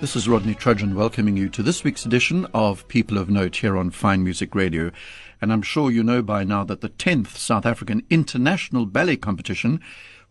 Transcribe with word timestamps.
This 0.00 0.14
is 0.14 0.28
Rodney 0.28 0.54
Trudgeon 0.54 0.94
welcoming 0.94 1.36
you 1.36 1.48
to 1.48 1.60
this 1.60 1.82
week's 1.82 2.06
edition 2.06 2.46
of 2.54 2.86
People 2.86 3.18
of 3.18 3.28
Note 3.28 3.56
here 3.56 3.76
on 3.76 3.90
Fine 3.90 4.22
Music 4.22 4.54
Radio. 4.54 4.92
And 5.42 5.52
I'm 5.52 5.60
sure 5.60 5.90
you 5.90 6.04
know 6.04 6.22
by 6.22 6.44
now 6.44 6.62
that 6.62 6.82
the 6.82 6.88
10th 6.88 7.36
South 7.36 7.66
African 7.66 8.06
International 8.08 8.86
Ballet 8.86 9.16
Competition 9.16 9.80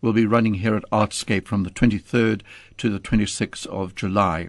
will 0.01 0.13
be 0.13 0.25
running 0.25 0.53
here 0.53 0.77
at 0.77 0.89
Artscape 0.89 1.47
from 1.47 1.63
the 1.63 1.69
23rd 1.69 2.43
to 2.77 2.89
the 2.89 2.99
26th 2.99 3.67
of 3.67 3.93
July. 3.93 4.47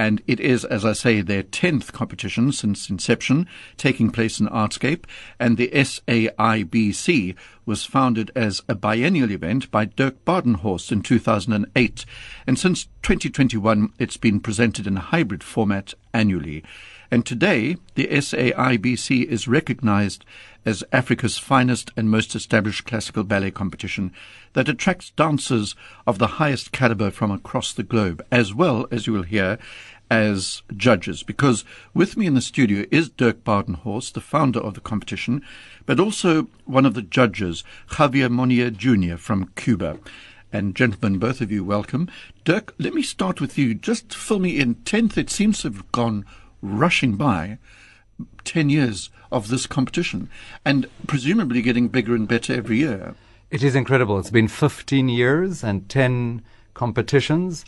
And 0.00 0.22
it 0.26 0.40
is, 0.40 0.64
as 0.64 0.86
I 0.86 0.94
say, 0.94 1.20
their 1.20 1.42
10th 1.42 1.92
competition 1.92 2.52
since 2.52 2.88
inception, 2.88 3.46
taking 3.76 4.08
place 4.08 4.40
in 4.40 4.46
Artscape. 4.48 5.04
And 5.38 5.58
the 5.58 5.68
SAIBC 5.68 7.36
was 7.66 7.84
founded 7.84 8.30
as 8.34 8.62
a 8.66 8.74
biennial 8.74 9.30
event 9.30 9.70
by 9.70 9.84
Dirk 9.84 10.24
Badenhorst 10.24 10.90
in 10.90 11.02
2008. 11.02 12.06
And 12.46 12.58
since 12.58 12.84
2021, 13.02 13.92
it's 13.98 14.16
been 14.16 14.40
presented 14.40 14.86
in 14.86 14.96
a 14.96 15.00
hybrid 15.00 15.44
format 15.44 15.92
annually. 16.14 16.64
And 17.10 17.26
today, 17.26 17.76
the 17.96 18.06
SAIBC 18.06 19.24
is 19.24 19.48
recognized 19.48 20.24
as 20.64 20.84
Africa's 20.92 21.38
finest 21.38 21.90
and 21.96 22.08
most 22.08 22.36
established 22.36 22.84
classical 22.84 23.24
ballet 23.24 23.50
competition 23.50 24.12
that 24.52 24.68
attracts 24.68 25.10
dancers 25.10 25.74
of 26.06 26.18
the 26.18 26.38
highest 26.38 26.70
caliber 26.70 27.10
from 27.10 27.32
across 27.32 27.72
the 27.72 27.82
globe, 27.82 28.24
as 28.30 28.54
well 28.54 28.86
as 28.92 29.06
you 29.06 29.12
will 29.12 29.24
hear 29.24 29.58
as 30.08 30.62
judges. 30.76 31.24
Because 31.24 31.64
with 31.94 32.16
me 32.16 32.26
in 32.26 32.34
the 32.34 32.40
studio 32.40 32.84
is 32.92 33.08
Dirk 33.08 33.42
Badenhorst, 33.42 34.12
the 34.12 34.20
founder 34.20 34.60
of 34.60 34.74
the 34.74 34.80
competition, 34.80 35.42
but 35.86 35.98
also 35.98 36.48
one 36.64 36.86
of 36.86 36.94
the 36.94 37.02
judges, 37.02 37.64
Javier 37.92 38.30
Monier 38.30 38.70
Jr. 38.70 39.16
from 39.16 39.50
Cuba. 39.56 39.98
And 40.52 40.74
gentlemen, 40.74 41.18
both 41.18 41.40
of 41.40 41.52
you, 41.52 41.64
welcome. 41.64 42.08
Dirk, 42.44 42.74
let 42.78 42.92
me 42.92 43.02
start 43.02 43.40
with 43.40 43.56
you. 43.56 43.74
Just 43.74 44.12
fill 44.14 44.40
me 44.40 44.58
in. 44.58 44.74
Tenth, 44.76 45.16
it 45.16 45.30
seems 45.30 45.62
to 45.62 45.68
have 45.68 45.92
gone 45.92 46.24
rushing 46.62 47.16
by 47.16 47.58
10 48.44 48.70
years 48.70 49.10
of 49.32 49.48
this 49.48 49.66
competition 49.66 50.28
and 50.64 50.86
presumably 51.06 51.62
getting 51.62 51.88
bigger 51.88 52.14
and 52.14 52.28
better 52.28 52.54
every 52.54 52.78
year. 52.78 53.14
It 53.50 53.62
is 53.62 53.74
incredible. 53.74 54.18
It's 54.18 54.30
been 54.30 54.48
15 54.48 55.08
years 55.08 55.64
and 55.64 55.88
10 55.88 56.42
competitions. 56.74 57.64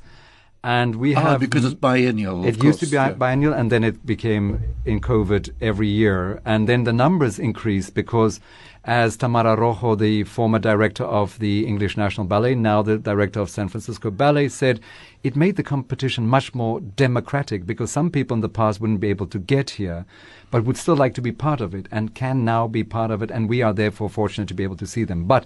And 0.65 0.97
we 0.97 1.17
ah, 1.17 1.21
have. 1.21 1.41
because 1.41 1.65
it's 1.65 1.75
biennial. 1.75 2.45
It 2.45 2.55
course, 2.55 2.65
used 2.65 2.81
to 2.81 2.87
be 2.87 2.95
yeah. 2.95 3.13
biennial 3.13 3.53
and 3.53 3.73
then 3.73 3.83
it 3.83 4.07
became 4.07 4.63
in 4.85 5.01
COVID 5.01 5.53
every 5.61 5.89
year. 5.89 6.41
And 6.45 6.69
then 6.69 6.85
the 6.85 6.93
numbers 6.93 7.41
increased 7.41 7.95
because 7.95 8.39
as 8.85 9.17
Tamara 9.17 9.57
Rojo, 9.57 9.97
the 9.97 10.25
former 10.25 10.61
director 10.61 11.05
of 11.05 11.39
the 11.41 11.67
English 11.67 11.97
National 11.97 12.27
Ballet, 12.27 12.55
now 12.55 12.83
the 12.83 12.99
director 12.99 13.41
of 13.41 13.51
San 13.51 13.69
Francisco 13.69 14.11
Ballet, 14.11 14.49
said 14.49 14.81
it 15.23 15.35
made 15.35 15.57
the 15.57 15.63
competition 15.63 16.27
much 16.27 16.55
more 16.55 16.81
democratic 16.81 17.67
because 17.67 17.91
some 17.91 18.11
people 18.11 18.37
in 18.37 18.41
the 18.41 18.49
past 18.49 18.81
wouldn't 18.81 19.01
be 19.01 19.11
able 19.11 19.27
to 19.27 19.39
get 19.41 19.71
here, 19.71 20.05
but 20.51 20.65
would 20.65 20.77
still 20.77 20.97
like 20.97 21.15
to 21.15 21.23
be 21.23 21.33
part 21.33 21.61
of 21.61 21.75
it 21.75 21.89
and 21.91 22.15
can 22.15 22.45
now 22.45 22.69
be 22.69 22.85
part 22.85 23.11
of 23.11 23.23
it. 23.23 23.31
And 23.31 23.49
we 23.49 23.63
are 23.63 23.73
therefore 23.73 24.11
fortunate 24.11 24.49
to 24.49 24.55
be 24.55 24.65
able 24.65 24.77
to 24.77 24.87
see 24.87 25.05
them. 25.05 25.25
But 25.27 25.45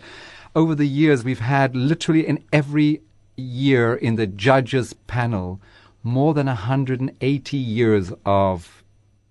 over 0.55 0.75
the 0.75 0.89
years, 0.89 1.23
we've 1.23 1.41
had 1.41 1.77
literally 1.77 2.27
in 2.27 2.43
every 2.53 3.03
year 3.37 3.95
in 3.95 4.17
the 4.17 4.27
judges 4.27 4.93
panel 5.07 5.61
more 6.03 6.35
than 6.35 6.47
180 6.47 7.57
years 7.57 8.13
of 8.25 8.85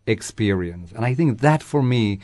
experience. 0.07 0.91
And 0.91 1.05
I 1.05 1.13
think 1.13 1.39
that 1.41 1.63
for 1.63 1.81
me 1.81 2.19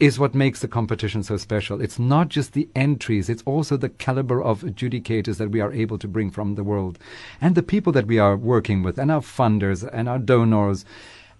is 0.00 0.18
what 0.18 0.34
makes 0.34 0.60
the 0.60 0.68
competition 0.68 1.22
so 1.22 1.36
special. 1.36 1.80
It's 1.80 1.98
not 1.98 2.28
just 2.28 2.52
the 2.52 2.68
entries, 2.74 3.28
it's 3.28 3.42
also 3.46 3.76
the 3.76 3.88
caliber 3.88 4.42
of 4.42 4.62
adjudicators 4.62 5.36
that 5.38 5.50
we 5.50 5.60
are 5.60 5.72
able 5.72 5.98
to 5.98 6.08
bring 6.08 6.30
from 6.30 6.54
the 6.54 6.64
world 6.64 6.98
and 7.40 7.54
the 7.54 7.62
people 7.62 7.92
that 7.92 8.06
we 8.06 8.18
are 8.18 8.36
working 8.36 8.82
with 8.82 8.98
and 8.98 9.10
our 9.10 9.20
funders 9.20 9.88
and 9.92 10.08
our 10.08 10.18
donors 10.18 10.84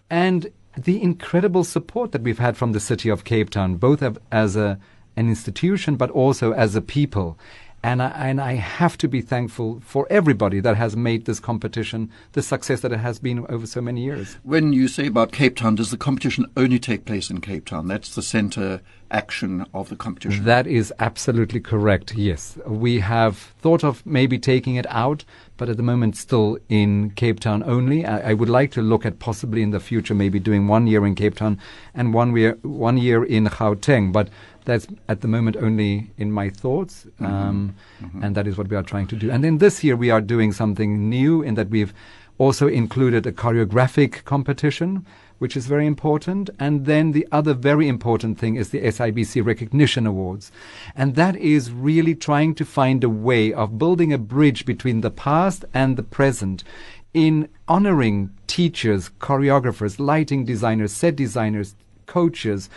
and 0.09 0.51
the 0.77 1.03
incredible 1.03 1.65
support 1.65 2.13
that 2.13 2.23
we've 2.23 2.39
had 2.39 2.57
from 2.57 2.73
the 2.73 2.81
city 2.81 3.11
of 3.11 3.25
Cape 3.25 3.51
Town, 3.51 3.77
both 3.77 4.03
as 4.31 4.57
a, 4.57 4.79
an 5.17 5.29
institution 5.29 5.97
but 5.97 6.11
also 6.11 6.53
as 6.53 6.75
a 6.75 6.81
people. 6.81 7.39
And 7.85 8.01
I, 8.01 8.09
and 8.11 8.41
I 8.41 8.55
have 8.55 8.97
to 8.99 9.09
be 9.09 9.21
thankful 9.21 9.81
for 9.85 10.07
everybody 10.09 10.61
that 10.61 10.77
has 10.77 10.97
made 10.97 11.25
this 11.25 11.41
competition 11.41 12.11
the 12.33 12.43
success 12.43 12.81
that 12.81 12.93
it 12.93 13.01
has 13.01 13.19
been 13.19 13.45
over 13.49 13.67
so 13.67 13.81
many 13.81 14.05
years. 14.05 14.37
When 14.45 14.73
you 14.73 14.87
say 14.87 15.07
about 15.07 15.33
Cape 15.33 15.57
Town, 15.57 15.75
does 15.75 15.91
the 15.91 15.97
competition 15.97 16.47
only 16.57 16.79
take 16.79 17.05
place 17.05 17.29
in 17.29 17.41
Cape 17.41 17.67
Town? 17.67 17.89
That's 17.89 18.15
the 18.15 18.23
center 18.23 18.81
action 19.11 19.67
of 19.75 19.89
the 19.89 19.97
competition. 19.97 20.45
That 20.45 20.67
is 20.67 20.93
absolutely 20.99 21.61
correct, 21.61 22.15
yes. 22.15 22.59
We 22.67 23.01
have 23.01 23.37
thought 23.61 23.85
of 23.85 24.05
maybe 24.07 24.39
taking 24.39 24.77
it 24.77 24.87
out, 24.89 25.25
but 25.57 25.69
at 25.69 25.77
the 25.77 25.83
moment 25.83 26.17
still 26.17 26.59
in 26.69 27.11
Cape 27.11 27.41
Town 27.41 27.63
only. 27.65 28.07
I, 28.07 28.31
I 28.31 28.35
would 28.35 28.49
like 28.49 28.73
to 28.73 28.83
look 28.83 29.05
at 29.05 29.19
possibly 29.19 29.63
in 29.63 29.71
the 29.71 29.81
future 29.81 30.15
maybe 30.15 30.41
doing 30.41 30.67
one 30.67 30.87
year 30.87 31.07
in 31.07 31.15
Cape 31.15 31.35
Town 31.35 31.59
and 31.95 32.15
one 32.15 32.35
year, 32.35 32.59
one 32.63 32.97
year 32.97 33.23
in 33.23 33.47
Gauteng. 33.47 34.13
But 34.13 34.29
that's 34.65 34.87
at 35.09 35.21
the 35.21 35.29
moment 35.29 35.57
only 35.57 36.11
in 36.19 36.33
my 36.33 36.51
thoughts, 36.51 37.07
um, 37.21 37.75
mm-hmm. 38.03 38.23
and 38.23 38.35
that 38.35 38.47
is 38.47 38.57
what 38.57 38.69
we 38.69 38.77
are 38.77 38.83
trying 38.83 39.07
to 39.09 39.17
do. 39.17 39.31
And 39.31 39.43
then 39.43 39.59
this 39.59 39.83
year 39.83 39.97
we 39.97 40.11
are 40.11 40.21
doing 40.21 40.53
something 40.53 41.09
new 41.09 41.43
in 41.43 41.55
that 41.55 41.69
we've 41.71 41.93
also 42.39 42.67
included 42.67 43.27
a 43.27 43.33
choreographic 43.33 44.25
competition, 44.25 45.07
which 45.39 45.57
is 45.57 45.67
very 45.67 45.87
important. 45.87 46.51
And 46.59 46.87
then 46.87 47.13
the 47.13 47.27
other 47.31 47.55
very 47.55 47.89
important 47.89 48.39
thing 48.39 48.57
is 48.57 48.71
the 48.71 48.83
SIBC 48.83 49.45
Recognition 49.45 50.07
Awards. 50.07 50.51
And 50.97 51.15
that 51.17 51.37
is 51.37 51.73
really 51.73 52.15
trying 52.15 52.55
to 52.57 52.65
find 52.65 53.05
a 53.05 53.09
way 53.09 53.53
of 53.53 53.79
building 53.79 54.13
a 54.13 54.19
bridge 54.19 54.65
between 54.65 55.01
the 55.01 55.11
past 55.11 55.65
and 55.75 55.97
the 55.97 56.03
present 56.03 56.65
in 57.13 57.49
honoring 57.69 58.31
teachers, 58.47 59.11
choreographers, 59.21 59.99
lighting 59.99 60.45
designers, 60.45 60.93
set 60.93 61.17
designers, 61.17 61.75
coaches, 62.07 62.71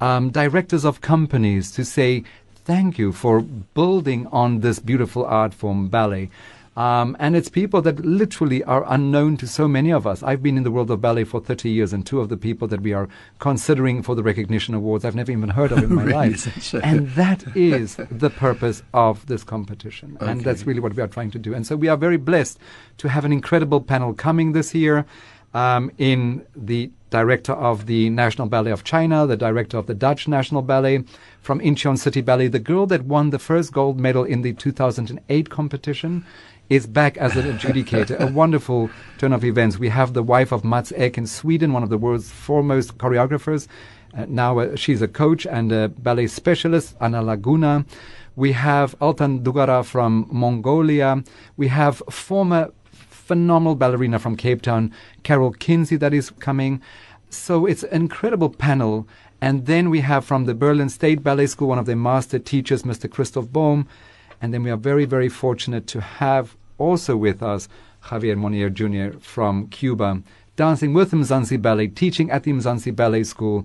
um, 0.00 0.30
directors 0.30 0.84
of 0.84 1.00
companies 1.00 1.70
to 1.72 1.84
say 1.84 2.24
thank 2.64 2.98
you 2.98 3.12
for 3.12 3.40
building 3.40 4.26
on 4.28 4.60
this 4.60 4.78
beautiful 4.78 5.24
art 5.24 5.52
form, 5.54 5.88
ballet. 5.88 6.30
Um, 6.76 7.16
and 7.18 7.34
it's 7.34 7.48
people 7.48 7.82
that 7.82 7.98
literally 8.04 8.62
are 8.64 8.84
unknown 8.88 9.36
to 9.38 9.48
so 9.48 9.66
many 9.66 9.90
of 9.90 10.06
us. 10.06 10.22
I've 10.22 10.42
been 10.42 10.56
in 10.56 10.62
the 10.62 10.70
world 10.70 10.90
of 10.90 11.00
ballet 11.00 11.24
for 11.24 11.40
30 11.40 11.68
years, 11.68 11.92
and 11.92 12.06
two 12.06 12.20
of 12.20 12.28
the 12.28 12.36
people 12.36 12.68
that 12.68 12.80
we 12.80 12.92
are 12.92 13.08
considering 13.40 14.02
for 14.02 14.14
the 14.14 14.22
recognition 14.22 14.74
awards 14.74 15.04
I've 15.04 15.16
never 15.16 15.32
even 15.32 15.50
heard 15.50 15.72
of 15.72 15.78
in 15.78 15.92
my 15.92 16.04
really? 16.04 16.30
life. 16.30 16.74
and 16.74 17.10
that 17.10 17.44
is 17.56 17.96
the 17.96 18.30
purpose 18.30 18.82
of 18.94 19.26
this 19.26 19.42
competition. 19.42 20.16
Okay. 20.20 20.30
And 20.30 20.42
that's 20.42 20.64
really 20.64 20.80
what 20.80 20.94
we 20.94 21.02
are 21.02 21.08
trying 21.08 21.32
to 21.32 21.38
do. 21.38 21.54
And 21.54 21.66
so 21.66 21.74
we 21.76 21.88
are 21.88 21.96
very 21.96 22.16
blessed 22.16 22.58
to 22.98 23.08
have 23.08 23.24
an 23.24 23.32
incredible 23.32 23.80
panel 23.80 24.14
coming 24.14 24.52
this 24.52 24.72
year 24.74 25.04
um, 25.54 25.90
in 25.98 26.46
the 26.54 26.90
director 27.10 27.52
of 27.52 27.86
the 27.86 28.08
National 28.10 28.48
Ballet 28.48 28.70
of 28.70 28.84
China, 28.84 29.26
the 29.26 29.36
director 29.36 29.76
of 29.76 29.86
the 29.86 29.94
Dutch 29.94 30.28
National 30.28 30.62
Ballet, 30.62 31.04
from 31.42 31.60
Incheon 31.60 31.98
City 31.98 32.20
Ballet, 32.20 32.48
the 32.48 32.58
girl 32.60 32.86
that 32.86 33.04
won 33.04 33.30
the 33.30 33.38
first 33.38 33.72
gold 33.72 33.98
medal 33.98 34.24
in 34.24 34.42
the 34.42 34.52
2008 34.52 35.50
competition 35.50 36.24
is 36.68 36.86
back 36.86 37.16
as 37.18 37.36
an 37.36 37.46
adjudicator. 37.46 38.18
a 38.20 38.32
wonderful 38.32 38.88
turn 39.18 39.32
of 39.32 39.44
events. 39.44 39.78
We 39.78 39.88
have 39.88 40.14
the 40.14 40.22
wife 40.22 40.52
of 40.52 40.64
Mats 40.64 40.92
Ek 40.96 41.18
in 41.18 41.26
Sweden, 41.26 41.72
one 41.72 41.82
of 41.82 41.90
the 41.90 41.98
world's 41.98 42.30
foremost 42.30 42.96
choreographers. 42.96 43.66
Uh, 44.16 44.26
now 44.28 44.58
uh, 44.58 44.76
she's 44.76 45.02
a 45.02 45.08
coach 45.08 45.46
and 45.46 45.72
a 45.72 45.88
ballet 45.88 46.28
specialist, 46.28 46.94
Ana 47.00 47.22
Laguna. 47.22 47.84
We 48.36 48.52
have 48.52 48.96
Altan 49.00 49.42
Dugaraa 49.42 49.84
from 49.84 50.28
Mongolia. 50.30 51.24
We 51.56 51.68
have 51.68 52.02
former 52.08 52.70
phenomenal 53.30 53.76
ballerina 53.76 54.18
from 54.18 54.34
Cape 54.34 54.60
Town, 54.60 54.92
Carol 55.22 55.52
Kinsey, 55.52 55.94
that 55.94 56.12
is 56.12 56.30
coming. 56.30 56.82
So 57.28 57.64
it's 57.64 57.84
an 57.84 58.02
incredible 58.02 58.50
panel. 58.50 59.06
And 59.40 59.66
then 59.66 59.88
we 59.88 60.00
have 60.00 60.24
from 60.24 60.46
the 60.46 60.54
Berlin 60.54 60.88
State 60.88 61.22
Ballet 61.22 61.46
School, 61.46 61.68
one 61.68 61.78
of 61.78 61.86
their 61.86 61.94
master 61.94 62.40
teachers, 62.40 62.82
Mr. 62.82 63.08
Christoph 63.08 63.52
Bohm. 63.52 63.86
And 64.42 64.52
then 64.52 64.64
we 64.64 64.70
are 64.72 64.76
very, 64.76 65.04
very 65.04 65.28
fortunate 65.28 65.86
to 65.86 66.00
have 66.00 66.56
also 66.76 67.16
with 67.16 67.40
us 67.40 67.68
Javier 68.06 68.36
Monier 68.36 68.68
Jr. 68.68 69.16
from 69.20 69.68
Cuba, 69.68 70.24
dancing 70.56 70.92
with 70.92 71.12
the 71.12 71.18
Mzansi 71.18 71.62
Ballet, 71.62 71.86
teaching 71.86 72.32
at 72.32 72.42
the 72.42 72.50
Mzansi 72.50 72.96
Ballet 72.96 73.22
School, 73.22 73.64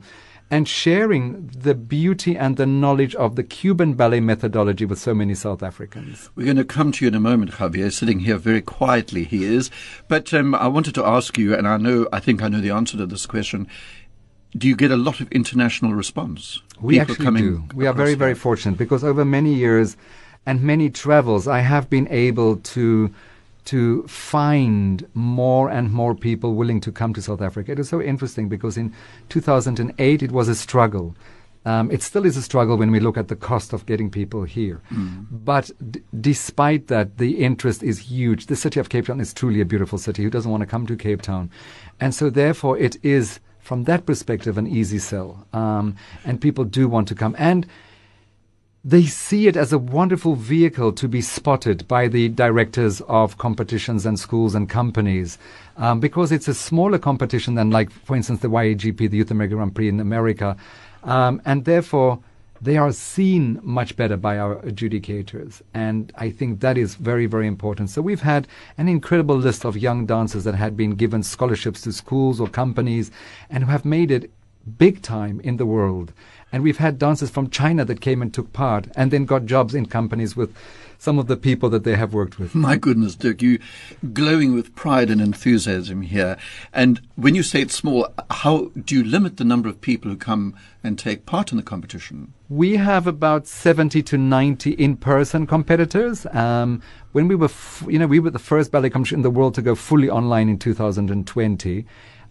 and 0.52 0.68
sharing 0.68 1.48
the 1.48 1.74
beauty 1.74 2.38
and 2.38 2.58
the 2.58 2.66
knowledge 2.66 3.16
of 3.16 3.36
the 3.36 3.44
Cuban 3.44 3.94
ballet 3.94 4.20
methodology 4.20 4.86
with 4.86 5.00
so 5.00 5.14
many 5.14 5.34
South 5.34 5.64
Africans. 5.64 6.30
We're 6.36 6.46
going 6.46 6.58
to 6.58 6.64
come 6.64 6.92
to 6.94 7.06
you 7.06 7.10
in 7.10 7.16
a 7.16 7.20
moment, 7.20 7.52
Javier, 7.52 7.92
sitting 7.92 8.20
here 8.20 8.38
very 8.38 8.62
quietly, 8.62 9.24
he 9.24 9.44
is. 9.44 9.72
But 10.08 10.34
um, 10.34 10.54
I 10.54 10.68
wanted 10.68 10.94
to 10.96 11.06
ask 11.06 11.38
you, 11.38 11.56
and 11.56 11.68
I 11.68 11.78
know, 11.78 12.08
I 12.14 12.20
think 12.20 12.44
I 12.44 12.48
know 12.48 12.62
the 12.62 12.72
answer 12.72 12.98
to 12.98 13.06
this 13.06 13.26
question. 13.26 13.68
Do 14.56 14.68
you 14.68 14.76
get 14.76 14.92
a 14.92 14.98
lot 14.98 15.20
of 15.20 15.32
international 15.32 15.94
response? 15.94 16.62
We 16.80 16.94
People 16.94 17.12
actually 17.12 17.26
coming 17.26 17.44
do. 17.44 17.76
We 17.76 17.88
are 17.88 17.94
very, 17.94 18.16
very 18.16 18.36
fortunate 18.36 18.78
because 18.78 19.04
over 19.04 19.26
many 19.26 19.54
years, 19.54 19.98
and 20.46 20.62
many 20.62 20.90
travels, 20.92 21.48
I 21.48 21.60
have 21.60 21.90
been 21.90 22.08
able 22.10 22.58
to 22.58 23.14
to 23.66 24.04
find 24.08 25.08
more 25.14 25.70
and 25.70 25.92
more 25.92 26.16
people 26.16 26.56
willing 26.56 26.80
to 26.82 26.92
come 26.92 27.14
to 27.14 27.22
South 27.22 27.42
Africa. 27.42 27.72
It 27.72 27.80
is 27.80 27.90
so 27.90 28.02
interesting 28.02 28.48
because 28.48 28.78
in 28.78 28.94
2008 29.30 30.24
it 30.24 30.32
was 30.32 30.48
a 30.48 30.56
struggle. 30.56 31.16
Um, 31.66 31.90
it 31.90 32.04
still 32.04 32.26
is 32.26 32.38
a 32.38 32.44
struggle 32.44 32.78
when 32.78 32.92
we 32.92 33.00
look 33.00 33.18
at 33.18 33.28
the 33.28 33.36
cost 33.36 33.74
of 33.74 33.88
getting 33.88 34.12
people 34.12 34.44
here. 34.44 34.82
Mm. 34.92 35.26
But 35.32 35.72
d- 35.92 36.02
despite 36.22 36.88
that, 36.88 37.18
the 37.18 37.44
interest 37.44 37.82
is 37.82 37.98
huge. 37.98 38.46
The 38.46 38.56
city 38.56 38.80
of 38.80 38.90
Cape 38.90 39.08
Town 39.08 39.20
is 39.20 39.34
truly 39.34 39.62
a 39.62 39.66
beautiful 39.66 39.98
city. 39.98 40.22
Who 40.22 40.30
doesn't 40.30 40.52
want 40.52 40.62
to 40.62 40.68
come 40.68 40.86
to 40.86 40.96
Cape 40.96 41.24
Town? 41.24 41.50
And 42.00 42.14
so, 42.14 42.30
therefore, 42.30 42.78
it 42.78 42.98
is, 43.04 43.40
from 43.60 43.86
that 43.86 44.06
perspective, 44.06 44.60
an 44.60 44.68
easy 44.68 45.00
sell. 45.00 45.48
Um, 45.54 45.96
and 46.24 46.40
people 46.40 46.66
do 46.66 46.88
want 46.88 47.08
to 47.08 47.16
come. 47.16 47.36
And 47.40 47.66
they 48.86 49.04
see 49.04 49.48
it 49.48 49.58
as 49.58 49.74
a 49.74 49.80
wonderful 49.80 50.36
vehicle 50.36 50.92
to 50.94 51.08
be 51.08 51.20
spotted 51.20 51.88
by 51.88 52.08
the 52.08 52.30
directors 52.30 53.02
of 53.08 53.40
competitions 53.40 54.06
and 54.06 54.20
schools 54.20 54.54
and 54.54 54.70
companies 54.70 55.40
um, 55.78 56.00
because 56.00 56.32
it's 56.32 56.48
a 56.48 56.54
smaller 56.54 57.00
competition 57.00 57.56
than, 57.56 57.72
like, 57.72 57.90
for 57.90 58.16
instance, 58.16 58.42
the 58.42 58.48
YAGP, 58.48 59.10
the 59.10 59.18
Youth 59.18 59.32
American 59.32 59.58
Grand 59.58 59.74
Prix 59.74 59.90
in 59.90 60.00
America. 60.00 60.56
Um, 61.04 61.42
and 61.46 61.66
therefore, 61.66 62.20
they 62.62 62.78
are 62.78 62.92
seen 62.92 63.60
much 63.64 63.96
better 63.96 64.18
by 64.18 64.38
our 64.38 64.58
adjudicators. 64.58 65.64
And 65.74 66.14
I 66.16 66.30
think 66.30 66.60
that 66.60 66.78
is 66.78 66.94
very, 66.94 67.26
very 67.26 67.48
important. 67.48 67.90
So 67.90 68.04
we've 68.04 68.22
had 68.22 68.48
an 68.78 68.88
incredible 68.88 69.36
list 69.36 69.66
of 69.66 69.76
young 69.76 70.06
dancers 70.06 70.44
that 70.44 70.56
had 70.56 70.78
been 70.78 70.92
given 70.92 71.24
scholarships 71.24 71.82
to 71.82 71.92
schools 71.92 72.40
or 72.40 72.48
companies 72.48 73.10
and 73.50 73.64
who 73.64 73.72
have 73.72 73.84
made 73.84 74.12
it 74.12 74.30
big 74.78 75.02
time 75.02 75.40
in 75.42 75.58
the 75.58 75.66
world. 75.66 76.14
And 76.56 76.64
we've 76.64 76.78
had 76.78 76.98
dancers 76.98 77.30
from 77.30 77.50
China 77.50 77.84
that 77.84 78.00
came 78.00 78.22
and 78.22 78.34
took 78.34 78.54
part 78.54 78.88
and 78.96 79.12
then 79.12 79.26
got 79.26 79.46
jobs 79.46 79.76
in 79.76 79.88
companies 79.88 80.38
with 80.38 80.56
some 80.98 81.20
of 81.20 81.28
the 81.28 81.36
people 81.36 81.70
that 81.72 81.84
they 81.84 81.98
have 81.98 82.14
worked 82.14 82.40
with. 82.40 82.56
My 82.56 82.78
goodness, 82.78 83.14
Dirk, 83.14 83.42
you 83.42 83.60
glowing 84.14 84.56
with 84.56 84.74
pride 84.74 85.10
and 85.10 85.20
enthusiasm 85.20 86.02
here. 86.02 86.38
And 86.72 87.02
when 87.18 87.36
you 87.36 87.44
say 87.44 87.62
it's 87.62 87.76
small, 87.76 88.08
how 88.30 88.72
do 88.86 88.96
you 88.96 89.04
limit 89.04 89.36
the 89.36 89.44
number 89.44 89.68
of 89.68 89.82
people 89.82 90.10
who 90.10 90.16
come 90.16 90.56
and 90.82 90.98
take 90.98 91.26
part 91.26 91.52
in 91.52 91.58
the 91.58 91.62
competition? 91.62 92.32
We 92.48 92.78
have 92.78 93.06
about 93.06 93.48
70 93.48 94.02
to 94.04 94.18
90 94.18 94.72
in-person 94.72 95.48
competitors. 95.48 96.26
Um, 96.32 96.82
when 97.12 97.28
we 97.28 97.36
were, 97.36 97.52
f- 97.52 97.84
you 97.86 98.00
know, 98.00 98.08
we 98.08 98.20
were 98.20 98.30
the 98.30 98.40
first 98.40 98.72
ballet 98.72 98.92
competition 98.92 99.20
in 99.20 99.24
the 99.24 99.30
world 99.30 99.56
to 99.56 99.62
go 99.62 99.76
fully 99.76 100.10
online 100.10 100.48
in 100.48 100.58
2020. 100.58 101.86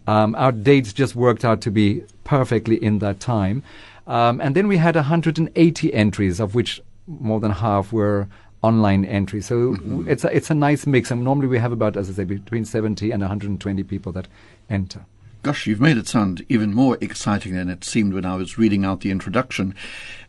Um, 0.07 0.33
our 0.35 0.51
dates 0.51 0.93
just 0.93 1.15
worked 1.15 1.45
out 1.45 1.61
to 1.61 1.69
be 1.69 2.03
perfectly 2.23 2.83
in 2.83 2.97
that 2.99 3.19
time. 3.19 3.63
Um, 4.07 4.39
and 4.41 4.55
then 4.55 4.67
we 4.67 4.77
had 4.77 4.95
180 4.95 5.93
entries, 5.93 6.39
of 6.39 6.55
which 6.55 6.81
more 7.07 7.39
than 7.39 7.51
half 7.51 7.91
were 7.91 8.27
online 8.61 9.05
entries. 9.05 9.45
So 9.45 9.73
mm-hmm. 9.73 10.09
it's 10.09 10.23
a, 10.23 10.35
it's 10.35 10.49
a 10.49 10.55
nice 10.55 10.85
mix. 10.87 11.11
And 11.11 11.23
normally 11.23 11.47
we 11.47 11.59
have 11.59 11.71
about, 11.71 11.97
as 11.97 12.09
I 12.09 12.13
say, 12.13 12.23
between 12.23 12.65
70 12.65 13.11
and 13.11 13.21
120 13.21 13.83
people 13.83 14.11
that 14.13 14.27
enter. 14.69 15.05
Gosh, 15.43 15.67
you've 15.67 15.79
made 15.79 15.97
it 15.97 16.07
sound 16.07 16.43
even 16.49 16.73
more 16.73 16.97
exciting 17.01 17.53
than 17.53 17.69
it 17.69 17.83
seemed 17.83 18.15
when 18.15 18.25
I 18.25 18.35
was 18.35 18.57
reading 18.57 18.83
out 18.83 19.01
the 19.01 19.11
introduction. 19.11 19.75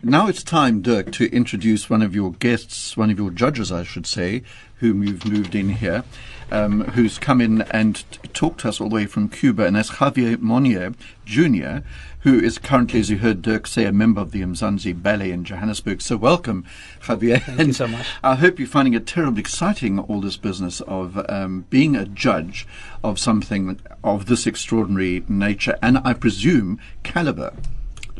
Now 0.02 0.26
it's 0.26 0.42
time, 0.42 0.82
Dirk, 0.82 1.10
to 1.12 1.34
introduce 1.34 1.88
one 1.88 2.02
of 2.02 2.14
your 2.14 2.32
guests, 2.32 2.98
one 2.98 3.10
of 3.10 3.18
your 3.18 3.30
judges, 3.30 3.72
I 3.72 3.82
should 3.82 4.06
say, 4.06 4.42
whom 4.80 5.02
you've 5.02 5.24
moved 5.24 5.54
in 5.54 5.70
here, 5.70 6.04
um, 6.50 6.82
who's 6.92 7.18
come 7.18 7.40
in 7.40 7.62
and 7.62 8.04
t- 8.10 8.28
talked 8.32 8.60
to 8.60 8.68
us 8.68 8.80
all 8.80 8.88
the 8.88 8.94
way 8.94 9.06
from 9.06 9.28
Cuba, 9.28 9.64
and 9.64 9.76
that's 9.76 9.90
Javier 9.92 10.36
Monier 10.38 10.94
Jr., 11.24 11.86
who 12.20 12.38
is 12.40 12.58
currently, 12.58 12.98
as 12.98 13.08
you 13.08 13.18
heard 13.18 13.40
Dirk 13.40 13.66
say, 13.66 13.84
a 13.84 13.92
member 13.92 14.20
of 14.20 14.32
the 14.32 14.42
Mzansi 14.42 15.00
Ballet 15.00 15.30
in 15.30 15.44
Johannesburg. 15.44 16.02
So 16.02 16.16
welcome, 16.16 16.64
Javier. 17.02 17.40
Thank 17.40 17.60
and 17.60 17.68
you 17.68 17.72
so 17.72 17.86
much. 17.86 18.06
I 18.22 18.34
hope 18.34 18.58
you're 18.58 18.66
finding 18.66 18.94
it 18.94 19.06
terribly 19.06 19.40
exciting, 19.40 19.98
all 19.98 20.20
this 20.20 20.36
business 20.36 20.80
of 20.82 21.24
um, 21.28 21.66
being 21.70 21.94
a 21.94 22.04
judge 22.04 22.66
of 23.04 23.18
something 23.18 23.80
of 24.02 24.26
this 24.26 24.46
extraordinary 24.46 25.24
nature, 25.28 25.78
and 25.82 25.98
I 26.04 26.14
presume 26.14 26.80
caliber 27.02 27.52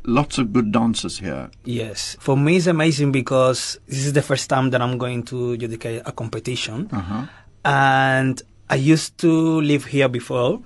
lots 0.06 0.38
of 0.38 0.52
good 0.52 0.73
dancers 0.73 1.19
here. 1.19 1.50
Yes, 1.64 2.17
for 2.20 2.37
me 2.37 2.56
it's 2.56 2.67
amazing 2.67 3.12
because 3.12 3.78
this 3.87 4.06
is 4.06 4.12
the 4.12 4.23
first 4.23 4.49
time 4.49 4.70
that 4.70 4.81
I'm 4.81 4.99
going 4.99 5.25
to 5.25 5.56
dedicate 5.56 6.02
a 6.06 6.12
competition, 6.12 6.88
uh-huh. 6.93 7.26
And 7.66 8.40
I 8.70 8.76
used 8.76 9.18
to 9.18 9.60
live 9.60 9.86
here 9.86 10.08
before, 10.08 10.62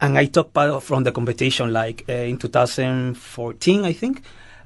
and 0.00 0.16
I 0.16 0.24
took 0.24 0.54
part 0.54 0.82
from 0.82 1.04
the 1.04 1.12
competition 1.12 1.70
like 1.70 2.04
uh, 2.08 2.12
in 2.12 2.38
2014, 2.38 3.84
I 3.84 3.92
think. 3.92 4.22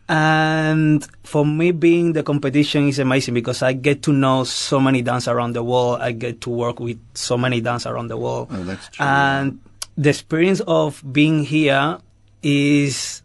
And 0.09 1.07
for 1.25 1.45
me, 1.45 1.73
being 1.73 2.13
the 2.13 2.23
competition 2.23 2.89
is 2.89 3.01
amazing 3.01 3.35
because 3.35 3.61
I 3.61 3.73
get 3.75 4.03
to 4.05 4.13
know 4.13 4.45
so 4.45 4.81
many 4.81 5.03
dancers 5.03 5.29
around 5.29 5.53
the 5.53 5.65
world. 5.65 6.01
I 6.01 6.13
get 6.13 6.41
to 6.43 6.51
work 6.51 6.79
with 6.81 6.99
so 7.15 7.37
many 7.37 7.61
dancers 7.61 7.91
around 7.91 8.07
the 8.09 8.17
world. 8.17 8.49
Oh, 8.51 8.63
that's 8.63 8.89
true. 8.89 9.05
And 9.05 9.61
the 9.97 10.11
experience 10.11 10.61
of 10.61 11.03
being 11.13 11.43
here 11.43 11.99
is, 12.43 13.23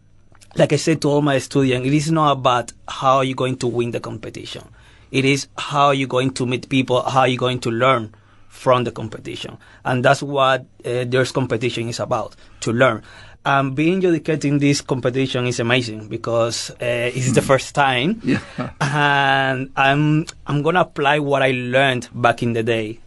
like 0.56 0.72
I 0.72 0.76
said 0.76 1.00
to 1.02 1.08
all 1.08 1.22
my 1.22 1.38
students, 1.38 1.86
it 1.86 1.94
is 1.94 2.10
not 2.10 2.32
about 2.32 2.72
how 2.86 3.20
you're 3.20 3.36
going 3.36 3.56
to 3.58 3.68
win 3.68 3.92
the 3.92 4.00
competition. 4.00 4.68
It 5.12 5.24
is 5.24 5.46
how 5.56 5.92
you're 5.92 6.08
going 6.08 6.32
to 6.32 6.44
meet 6.44 6.68
people, 6.68 7.00
how 7.02 7.24
you're 7.24 7.38
going 7.38 7.60
to 7.60 7.70
learn 7.70 8.12
from 8.54 8.84
the 8.84 8.92
competition. 8.92 9.58
And 9.84 10.04
that's 10.04 10.22
what 10.22 10.60
uh, 10.84 11.04
there's 11.06 11.32
competition 11.32 11.88
is 11.88 11.98
about, 11.98 12.36
to 12.60 12.72
learn. 12.72 13.02
Um, 13.44 13.74
being 13.74 14.00
dedicated 14.00 14.46
in 14.46 14.58
this 14.58 14.80
competition 14.80 15.46
is 15.46 15.60
amazing 15.60 16.08
because 16.08 16.70
uh, 16.70 16.76
it's 16.80 17.32
the 17.32 17.42
first 17.42 17.74
time, 17.74 18.20
yeah. 18.24 18.40
and 18.80 19.70
I'm 19.76 20.24
I'm 20.46 20.62
gonna 20.62 20.80
apply 20.80 21.18
what 21.18 21.42
I 21.42 21.50
learned 21.50 22.08
back 22.14 22.42
in 22.42 22.54
the 22.54 22.62
day 22.62 23.00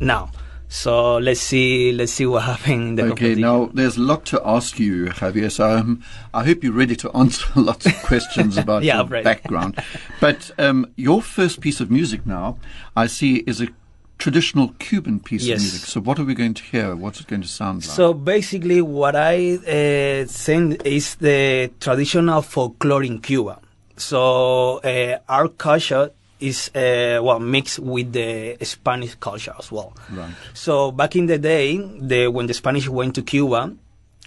now. 0.00 0.32
So 0.68 1.16
let's 1.16 1.40
see 1.40 1.92
let's 1.92 2.12
see 2.12 2.26
what 2.26 2.42
happens 2.52 2.90
in 2.90 2.96
the 2.96 3.12
okay, 3.12 3.34
now 3.34 3.70
there's 3.72 3.96
a 3.96 4.02
lot 4.02 4.26
to 4.26 4.42
ask 4.44 4.78
you, 4.78 5.06
Javier. 5.06 5.50
So 5.50 5.78
um, 5.78 6.02
I 6.34 6.44
hope 6.44 6.62
you're 6.62 6.74
ready 6.74 6.96
to 6.96 7.10
answer 7.16 7.46
lots 7.56 7.86
of 7.86 7.94
questions 8.02 8.58
about 8.58 8.82
yeah, 8.82 8.98
your 8.98 9.22
background. 9.22 9.82
But 10.20 10.50
um, 10.58 10.92
your 10.96 11.22
first 11.22 11.60
piece 11.62 11.80
of 11.80 11.90
music 11.90 12.26
now, 12.26 12.58
I 12.94 13.06
see, 13.06 13.36
is 13.46 13.62
a 13.62 13.68
traditional 14.20 14.68
Cuban 14.78 15.18
piece 15.18 15.44
yes. 15.44 15.58
of 15.58 15.62
music. 15.62 15.88
So 15.88 16.00
what 16.00 16.18
are 16.20 16.24
we 16.24 16.34
going 16.34 16.54
to 16.54 16.62
hear? 16.62 16.94
What's 16.94 17.20
it 17.20 17.26
going 17.26 17.42
to 17.42 17.48
sound 17.48 17.82
like? 17.82 17.96
So 17.96 18.14
basically, 18.14 18.80
what 18.80 19.16
I 19.16 19.56
uh, 19.56 20.26
send 20.28 20.86
is 20.86 21.16
the 21.16 21.72
traditional 21.80 22.42
folklore 22.42 23.02
in 23.02 23.20
Cuba. 23.20 23.58
So 23.96 24.78
uh, 24.78 25.18
our 25.28 25.48
culture 25.48 26.12
is 26.38 26.70
uh, 26.74 27.20
well 27.22 27.40
mixed 27.40 27.78
with 27.80 28.12
the 28.12 28.56
Spanish 28.62 29.14
culture 29.16 29.54
as 29.58 29.72
well. 29.72 29.92
Right. 30.10 30.32
So 30.54 30.92
back 30.92 31.16
in 31.16 31.26
the 31.26 31.38
day, 31.38 31.76
the, 31.76 32.28
when 32.28 32.46
the 32.46 32.54
Spanish 32.54 32.88
went 32.88 33.14
to 33.16 33.22
Cuba, 33.22 33.74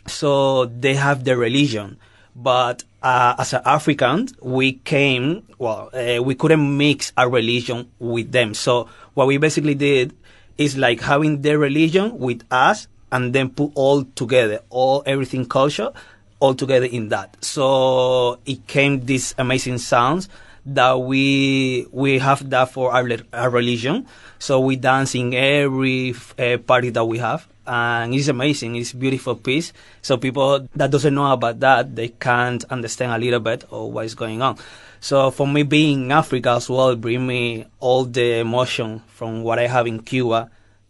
so 0.05 0.65
they 0.65 0.95
have 0.95 1.23
the 1.23 1.37
religion, 1.37 1.97
but 2.35 2.83
uh, 3.01 3.35
as 3.37 3.53
a 3.53 3.67
Africans, 3.67 4.33
we 4.41 4.73
came 4.73 5.43
well, 5.57 5.89
uh, 5.93 6.21
we 6.21 6.35
couldn't 6.35 6.77
mix 6.77 7.13
our 7.17 7.29
religion 7.29 7.89
with 7.99 8.31
them. 8.31 8.53
So 8.53 8.89
what 9.13 9.27
we 9.27 9.37
basically 9.37 9.75
did 9.75 10.15
is 10.57 10.77
like 10.77 11.01
having 11.01 11.41
their 11.41 11.57
religion 11.57 12.17
with 12.17 12.43
us 12.51 12.87
and 13.11 13.33
then 13.33 13.49
put 13.49 13.71
all 13.75 14.03
together, 14.15 14.59
all 14.69 15.03
everything 15.05 15.45
culture, 15.45 15.91
all 16.39 16.53
together 16.53 16.85
in 16.85 17.09
that. 17.09 17.37
So 17.43 18.39
it 18.45 18.67
came 18.67 19.05
these 19.05 19.33
amazing 19.37 19.77
sounds 19.77 20.29
that 20.65 20.93
we 20.93 21.87
we 21.91 22.19
have 22.19 22.49
that 22.49 22.71
for 22.71 22.91
our, 22.93 23.07
our 23.33 23.49
religion. 23.49 24.07
So 24.39 24.59
we 24.59 24.75
dance 24.75 25.15
in 25.15 25.33
every 25.33 26.15
uh, 26.37 26.57
party 26.57 26.89
that 26.89 27.05
we 27.05 27.19
have, 27.19 27.47
and 27.65 28.13
it's 28.13 28.27
amazing. 28.27 28.75
It's 28.75 28.91
beautiful 28.91 29.35
piece. 29.35 29.71
So 30.01 30.17
people 30.17 30.67
that 30.75 30.91
doesn't 30.91 31.13
know 31.13 31.31
about 31.31 31.59
that, 31.61 31.95
they 31.95 32.09
can't 32.09 32.63
understand 32.65 33.13
a 33.13 33.17
little 33.17 33.39
bit 33.39 33.63
of 33.71 33.91
what 33.93 34.05
is 34.05 34.15
going 34.15 34.41
on. 34.41 34.57
So 35.03 35.31
for 35.31 35.45
me, 35.45 35.63
being 35.63 36.05
in 36.05 36.11
Africa 36.13 36.51
as 36.51 36.69
well, 36.69 36.95
bring 36.95 37.27
me 37.27 37.65
all 37.81 38.05
the 38.05 38.39
emotion 38.39 39.01
from 39.09 39.43
what 39.43 39.59
I 39.59 39.67
have 39.67 39.85
in 39.85 40.01
Cuba 40.01 40.49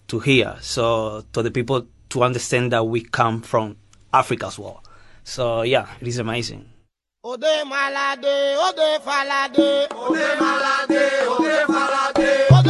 to 0.10 0.20
here. 0.20 0.56
So 0.62 1.26
to 1.34 1.42
the 1.42 1.50
people 1.50 1.88
to 2.10 2.22
understand 2.22 2.74
that 2.74 2.86
we 2.86 3.02
come 3.02 3.42
from 3.42 3.76
Africa 4.14 4.46
as 4.46 4.60
well. 4.60 4.84
So 5.24 5.64
yeah, 5.64 5.88
it 6.00 6.08
is 6.08 6.20
amazing. 6.20 6.70
Ode 7.24 7.40
malade, 7.66 8.56
ode 8.56 9.02
falade, 9.02 9.88
ode 9.90 10.38
malade, 10.40 11.10
ode 11.26 11.66
falade. 11.66 12.63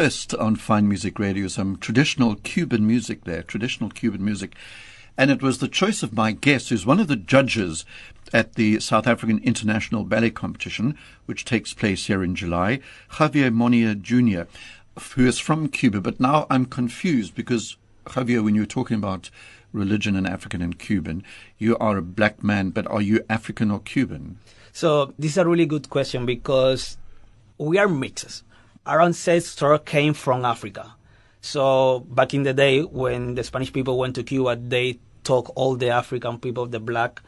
First 0.00 0.34
on 0.36 0.56
Fine 0.56 0.88
Music 0.88 1.18
Radio, 1.18 1.46
some 1.46 1.76
traditional 1.76 2.36
Cuban 2.36 2.86
music 2.86 3.24
there, 3.24 3.42
traditional 3.42 3.90
Cuban 3.90 4.24
music. 4.24 4.54
And 5.18 5.30
it 5.30 5.42
was 5.42 5.58
the 5.58 5.68
choice 5.68 6.02
of 6.02 6.14
my 6.14 6.32
guest, 6.32 6.70
who's 6.70 6.86
one 6.86 7.00
of 7.00 7.08
the 7.08 7.16
judges 7.16 7.84
at 8.32 8.54
the 8.54 8.80
South 8.80 9.06
African 9.06 9.40
International 9.44 10.04
Ballet 10.04 10.30
Competition, 10.30 10.96
which 11.26 11.44
takes 11.44 11.74
place 11.74 12.06
here 12.06 12.24
in 12.24 12.34
July, 12.34 12.80
Javier 13.10 13.52
Monier 13.52 13.94
Jr., 13.94 14.48
who 15.16 15.26
is 15.26 15.38
from 15.38 15.68
Cuba. 15.68 16.00
But 16.00 16.18
now 16.18 16.46
I'm 16.48 16.64
confused 16.64 17.34
because, 17.34 17.76
Javier, 18.06 18.42
when 18.42 18.54
you 18.54 18.62
were 18.62 18.66
talking 18.66 18.96
about 18.96 19.28
religion 19.74 20.16
and 20.16 20.26
African 20.26 20.62
and 20.62 20.78
Cuban, 20.78 21.22
you 21.58 21.76
are 21.76 21.98
a 21.98 22.02
black 22.02 22.42
man, 22.42 22.70
but 22.70 22.86
are 22.86 23.02
you 23.02 23.22
African 23.28 23.70
or 23.70 23.80
Cuban? 23.80 24.38
So 24.72 25.12
this 25.18 25.32
is 25.32 25.36
a 25.36 25.46
really 25.46 25.66
good 25.66 25.90
question 25.90 26.24
because 26.24 26.96
we 27.58 27.76
are 27.76 27.86
mixes. 27.86 28.44
Our 28.86 29.02
ancestor 29.02 29.78
came 29.78 30.14
from 30.14 30.44
Africa. 30.44 30.94
So 31.40 32.00
back 32.00 32.34
in 32.34 32.42
the 32.44 32.54
day 32.54 32.82
when 32.82 33.34
the 33.34 33.44
Spanish 33.44 33.72
people 33.72 33.98
went 33.98 34.14
to 34.16 34.22
Cuba, 34.22 34.56
they 34.56 34.98
took 35.22 35.52
all 35.56 35.76
the 35.76 35.90
African 35.90 36.38
people, 36.38 36.66
the 36.66 36.80
black, 36.80 37.22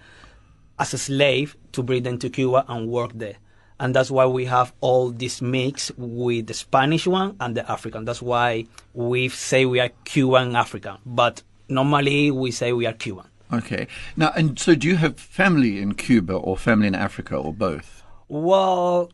as 0.79 0.95
a 0.95 0.99
slave 0.99 1.57
to 1.73 1.83
bring 1.83 2.03
them 2.03 2.19
to 2.19 2.31
Cuba 2.31 2.65
and 2.69 2.89
work 2.89 3.13
there. 3.15 3.37
And 3.79 3.95
that's 3.95 4.11
why 4.11 4.27
we 4.27 4.45
have 4.47 4.73
all 4.81 5.11
this 5.11 5.43
mix 5.43 5.91
with 5.97 6.47
the 6.47 6.55
Spanish 6.55 7.07
one 7.07 7.37
and 7.41 7.57
the 7.57 7.71
African. 7.71 8.05
That's 8.05 8.23
why 8.23 8.67
we 8.95 9.29
say 9.29 9.67
we 9.67 9.81
are 9.81 9.91
Cuban 10.05 10.57
African. 10.57 10.99
But 11.05 11.43
normally 11.69 12.31
we 12.31 12.51
say 12.51 12.73
we 12.73 12.87
are 12.87 12.93
Cuban. 12.93 13.27
Okay. 13.53 13.89
Now, 14.17 14.33
and 14.35 14.59
so 14.59 14.75
do 14.75 14.89
you 14.89 14.97
have 14.97 15.19
family 15.19 15.83
in 15.83 15.95
Cuba 15.95 16.35
or 16.35 16.57
family 16.57 16.87
in 16.87 16.95
Africa 16.95 17.37
or 17.37 17.53
both? 17.53 18.03
Well, 18.29 19.11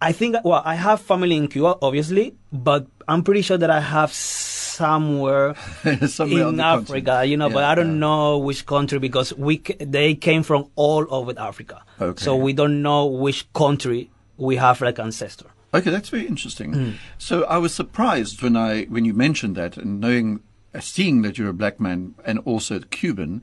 I 0.00 0.12
think 0.12 0.36
well, 0.44 0.62
I 0.64 0.74
have 0.76 1.00
family 1.00 1.36
in 1.36 1.48
Cuba, 1.48 1.76
obviously, 1.82 2.34
but 2.52 2.86
I'm 3.08 3.22
pretty 3.24 3.42
sure 3.42 3.58
that 3.58 3.70
I 3.70 3.80
have 3.80 4.12
somewhere 4.12 5.54
Somewhere 6.06 6.48
in 6.48 6.60
Africa, 6.60 7.04
continent. 7.04 7.28
you 7.30 7.36
know, 7.36 7.50
but 7.50 7.64
I 7.64 7.74
don't 7.74 7.94
yeah. 7.94 8.06
know 8.06 8.38
which 8.38 8.64
country 8.64 8.98
because 9.00 9.34
we 9.34 9.58
they 9.80 10.14
came 10.14 10.42
from 10.44 10.70
all 10.76 11.04
over 11.10 11.32
Africa, 11.38 11.82
Okay. 12.00 12.22
so 12.22 12.36
we 12.36 12.52
don't 12.52 12.80
know 12.82 13.06
which 13.06 13.52
country 13.52 14.10
we 14.36 14.56
have 14.56 14.80
like 14.80 14.98
ancestor. 15.00 15.46
Okay, 15.74 15.90
that's 15.90 16.08
very 16.10 16.26
interesting. 16.26 16.72
Hmm. 16.72 16.90
So 17.18 17.44
I 17.44 17.58
was 17.58 17.74
surprised 17.74 18.40
when 18.42 18.56
I 18.56 18.84
when 18.84 19.04
you 19.04 19.14
mentioned 19.14 19.56
that 19.56 19.76
and 19.76 20.00
knowing, 20.00 20.40
seeing 20.80 21.22
that 21.22 21.38
you're 21.38 21.50
a 21.50 21.54
black 21.54 21.80
man 21.80 22.14
and 22.24 22.38
also 22.44 22.78
Cuban. 22.90 23.42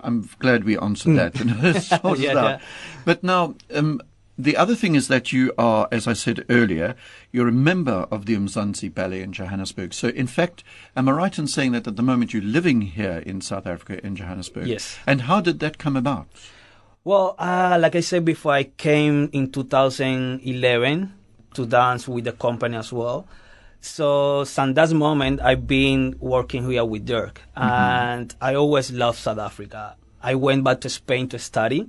I'm 0.00 0.28
glad 0.38 0.62
we 0.62 0.78
answered 0.78 1.16
that 1.16 1.40
and 1.40 1.50
sorted. 1.82 2.20
Yeah, 2.24 2.38
out. 2.38 2.44
yeah. 2.50 2.58
But 3.04 3.24
now, 3.24 3.56
um, 3.74 4.00
the 4.38 4.56
other 4.56 4.76
thing 4.76 4.94
is 4.94 5.08
that 5.08 5.32
you 5.32 5.52
are, 5.58 5.88
as 5.90 6.06
I 6.06 6.12
said 6.12 6.46
earlier, 6.48 6.94
you're 7.32 7.48
a 7.48 7.52
member 7.52 8.06
of 8.10 8.26
the 8.26 8.36
Umzansi 8.36 8.92
Ballet 8.92 9.20
in 9.20 9.32
Johannesburg. 9.32 9.92
So, 9.92 10.08
in 10.08 10.28
fact, 10.28 10.62
am 10.94 11.08
I 11.08 11.12
right 11.12 11.38
in 11.38 11.48
saying 11.48 11.72
that 11.72 11.88
at 11.88 11.96
the 11.96 12.02
moment 12.02 12.32
you're 12.32 12.42
living 12.42 12.82
here 12.82 13.22
in 13.26 13.40
South 13.40 13.66
Africa 13.66 14.04
in 14.06 14.14
Johannesburg? 14.14 14.68
Yes. 14.68 14.96
And 15.06 15.22
how 15.22 15.40
did 15.40 15.58
that 15.58 15.78
come 15.78 15.96
about? 15.96 16.28
Well, 17.02 17.34
uh, 17.38 17.78
like 17.80 17.96
I 17.96 18.00
said 18.00 18.24
before, 18.24 18.52
I 18.52 18.64
came 18.64 19.28
in 19.32 19.50
2011 19.50 21.14
to 21.54 21.66
dance 21.66 22.06
with 22.06 22.24
the 22.24 22.32
company 22.32 22.76
as 22.76 22.92
well. 22.92 23.26
So 23.80 24.44
since 24.44 24.74
that 24.76 24.92
moment, 24.92 25.40
I've 25.40 25.66
been 25.66 26.16
working 26.20 26.68
here 26.70 26.84
with 26.84 27.06
Dirk, 27.06 27.40
and 27.56 28.34
I 28.40 28.54
always 28.54 28.92
loved 28.92 29.18
South 29.18 29.38
Africa. 29.38 29.96
I 30.22 30.34
went 30.34 30.64
back 30.64 30.80
to 30.82 30.88
Spain 30.88 31.28
to 31.28 31.38
study, 31.38 31.88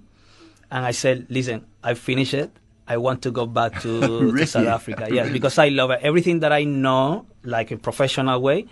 and 0.71 0.85
I 0.85 0.91
said, 0.91 1.27
"Listen, 1.29 1.65
I 1.83 1.93
finished 1.95 2.33
it. 2.33 2.51
I 2.87 2.97
want 2.97 3.21
to 3.23 3.31
go 3.31 3.45
back 3.45 3.81
to, 3.81 3.99
Really? 4.33 4.39
to 4.39 4.47
South 4.47 4.67
Africa. 4.67 5.07
Yes, 5.11 5.29
because 5.29 5.57
I 5.59 5.69
love 5.69 5.91
it. 5.91 5.99
Everything 6.01 6.39
that 6.39 6.51
I 6.51 6.63
know, 6.63 7.25
like 7.43 7.69
a 7.71 7.77
professional 7.77 8.41
way, 8.41 8.65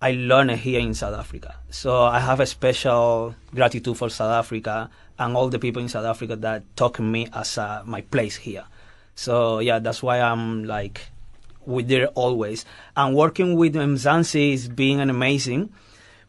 I 0.00 0.12
learned 0.12 0.52
it 0.52 0.58
here 0.58 0.78
in 0.78 0.94
South 0.94 1.18
Africa. 1.18 1.56
So 1.70 2.02
I 2.04 2.20
have 2.20 2.38
a 2.38 2.46
special 2.46 3.34
gratitude 3.54 3.96
for 3.96 4.08
South 4.08 4.30
Africa 4.30 4.88
and 5.18 5.36
all 5.36 5.48
the 5.48 5.58
people 5.58 5.82
in 5.82 5.88
South 5.88 6.04
Africa 6.04 6.36
that 6.36 6.62
took 6.76 7.00
me 7.00 7.26
as 7.32 7.58
uh, 7.58 7.82
my 7.84 8.02
place 8.02 8.36
here. 8.36 8.64
So 9.16 9.58
yeah, 9.58 9.80
that's 9.80 10.00
why 10.02 10.20
I'm 10.20 10.64
like 10.64 11.00
with 11.64 11.88
there 11.88 12.06
always. 12.08 12.64
And 12.96 13.16
working 13.16 13.56
with 13.56 13.74
Mzansi 13.74 14.52
is 14.52 14.68
being 14.68 15.00
an 15.00 15.10
amazing 15.10 15.72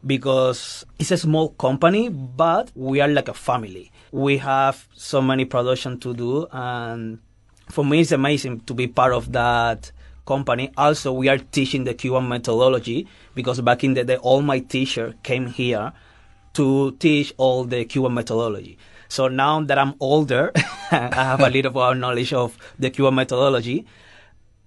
because 0.04 0.84
it's 0.98 1.10
a 1.10 1.16
small 1.18 1.50
company, 1.50 2.08
but 2.08 2.72
we 2.74 3.00
are 3.00 3.08
like 3.08 3.28
a 3.28 3.34
family. 3.34 3.92
We 4.12 4.38
have 4.38 4.86
so 4.94 5.20
many 5.20 5.44
production 5.44 6.00
to 6.00 6.14
do, 6.14 6.46
and 6.50 7.18
for 7.68 7.84
me, 7.84 8.00
it's 8.00 8.12
amazing 8.12 8.60
to 8.60 8.74
be 8.74 8.86
part 8.86 9.12
of 9.12 9.32
that 9.32 9.92
company. 10.26 10.70
Also, 10.76 11.12
we 11.12 11.28
are 11.28 11.38
teaching 11.38 11.84
the 11.84 11.94
Cuban 11.94 12.28
methodology 12.28 13.06
because 13.34 13.60
back 13.60 13.84
in 13.84 13.94
the 13.94 14.04
day, 14.04 14.16
all 14.16 14.42
my 14.42 14.60
teacher 14.60 15.14
came 15.22 15.46
here 15.46 15.92
to 16.54 16.92
teach 16.98 17.32
all 17.36 17.64
the 17.64 17.84
Cuban 17.84 18.14
methodology. 18.14 18.78
So 19.08 19.28
now 19.28 19.62
that 19.62 19.78
I'm 19.78 19.94
older, 20.00 20.52
I 20.90 21.24
have 21.24 21.40
a 21.40 21.48
little 21.48 21.72
more 21.72 21.94
knowledge 21.94 22.32
of 22.32 22.58
the 22.78 22.90
Cuban 22.90 23.14
methodology. 23.14 23.86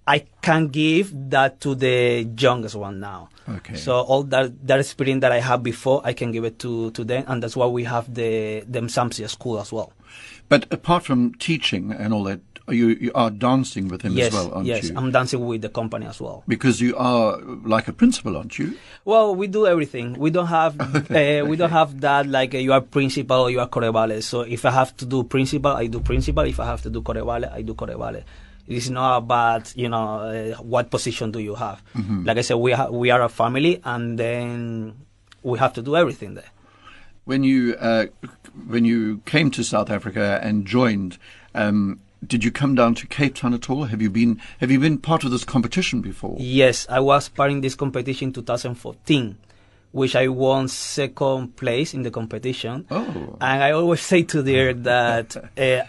I 0.06 0.24
can 0.40 0.68
give 0.68 1.12
that 1.30 1.60
to 1.60 1.74
the 1.74 2.28
youngest 2.36 2.74
one 2.74 2.98
now. 2.98 3.28
Okay. 3.48 3.76
So 3.76 3.94
all 3.94 4.24
that 4.24 4.66
that 4.66 4.80
experience 4.80 5.20
that 5.20 5.32
I 5.32 5.38
had 5.38 5.62
before, 5.62 6.00
I 6.04 6.12
can 6.12 6.32
give 6.32 6.44
it 6.44 6.58
to, 6.60 6.90
to 6.92 7.04
them, 7.04 7.24
and 7.28 7.42
that's 7.42 7.56
why 7.56 7.66
we 7.66 7.84
have 7.84 8.12
the 8.12 8.64
the 8.66 8.80
Msamsia 8.80 9.28
school 9.28 9.60
as 9.60 9.72
well. 9.72 9.92
But 10.48 10.72
apart 10.72 11.04
from 11.04 11.34
teaching 11.34 11.92
and 11.92 12.12
all 12.12 12.24
that, 12.24 12.40
you, 12.68 12.88
you 12.88 13.12
are 13.14 13.30
dancing 13.30 13.88
with 13.88 14.02
him 14.02 14.12
yes, 14.12 14.28
as 14.28 14.34
well, 14.34 14.54
aren't 14.54 14.66
yes, 14.66 14.90
you? 14.90 14.96
I'm 14.96 15.10
dancing 15.10 15.44
with 15.46 15.62
the 15.62 15.68
company 15.68 16.06
as 16.06 16.20
well. 16.20 16.44
because 16.46 16.80
you 16.80 16.96
are 16.96 17.40
like 17.64 17.88
a 17.88 17.92
principal, 17.92 18.36
aren't 18.36 18.58
you? 18.58 18.76
Well, 19.04 19.34
we 19.34 19.46
do 19.46 19.66
everything. 19.66 20.14
We 20.18 20.30
don't 20.30 20.46
have 20.46 20.80
uh, 21.10 21.44
we 21.46 21.56
don't 21.56 21.70
have 21.70 22.00
that 22.00 22.26
like 22.26 22.54
uh, 22.54 22.58
you 22.58 22.72
are 22.72 22.80
principal 22.80 23.42
or 23.42 23.50
you 23.50 23.60
are 23.60 23.68
corps 23.68 23.82
de 23.82 23.92
ballet. 23.92 24.20
So 24.20 24.42
if 24.42 24.64
I 24.64 24.70
have 24.70 24.96
to 24.98 25.06
do 25.06 25.24
principal, 25.24 25.72
I 25.72 25.86
do 25.86 26.00
principal. 26.00 26.44
If 26.44 26.60
I 26.60 26.66
have 26.66 26.82
to 26.82 26.90
do 26.90 27.02
corps 27.02 27.14
de 27.14 27.24
ballet, 27.24 27.48
I 27.48 27.62
do 27.62 27.74
corps 27.74 27.86
de 27.88 27.98
ballet. 27.98 28.24
It's 28.66 28.88
not 28.88 29.18
about 29.18 29.76
you 29.76 29.88
know 29.88 30.20
uh, 30.20 30.62
what 30.62 30.90
position 30.90 31.30
do 31.32 31.40
you 31.40 31.54
have. 31.54 31.82
Like 32.24 32.38
I 32.38 32.42
said, 32.42 32.54
we 32.56 32.72
ha- 32.72 32.90
we 32.90 33.10
are 33.10 33.22
a 33.22 33.28
family, 33.28 33.80
and 33.84 34.18
then 34.18 34.94
we 35.42 35.58
have 35.58 35.72
to 35.74 35.82
do 35.82 35.96
everything 35.96 36.34
there. 36.34 36.50
When 37.24 37.44
you 37.44 37.74
uh, 37.74 38.06
when 38.66 38.84
you 38.84 39.18
came 39.26 39.50
to 39.52 39.62
South 39.62 39.90
Africa 39.90 40.40
and 40.42 40.66
joined, 40.66 41.18
um, 41.54 42.00
did 42.26 42.44
you 42.44 42.50
come 42.52 42.74
down 42.74 42.94
to 42.96 43.06
Cape 43.06 43.34
Town 43.34 43.54
at 43.54 43.68
all? 43.68 43.84
Have 43.84 44.00
you 44.00 44.10
been 44.10 44.40
Have 44.60 44.70
you 44.70 44.78
been 44.78 44.98
part 44.98 45.24
of 45.24 45.30
this 45.30 45.44
competition 45.44 46.00
before? 46.00 46.36
Yes, 46.38 46.86
I 46.88 47.00
was 47.00 47.28
part 47.28 47.50
in 47.50 47.60
this 47.60 47.74
competition 47.74 48.28
in 48.28 48.32
2014, 48.32 49.36
which 49.90 50.14
I 50.14 50.28
won 50.28 50.68
second 50.68 51.56
place 51.56 51.94
in 51.94 52.02
the 52.02 52.10
competition. 52.10 52.86
Oh. 52.90 53.36
And 53.40 53.62
I 53.62 53.72
always 53.72 54.00
say 54.00 54.22
to 54.24 54.42
there 54.42 54.72
that 54.74 55.36
uh, 55.58 55.84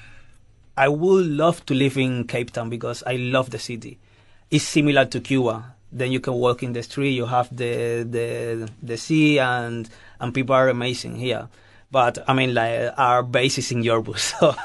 I 0.76 0.88
would 0.88 1.28
love 1.28 1.66
to 1.68 1.74
live 1.74 1.98
in 1.98 2.26
Cape 2.26 2.52
Town 2.52 2.70
because 2.70 3.04
I 3.06 3.16
love 3.18 3.52
the 3.52 3.60
city. 3.60 4.00
It's 4.50 4.64
similar 4.66 5.06
to 5.06 5.20
Cuba. 5.20 5.76
Then 5.92 6.12
you 6.12 6.20
can 6.20 6.34
walk 6.34 6.64
in 6.64 6.74
the 6.74 6.82
street. 6.82 7.12
You 7.12 7.26
have 7.28 7.56
the 7.56 8.04
the 8.10 8.70
the 8.82 8.98
sea, 8.98 9.40
and 9.40 9.88
and 10.20 10.34
people 10.34 10.56
are 10.56 10.70
amazing 10.70 11.16
here. 11.16 11.48
But 11.92 12.24
I 12.28 12.34
mean, 12.34 12.56
like 12.56 12.92
our 12.98 13.22
base 13.22 13.60
is 13.60 13.72
in 13.72 13.84
Joburg, 13.84 14.18
so 14.18 14.56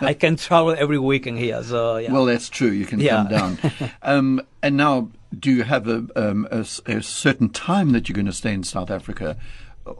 I 0.00 0.14
can 0.14 0.36
travel 0.36 0.76
every 0.78 0.98
weekend 0.98 1.38
here. 1.38 1.60
So 1.64 1.96
yeah. 1.96 2.12
Well, 2.12 2.24
that's 2.26 2.48
true. 2.48 2.70
You 2.70 2.86
can 2.86 3.00
Yeah. 3.00 3.16
come 3.16 3.28
down. 3.28 3.58
um, 4.02 4.40
and 4.62 4.76
now, 4.76 5.08
do 5.36 5.50
you 5.50 5.64
have 5.64 5.88
a, 5.88 6.06
um, 6.14 6.46
a 6.52 6.60
a 6.86 7.02
certain 7.02 7.48
time 7.48 7.90
that 7.90 8.08
you're 8.08 8.14
going 8.14 8.26
to 8.26 8.32
stay 8.32 8.52
in 8.54 8.62
South 8.62 8.90
Africa? 8.92 9.36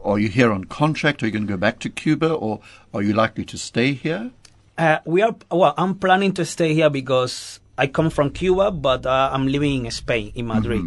Are 0.05 0.19
you 0.19 0.29
here 0.29 0.53
on 0.53 0.63
contract? 0.65 1.21
Are 1.21 1.25
you 1.25 1.33
going 1.33 1.47
to 1.47 1.53
go 1.53 1.57
back 1.57 1.79
to 1.79 1.89
Cuba, 1.89 2.31
or 2.31 2.61
are 2.93 3.01
you 3.01 3.11
likely 3.11 3.43
to 3.43 3.57
stay 3.57 3.91
here? 3.91 4.31
Uh, 4.79 4.99
we 5.03 5.21
are 5.21 5.35
well. 5.51 5.73
I'm 5.77 5.95
planning 5.95 6.31
to 6.35 6.45
stay 6.45 6.73
here 6.73 6.89
because 6.89 7.59
I 7.77 7.87
come 7.87 8.09
from 8.09 8.29
Cuba, 8.31 8.71
but 8.71 9.05
uh, 9.05 9.29
I'm 9.33 9.45
living 9.45 9.85
in 9.85 9.91
Spain, 9.91 10.31
in 10.35 10.47
Madrid. 10.47 10.81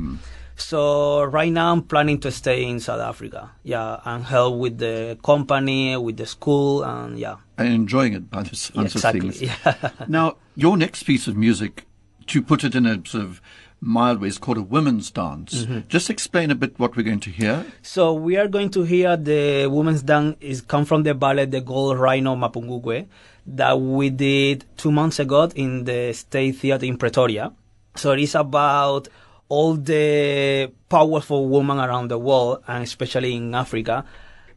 So 0.57 1.25
right 1.25 1.53
now 1.53 1.73
I'm 1.73 1.83
planning 1.83 2.19
to 2.21 2.31
stay 2.31 2.65
in 2.65 2.81
South 2.81 3.01
Africa. 3.01 3.51
Yeah, 3.63 4.01
and 4.07 4.25
help 4.25 4.57
with 4.59 4.79
the 4.79 5.19
company, 5.23 5.95
with 5.99 6.17
the 6.17 6.25
school, 6.25 6.83
and 6.85 7.19
yeah, 7.19 7.37
And 7.59 7.69
enjoying 7.69 8.15
it 8.15 8.31
by 8.31 8.45
the 8.45 8.57
sounds 8.57 8.95
exactly. 8.95 9.29
of 9.29 9.37
things. 9.37 9.43
Yeah. 9.67 9.91
Now, 10.09 10.37
your 10.57 10.79
next 10.79 11.03
piece 11.03 11.29
of 11.29 11.37
music, 11.37 11.85
to 12.29 12.41
put 12.41 12.65
it 12.65 12.75
in 12.75 12.87
a 12.87 12.95
sort 13.05 13.25
of 13.25 13.43
mild 13.83 14.23
way, 14.23 14.29
is 14.29 14.39
called 14.39 14.57
a 14.57 14.63
women's 14.63 15.11
dance. 15.11 15.65
Mm-hmm. 15.65 15.89
Just 15.89 16.09
explain 16.09 16.51
a 16.51 16.55
bit 16.55 16.79
what 16.79 16.97
we're 16.97 17.03
going 17.03 17.21
to 17.21 17.31
hear. 17.31 17.67
So 17.83 18.15
we 18.15 18.39
are 18.39 18.49
going 18.49 18.71
to 18.71 18.85
hear 18.85 19.19
the 19.19 19.67
women's 19.67 20.03
dance 20.03 20.37
is 20.41 20.63
come 20.63 20.87
from 20.87 21.03
the 21.03 21.13
ballet 21.13 21.45
The 21.45 21.61
Gold 21.61 21.99
Rhino 21.99 22.37
Mapungubwe 22.37 23.07
that 23.47 23.81
we 23.81 24.11
did 24.11 24.65
two 24.77 24.93
months 24.93 25.19
ago 25.19 25.49
in 25.55 25.85
the 25.85 26.13
State 26.13 26.57
Theatre 26.57 26.87
in 26.87 26.97
Pretoria. 26.97 27.53
So 27.97 28.13
it 28.13 28.21
is 28.21 28.35
about 28.35 29.09
all 29.49 29.75
the 29.75 30.71
powerful 30.89 31.49
women 31.49 31.79
around 31.79 32.09
the 32.09 32.19
world 32.19 32.63
and 32.67 32.83
especially 32.83 33.35
in 33.35 33.55
Africa. 33.55 34.05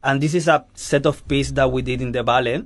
And 0.04 0.22
this 0.22 0.34
is 0.34 0.48
a 0.48 0.66
set 0.74 1.06
of 1.06 1.28
pieces 1.28 1.54
that 1.54 1.72
we 1.72 1.82
did 1.82 2.02
in 2.02 2.12
the 2.12 2.24
ballet. 2.24 2.64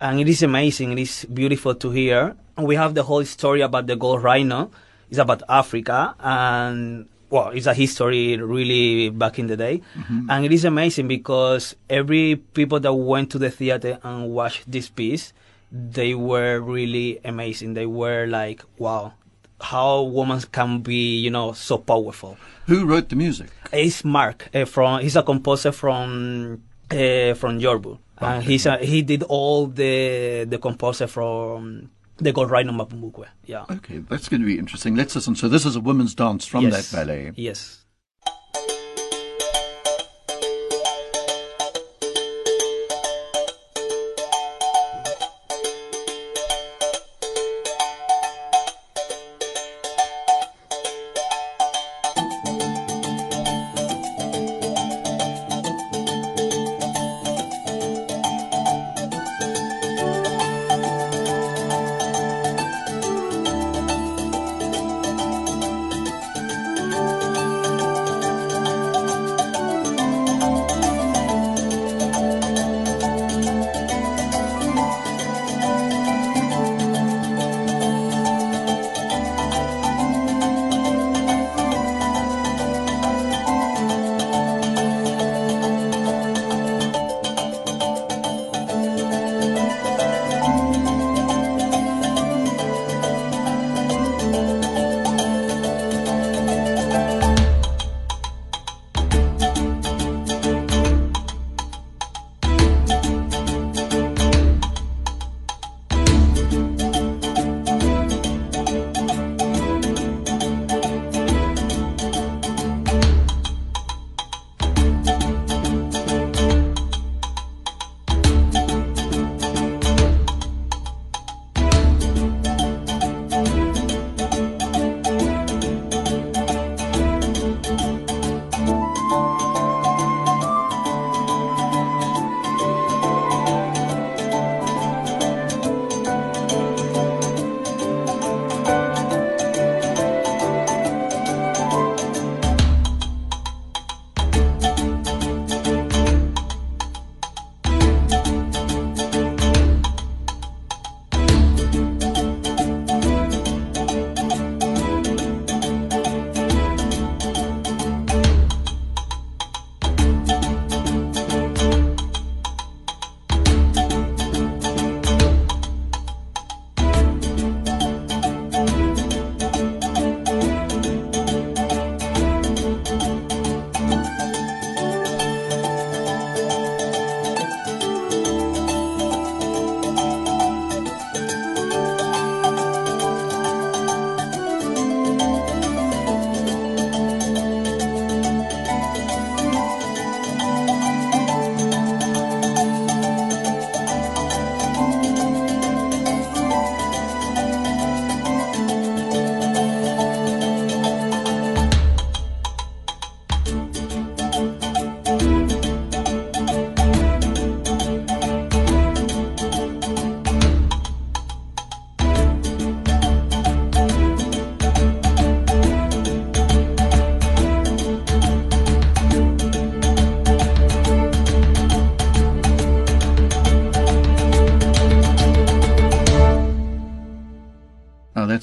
And 0.00 0.20
it 0.20 0.28
is 0.28 0.42
amazing. 0.42 0.92
It 0.92 0.98
is 1.00 1.24
beautiful 1.24 1.74
to 1.74 1.90
hear. 1.90 2.36
We 2.58 2.76
have 2.76 2.94
the 2.94 3.02
whole 3.02 3.24
story 3.24 3.62
about 3.62 3.86
the 3.86 3.96
gold 3.96 4.22
rhino. 4.22 4.70
It's 5.10 5.18
about 5.18 5.42
Africa 5.48 6.14
and 6.20 7.08
well, 7.30 7.48
it's 7.48 7.66
a 7.66 7.74
history 7.74 8.36
really 8.36 9.10
back 9.10 9.38
in 9.38 9.46
the 9.46 9.56
day. 9.56 9.82
Mm-hmm. 9.96 10.30
And 10.30 10.44
it 10.44 10.52
is 10.52 10.64
amazing 10.64 11.08
because 11.08 11.74
every 11.90 12.36
people 12.36 12.78
that 12.80 12.92
went 12.92 13.30
to 13.32 13.38
the 13.38 13.50
theater 13.50 13.98
and 14.02 14.30
watched 14.30 14.70
this 14.70 14.88
piece, 14.88 15.32
they 15.72 16.14
were 16.14 16.60
really 16.60 17.20
amazing. 17.24 17.74
They 17.74 17.86
were 17.86 18.26
like, 18.26 18.62
wow, 18.78 19.14
how 19.60 20.02
women 20.02 20.40
can 20.52 20.80
be, 20.80 21.18
you 21.18 21.30
know, 21.30 21.52
so 21.52 21.78
powerful. 21.78 22.36
Who 22.66 22.86
wrote 22.86 23.08
the 23.08 23.16
music? 23.16 23.48
It's 23.72 24.04
Mark 24.04 24.48
uh, 24.54 24.64
from. 24.64 25.00
He's 25.00 25.16
a 25.16 25.22
composer 25.22 25.72
from 25.72 26.62
uh, 26.90 27.34
from 27.34 27.58
Joburg, 27.60 27.98
and 28.18 28.42
he's 28.44 28.66
a, 28.66 28.78
he 28.78 29.02
did 29.02 29.22
all 29.24 29.66
the 29.66 30.44
the 30.48 30.58
composer 30.58 31.06
from 31.06 31.90
the 32.18 32.32
Gold 32.32 32.50
Rhino 32.50 32.72
Mapungubwe. 32.72 33.26
Yeah. 33.44 33.64
Okay, 33.70 33.98
that's 33.98 34.28
going 34.28 34.40
to 34.40 34.46
be 34.46 34.58
interesting. 34.58 34.94
Let's 34.96 35.14
listen. 35.14 35.34
So 35.36 35.48
this 35.48 35.64
is 35.66 35.76
a 35.76 35.80
women's 35.80 36.14
dance 36.14 36.46
from 36.46 36.62
Yes. 36.64 36.90
that 36.90 36.96
ballet. 36.96 37.32
Yes. 37.36 37.84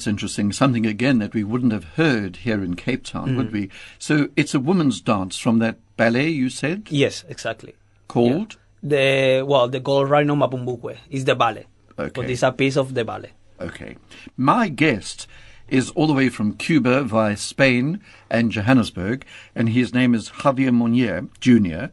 That's 0.04 0.10
interesting. 0.12 0.52
Something 0.52 0.84
again 0.84 1.18
that 1.20 1.32
we 1.32 1.44
wouldn't 1.44 1.72
have 1.72 1.84
heard 1.96 2.36
here 2.44 2.62
in 2.62 2.76
Cape 2.76 3.04
Town, 3.04 3.36
would 3.36 3.48
Mm. 3.48 3.52
we? 3.52 3.70
So 3.98 4.28
it's 4.36 4.54
a 4.54 4.60
woman's 4.60 5.00
dance 5.00 5.38
from 5.38 5.60
that 5.60 5.78
ballet 5.96 6.28
you 6.28 6.50
said 6.50 6.88
Yes, 6.90 7.24
exactly. 7.26 7.72
called. 8.06 8.58
The 8.82 9.42
well, 9.48 9.66
the 9.66 9.80
gold 9.80 10.10
rhino 10.10 10.34
Mapungubwe 10.36 10.98
is 11.08 11.24
the 11.24 11.34
ballet. 11.34 11.64
Okay. 11.98 12.10
But 12.14 12.28
it's 12.28 12.42
a 12.42 12.52
piece 12.52 12.76
of 12.76 12.92
the 12.92 13.02
ballet. 13.02 13.30
Okay. 13.58 13.96
My 14.36 14.68
guest 14.68 15.26
is 15.68 15.88
all 15.92 16.06
the 16.06 16.12
way 16.12 16.28
from 16.28 16.52
Cuba 16.52 17.02
via 17.04 17.38
Spain 17.38 18.00
and 18.28 18.52
Johannesburg, 18.52 19.24
and 19.54 19.70
his 19.70 19.94
name 19.94 20.12
is 20.14 20.28
Javier 20.42 20.70
Monier 20.74 21.28
Jr., 21.40 21.86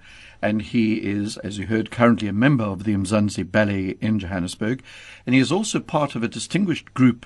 and 0.44 0.64
he 0.64 0.96
is, 0.96 1.38
as 1.46 1.58
you 1.60 1.68
heard, 1.68 1.92
currently 1.92 2.28
a 2.28 2.34
member 2.34 2.64
of 2.66 2.84
the 2.84 2.94
Mzansi 2.96 3.50
Ballet 3.50 3.96
in 4.02 4.18
Johannesburg, 4.20 4.82
and 5.26 5.34
he 5.36 5.40
is 5.40 5.52
also 5.52 5.80
part 5.80 6.16
of 6.16 6.24
a 6.24 6.28
distinguished 6.28 6.94
group 6.96 7.26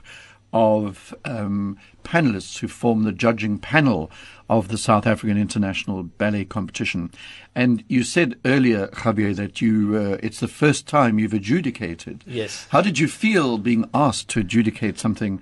of 0.56 1.14
um, 1.26 1.78
panelists 2.06 2.60
who 2.60 2.68
form 2.70 3.04
the 3.04 3.12
judging 3.12 3.60
panel 3.60 4.10
of 4.50 4.70
the 4.70 4.78
South 4.78 5.06
African 5.06 5.38
International 5.38 6.02
Ballet 6.02 6.46
Competition. 6.46 7.12
And 7.54 7.84
you 7.90 8.04
said 8.04 8.40
earlier, 8.46 8.88
Javier, 8.88 9.36
that 9.36 9.60
you 9.60 9.98
uh, 9.98 10.18
it's 10.24 10.40
the 10.40 10.48
first 10.48 10.88
time 10.88 11.20
you've 11.20 11.34
adjudicated. 11.34 12.24
Yes. 12.26 12.68
How 12.70 12.82
did 12.82 12.98
you 13.00 13.10
feel 13.10 13.58
being 13.58 13.90
asked 13.94 14.30
to 14.30 14.40
adjudicate 14.40 14.98
something, 14.98 15.42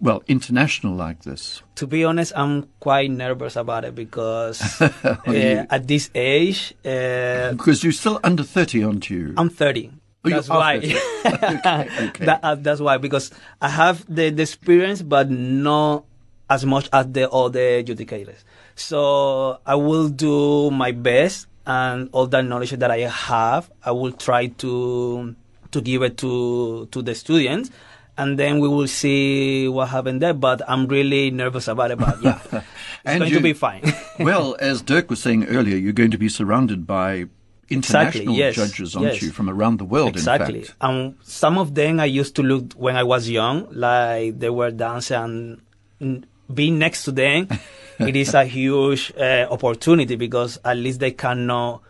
well, 0.00 0.22
international 0.28 0.94
like 0.94 1.24
this? 1.24 1.62
To 1.74 1.86
be 1.86 2.02
honest, 2.02 2.32
I'm 2.34 2.68
quite 2.80 3.10
nervous 3.10 3.56
about 3.56 3.84
it 3.84 3.94
because 3.94 4.80
uh, 4.80 5.66
at 5.68 5.86
this 5.86 6.08
age, 6.14 6.72
uh, 6.86 7.52
Because 7.52 7.84
you're 7.84 7.92
still 7.92 8.18
under 8.24 8.42
30, 8.44 8.82
aren't 8.82 9.10
you? 9.10 9.34
I'm 9.36 9.50
30. 9.50 9.92
Oh, 10.24 10.30
That's 10.30 10.48
why. 10.48 10.76
Okay, 11.24 11.88
okay. 12.08 12.24
That, 12.24 12.40
uh, 12.42 12.54
that's 12.54 12.80
why 12.80 12.96
because 12.98 13.30
I 13.60 13.68
have 13.68 14.04
the, 14.12 14.30
the 14.30 14.42
experience, 14.42 15.02
but 15.02 15.30
not 15.30 16.04
as 16.48 16.64
much 16.64 16.88
as 16.92 17.10
the 17.12 17.30
other 17.30 17.82
adjudicators. 17.82 18.44
So 18.76 19.58
I 19.66 19.74
will 19.76 20.08
do 20.08 20.70
my 20.70 20.92
best, 20.92 21.46
and 21.66 22.08
all 22.12 22.26
that 22.28 22.44
knowledge 22.44 22.70
that 22.72 22.90
I 22.90 23.00
have, 23.08 23.70
I 23.84 23.92
will 23.92 24.12
try 24.12 24.48
to 24.64 25.34
to 25.70 25.80
give 25.80 26.02
it 26.02 26.16
to 26.18 26.86
to 26.90 27.02
the 27.02 27.14
students, 27.14 27.70
and 28.18 28.38
then 28.38 28.60
we 28.60 28.68
will 28.68 28.88
see 28.88 29.68
what 29.68 29.88
happened 29.88 30.20
there. 30.22 30.34
But 30.34 30.60
I'm 30.68 30.86
really 30.86 31.30
nervous 31.30 31.68
about 31.68 31.90
it. 31.90 31.98
But 31.98 32.22
yeah, 32.22 32.38
it's 32.52 32.64
And 33.04 33.18
going 33.20 33.30
you- 33.30 33.38
to 33.38 33.42
be 33.42 33.52
fine. 33.54 33.82
well, 34.18 34.56
as 34.60 34.82
Dirk 34.82 35.08
was 35.10 35.20
saying 35.20 35.46
earlier, 35.46 35.76
you're 35.76 35.92
going 35.96 36.10
to 36.12 36.18
be 36.18 36.28
surrounded 36.28 36.86
by 36.86 37.26
international 37.68 38.34
yes, 38.34 38.54
judges, 38.54 38.96
aren't 38.96 39.14
yes. 39.14 39.22
you, 39.22 39.30
from 39.30 39.48
around 39.48 39.78
the 39.78 39.84
world, 39.84 40.08
exactly. 40.08 40.60
in 40.60 40.64
fact. 40.64 40.76
And 40.80 41.14
some 41.22 41.58
of 41.58 41.74
them 41.74 42.00
I 42.00 42.06
used 42.06 42.36
to 42.36 42.42
look 42.42 42.72
when 42.74 42.96
I 42.96 43.02
was 43.02 43.28
young, 43.28 43.68
like 43.70 44.38
they 44.38 44.50
were 44.50 44.70
dancing 44.70 45.60
and 46.00 46.26
being 46.52 46.78
next 46.78 47.04
to 47.04 47.12
them, 47.12 47.48
it 47.98 48.16
is 48.16 48.34
a 48.34 48.44
huge 48.44 49.12
uh, 49.16 49.46
opportunity 49.50 50.16
because 50.16 50.58
at 50.64 50.76
least 50.76 51.00
they 51.00 51.12
can 51.12 51.46
know 51.46 51.80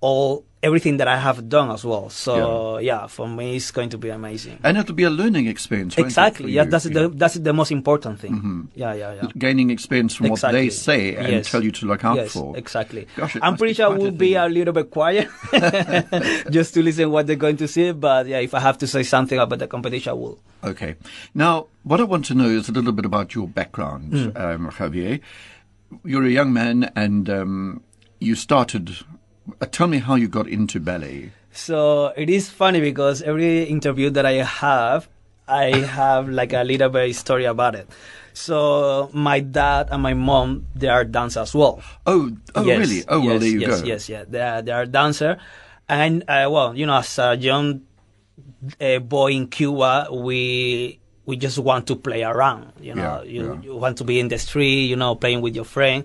all 0.00 0.44
everything 0.60 0.96
that 0.96 1.06
I 1.06 1.16
have 1.16 1.48
done 1.48 1.70
as 1.70 1.84
well. 1.84 2.10
So 2.10 2.78
yeah, 2.78 3.06
for 3.06 3.28
me 3.28 3.56
it's 3.56 3.70
going 3.70 3.90
to 3.90 3.98
be 3.98 4.08
amazing. 4.10 4.58
And 4.64 4.76
it'll 4.76 4.94
be 4.94 5.04
a 5.04 5.10
learning 5.10 5.46
experience, 5.46 5.96
Exactly. 5.98 6.50
Yeah, 6.52 6.64
you? 6.64 6.70
that's 6.70 6.86
Yeah. 6.86 6.92
Mm-hmm. 7.02 7.12
the 7.12 7.18
that's 7.18 7.34
the 7.34 7.52
most 7.52 7.70
important 7.70 8.18
thing. 8.20 8.68
Yeah, 8.74 8.92
yeah, 8.94 9.14
yeah. 9.14 9.28
Gaining 9.38 9.70
experience 9.70 10.14
from 10.16 10.30
what 10.30 10.40
they 10.40 10.66
Exactly. 10.66 10.70
say 10.70 11.16
and 11.16 11.28
Yes. 11.32 11.50
tell 11.50 11.62
you 11.62 11.70
to 11.72 11.86
look 11.86 12.04
out 12.04 12.16
yes, 12.16 12.32
for. 12.32 12.56
Exactly. 12.56 13.06
Gosh, 13.16 13.36
I'm 13.40 13.56
pretty 13.56 13.74
sure 13.74 13.86
I 13.86 13.96
will 13.96 14.10
be 14.10 14.34
a 14.34 14.46
little 14.48 14.74
bit 14.74 14.90
quiet 14.90 15.28
just 16.50 16.74
to 16.74 16.82
listen 16.82 17.10
what 17.10 17.26
they're 17.26 17.36
going 17.36 17.56
to 17.58 17.68
say. 17.68 17.92
But 17.92 18.26
yeah, 18.26 18.38
if 18.40 18.54
I 18.54 18.60
have 18.60 18.78
to 18.78 18.86
say 18.86 19.02
something 19.04 19.38
about 19.38 19.58
the 19.60 19.66
competition, 19.68 20.10
I 20.10 20.14
will. 20.14 20.38
Okay. 20.64 20.96
Now, 21.34 21.66
what 21.84 22.00
I 22.00 22.04
want 22.04 22.24
to 22.26 22.34
know 22.34 22.48
is 22.48 22.68
a 22.68 22.72
little 22.72 22.92
bit 22.92 23.04
about 23.04 23.34
your 23.34 23.46
background, 23.48 24.12
Hmm. 24.12 24.36
um, 24.36 24.70
Javier. 24.70 25.20
You're 26.04 26.24
a 26.24 26.30
young 26.30 26.52
man 26.52 26.90
and 26.96 27.30
um, 27.30 27.82
you 28.20 28.34
started. 28.34 28.96
Uh, 29.60 29.66
tell 29.66 29.86
me 29.86 29.98
how 29.98 30.14
you 30.14 30.28
got 30.28 30.48
into 30.48 30.80
ballet. 30.80 31.30
So 31.52 32.12
it 32.16 32.28
is 32.30 32.48
funny 32.48 32.80
because 32.80 33.22
every 33.22 33.64
interview 33.64 34.10
that 34.10 34.26
I 34.26 34.44
have, 34.44 35.08
I 35.48 35.76
have 35.76 36.28
like 36.28 36.52
a 36.52 36.62
little 36.62 36.88
bit 36.90 37.14
story 37.16 37.44
about 37.46 37.74
it. 37.74 37.88
So 38.34 39.10
my 39.12 39.40
dad 39.40 39.88
and 39.90 40.02
my 40.02 40.14
mom, 40.14 40.66
they 40.74 40.88
are 40.88 41.04
dancers 41.04 41.48
as 41.48 41.54
well. 41.54 41.82
Oh, 42.06 42.30
oh, 42.54 42.64
Yes, 42.64 42.78
really? 42.78 43.02
Oh, 43.08 43.20
well, 43.20 43.32
yes, 43.32 43.40
there 43.40 43.50
you 43.50 43.60
yes, 43.60 43.80
go. 43.80 43.86
Yes, 43.86 44.08
yeah, 44.08 44.24
they 44.28 44.40
are, 44.40 44.62
they 44.62 44.72
are 44.72 44.86
dancer, 44.86 45.38
and 45.88 46.22
uh, 46.28 46.46
well, 46.50 46.76
you 46.76 46.86
know, 46.86 46.98
as 46.98 47.18
a 47.18 47.34
young 47.36 47.82
uh, 48.80 48.98
boy 49.00 49.32
in 49.32 49.48
Cuba, 49.48 50.08
we 50.12 51.00
we 51.26 51.36
just 51.36 51.58
want 51.58 51.86
to 51.88 51.96
play 51.96 52.22
around. 52.22 52.72
You 52.80 52.94
know, 52.94 53.22
Yeah, 53.24 53.30
you, 53.30 53.46
yeah. 53.54 53.60
you 53.62 53.76
want 53.76 53.98
to 53.98 54.04
be 54.04 54.20
in 54.20 54.28
the 54.28 54.38
street, 54.38 54.86
you 54.86 54.96
know, 54.96 55.14
playing 55.14 55.40
with 55.40 55.56
your 55.56 55.64
friend. 55.64 56.04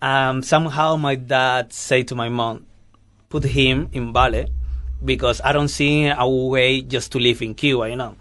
Um, 0.00 0.42
somehow 0.42 0.96
my 0.96 1.16
dad 1.16 1.72
said 1.72 2.08
to 2.08 2.14
my 2.14 2.28
mom, 2.28 2.66
put 3.34 3.44
him 3.44 3.88
in 3.92 4.12
ballet 4.12 4.46
because 5.04 5.40
I 5.44 5.50
don't 5.52 5.68
see 5.78 6.06
a 6.06 6.28
way 6.28 6.82
just 6.82 7.10
to 7.12 7.18
live 7.18 7.42
in 7.42 7.54
Cuba, 7.54 7.88
you 7.90 7.96
know, 7.96 8.14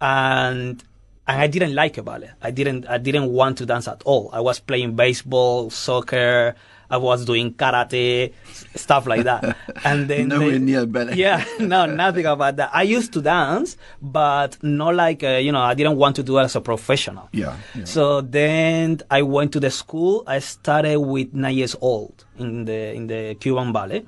and. 0.00 0.82
And 1.24 1.40
I 1.40 1.46
didn't 1.46 1.72
like 1.76 2.04
ballet. 2.04 2.30
I 2.42 2.50
didn't. 2.50 2.84
I 2.88 2.98
didn't 2.98 3.30
want 3.30 3.56
to 3.58 3.64
dance 3.64 3.86
at 3.86 4.02
all. 4.04 4.28
I 4.32 4.40
was 4.40 4.58
playing 4.58 4.96
baseball, 4.96 5.70
soccer. 5.70 6.56
I 6.90 6.96
was 6.96 7.24
doing 7.24 7.54
karate, 7.54 8.32
stuff 8.74 9.06
like 9.06 9.22
that. 9.30 9.56
And 9.84 10.08
then 10.10 10.28
Nowhere 10.28 10.50
they- 10.50 10.58
near 10.58 10.84
ballet. 10.84 11.14
Yeah, 11.26 11.44
no, 11.60 11.86
nothing 11.86 12.26
about 12.26 12.56
that. 12.56 12.70
I 12.74 12.82
used 12.82 13.12
to 13.14 13.22
dance, 13.22 13.76
but 14.02 14.58
not 14.64 14.96
like 14.96 15.22
uh, 15.22 15.38
you 15.46 15.52
know. 15.52 15.62
I 15.62 15.74
didn't 15.74 15.96
want 15.96 16.16
to 16.16 16.24
do 16.24 16.38
it 16.38 16.42
as 16.42 16.56
a 16.56 16.60
professional. 16.60 17.28
Yeah, 17.32 17.54
yeah. 17.78 17.84
So 17.84 18.20
then 18.20 18.98
I 19.08 19.22
went 19.22 19.52
to 19.52 19.60
the 19.60 19.70
school. 19.70 20.24
I 20.26 20.40
started 20.40 20.98
with 20.98 21.32
nine 21.34 21.54
years 21.54 21.76
old 21.80 22.24
in 22.36 22.64
the 22.64 22.80
in 22.98 23.06
the 23.06 23.36
Cuban 23.36 23.70
ballet, 23.72 24.02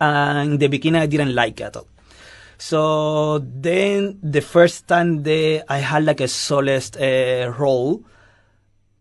and 0.00 0.52
in 0.52 0.58
the 0.58 0.68
beginning 0.68 1.00
I 1.02 1.06
didn't 1.06 1.34
like 1.34 1.60
it 1.60 1.64
at 1.64 1.76
all. 1.76 1.88
So 2.58 3.38
then 3.38 4.18
the 4.22 4.40
first 4.40 4.88
time 4.88 5.22
that 5.22 5.64
I 5.68 5.78
had 5.78 6.04
like 6.04 6.20
a 6.20 6.28
soloist 6.28 6.96
uh, 6.96 7.52
role, 7.56 8.02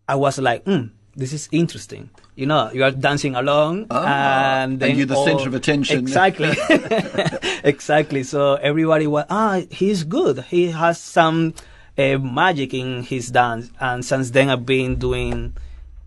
I 0.08 0.16
was 0.16 0.38
like, 0.40 0.64
hmm, 0.66 0.88
this 1.16 1.34
is 1.34 1.50
interesting. 1.52 2.10
You 2.36 2.46
know, 2.46 2.70
you 2.72 2.84
are 2.84 2.92
dancing 2.92 3.34
along, 3.34 3.88
Ah, 3.90 4.62
and 4.62 4.82
and 4.84 4.96
you're 4.96 5.08
the 5.08 5.16
all- 5.16 5.26
center 5.26 5.48
of 5.50 5.56
attention. 5.56 5.98
Exactly, 5.98 6.52
exactly. 7.64 8.22
So 8.24 8.56
everybody 8.56 9.08
was, 9.08 9.26
ah, 9.30 9.62
he's 9.72 10.04
good. 10.04 10.44
He 10.46 10.68
has 10.70 11.00
some 11.02 11.56
uh, 11.98 12.20
magic 12.20 12.76
in 12.76 13.02
his 13.02 13.32
dance, 13.32 13.72
and 13.80 14.06
since 14.06 14.30
then 14.32 14.50
I've 14.52 14.68
been 14.68 14.98
doing 14.98 15.56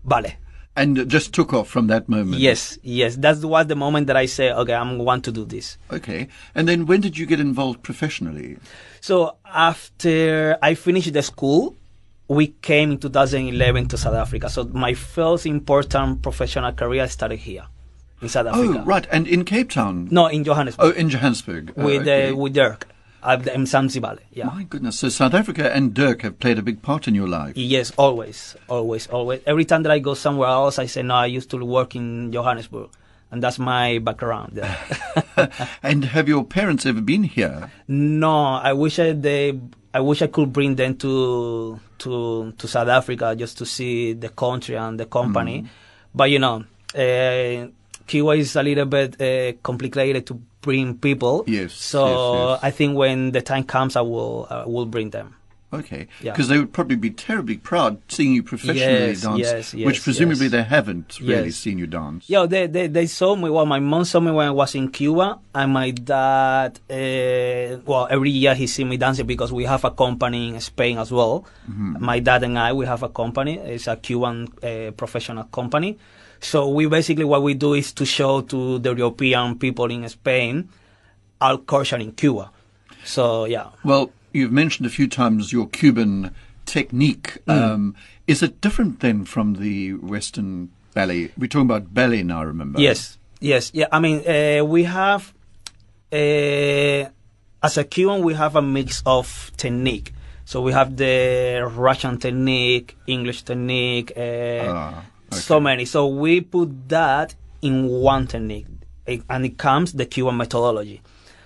ballet. 0.05 0.37
And 0.75 1.09
just 1.09 1.33
took 1.33 1.53
off 1.53 1.67
from 1.67 1.87
that 1.87 2.07
moment. 2.07 2.39
Yes, 2.41 2.79
yes. 2.81 3.17
That 3.17 3.43
was 3.43 3.67
the 3.67 3.75
moment 3.75 4.07
that 4.07 4.15
I 4.15 4.25
say, 4.25 4.51
okay, 4.53 4.73
I'm 4.73 4.99
want 4.99 5.25
to 5.25 5.31
do 5.31 5.43
this. 5.43 5.77
Okay. 5.91 6.29
And 6.55 6.67
then 6.67 6.85
when 6.85 7.01
did 7.01 7.17
you 7.17 7.25
get 7.25 7.41
involved 7.41 7.83
professionally? 7.83 8.57
So 9.01 9.35
after 9.45 10.57
I 10.61 10.75
finished 10.75 11.11
the 11.11 11.21
school, 11.23 11.75
we 12.29 12.47
came 12.47 12.91
in 12.91 12.97
2011 12.99 13.89
to 13.89 13.97
South 13.97 14.13
Africa. 14.15 14.49
So 14.49 14.63
my 14.63 14.93
first 14.93 15.45
important 15.45 16.21
professional 16.21 16.71
career 16.71 17.05
started 17.09 17.39
here 17.39 17.65
in 18.21 18.29
South 18.29 18.47
Africa. 18.47 18.79
Oh, 18.79 18.85
right. 18.85 19.05
And 19.11 19.27
in 19.27 19.43
Cape 19.43 19.69
Town? 19.71 20.07
No, 20.09 20.27
in 20.27 20.45
Johannesburg 20.45 20.85
Oh, 20.85 20.97
in 20.97 21.09
Johannesburg. 21.09 21.73
Oh, 21.75 21.83
with 21.85 22.03
okay. 22.03 22.29
uh, 22.29 22.35
with 22.35 22.53
Dirk 22.53 22.87
Mzansi 23.21 24.01
Ballet. 24.01 24.23
Yeah. 24.31 24.47
My 24.47 24.63
goodness. 24.63 24.99
So 24.99 25.09
South 25.09 25.33
Africa 25.33 25.73
and 25.73 25.93
Dirk 25.93 26.23
have 26.23 26.39
played 26.39 26.57
a 26.57 26.61
big 26.61 26.81
part 26.81 27.07
in 27.07 27.15
your 27.15 27.27
life. 27.27 27.53
Yes, 27.55 27.91
always, 27.97 28.55
always, 28.67 29.07
always. 29.07 29.41
Every 29.45 29.65
time 29.65 29.83
that 29.83 29.91
I 29.91 29.99
go 29.99 30.13
somewhere 30.13 30.49
else, 30.49 30.79
I 30.79 30.87
say, 30.87 31.03
no, 31.03 31.15
I 31.15 31.27
used 31.27 31.49
to 31.51 31.63
work 31.63 31.95
in 31.95 32.31
Johannesburg. 32.31 32.89
And 33.31 33.41
that's 33.41 33.59
my 33.59 33.99
background. 33.99 34.59
and 35.83 36.03
have 36.03 36.27
your 36.27 36.43
parents 36.43 36.85
ever 36.85 36.99
been 36.99 37.23
here? 37.23 37.71
No, 37.87 38.55
I 38.55 38.73
wish 38.73 38.99
I 38.99 39.13
they 39.13 39.57
I 39.93 40.01
wish 40.01 40.21
I 40.21 40.27
could 40.27 40.51
bring 40.51 40.75
them 40.75 40.97
to 40.97 41.79
to 41.99 42.51
to 42.57 42.67
South 42.67 42.89
Africa 42.89 43.33
just 43.37 43.57
to 43.59 43.65
see 43.65 44.13
the 44.13 44.27
country 44.29 44.75
and 44.75 44.99
the 44.99 45.05
company. 45.05 45.65
But 46.13 46.29
you 46.29 46.39
know, 46.39 46.65
uh, 46.93 47.67
Cuba 48.05 48.31
is 48.31 48.55
a 48.57 48.63
little 48.63 48.85
bit 48.85 49.21
uh, 49.21 49.53
complicated 49.63 50.25
to 50.27 50.41
bring 50.61 50.97
people. 50.97 51.43
Yes, 51.47 51.73
So 51.73 52.05
yes, 52.05 52.49
yes. 52.55 52.59
I 52.63 52.71
think 52.71 52.97
when 52.97 53.31
the 53.31 53.41
time 53.41 53.63
comes, 53.63 53.95
I 53.95 54.01
will 54.01 54.47
I 54.49 54.65
will 54.65 54.85
bring 54.85 55.09
them. 55.09 55.35
Okay. 55.73 56.07
Yeah. 56.21 56.33
Because 56.33 56.49
they 56.49 56.59
would 56.59 56.73
probably 56.73 56.97
be 56.97 57.11
terribly 57.11 57.55
proud 57.55 57.97
seeing 58.09 58.33
you 58.33 58.43
professionally 58.43 59.15
Yes, 59.15 59.21
dance, 59.21 59.39
yes, 59.39 59.73
yes, 59.73 59.85
which 59.85 60.03
presumably 60.03 60.49
they 60.49 60.63
haven't 60.63 61.17
really 61.21 61.51
seen 61.51 61.77
you 61.79 61.87
dance. 61.87 62.29
Yeah, 62.29 62.45
they, 62.45 62.67
they 62.67 62.87
they 62.87 63.07
saw 63.07 63.35
me. 63.37 63.49
Well, 63.49 63.65
my 63.65 63.79
mom 63.79 64.03
saw 64.03 64.19
me 64.19 64.31
when 64.31 64.47
I 64.47 64.51
was 64.51 64.75
in 64.75 64.91
Cuba, 64.91 65.39
and 65.55 65.71
my 65.71 65.91
dad. 65.91 66.77
Uh, 66.89 67.79
well, 67.85 68.05
every 68.11 68.31
year 68.31 68.53
he 68.53 68.67
see 68.67 68.83
me 68.83 68.97
dancing 68.97 69.25
because 69.25 69.53
we 69.53 69.63
have 69.63 69.85
a 69.85 69.91
company 69.91 70.49
in 70.49 70.59
Spain 70.59 70.97
as 70.97 71.09
well. 71.09 71.45
My 71.67 72.19
dad 72.19 72.43
and 72.43 72.59
I 72.59 72.73
we 72.73 72.85
have 72.85 73.03
a 73.03 73.09
company. 73.09 73.57
It's 73.57 73.87
a 73.87 73.95
Cuban 73.95 74.49
uh, 74.61 74.91
professional 74.91 75.45
company. 75.45 75.97
So 76.41 76.67
we 76.67 76.87
basically 76.87 77.23
what 77.25 77.43
we 77.43 77.53
do 77.53 77.73
is 77.75 77.93
to 77.93 78.05
show 78.05 78.41
to 78.41 78.79
the 78.79 78.93
European 78.95 79.57
people 79.57 79.85
in 79.85 80.07
Spain 80.09 80.69
our 81.39 81.57
culture 81.57 81.97
in 81.97 82.11
Cuba. 82.11 82.51
So 83.03 83.45
yeah, 83.45 83.67
Well, 83.83 84.11
you've 84.33 84.51
mentioned 84.51 84.85
a 84.85 84.89
few 84.89 85.07
times 85.07 85.51
your 85.53 85.67
Cuban 85.67 86.31
technique, 86.65 87.37
Hmm. 87.47 87.51
um, 87.51 87.95
is 88.27 88.41
it 88.43 88.61
different 88.61 88.99
then 88.99 89.25
from 89.25 89.55
the 89.55 89.93
Western 89.95 90.69
ballet? 90.93 91.31
We're 91.37 91.47
talking 91.47 91.65
about 91.69 91.93
ballet 91.93 92.23
now, 92.23 92.43
remember? 92.43 92.79
Yes, 92.79 93.17
yes, 93.39 93.71
yeah. 93.73 93.87
I 93.91 93.99
mean, 93.99 94.21
uh, 94.27 94.63
we 94.65 94.83
have 94.83 95.33
uh, 96.13 97.09
as 97.63 97.77
a 97.77 97.83
Cuban, 97.83 98.21
we 98.23 98.33
have 98.33 98.55
a 98.55 98.61
mix 98.61 99.01
of 99.05 99.51
technique. 99.57 100.13
So 100.45 100.61
we 100.61 100.73
have 100.73 100.97
the 100.97 101.69
Russian 101.75 102.17
technique, 102.17 102.97
English 103.07 103.43
technique, 103.43 104.11
uh, 104.17 104.67
Ah, 104.67 105.03
so 105.31 105.59
many. 105.59 105.85
So 105.85 106.07
we 106.07 106.41
put 106.41 106.89
that 106.89 107.35
in 107.61 107.87
one 107.87 108.27
technique, 108.27 108.67
It- 109.05 109.23
and 109.29 109.45
it 109.45 109.57
comes 109.57 109.93
the 109.93 110.05
Cuban 110.05 110.37
methodology. 110.37 111.01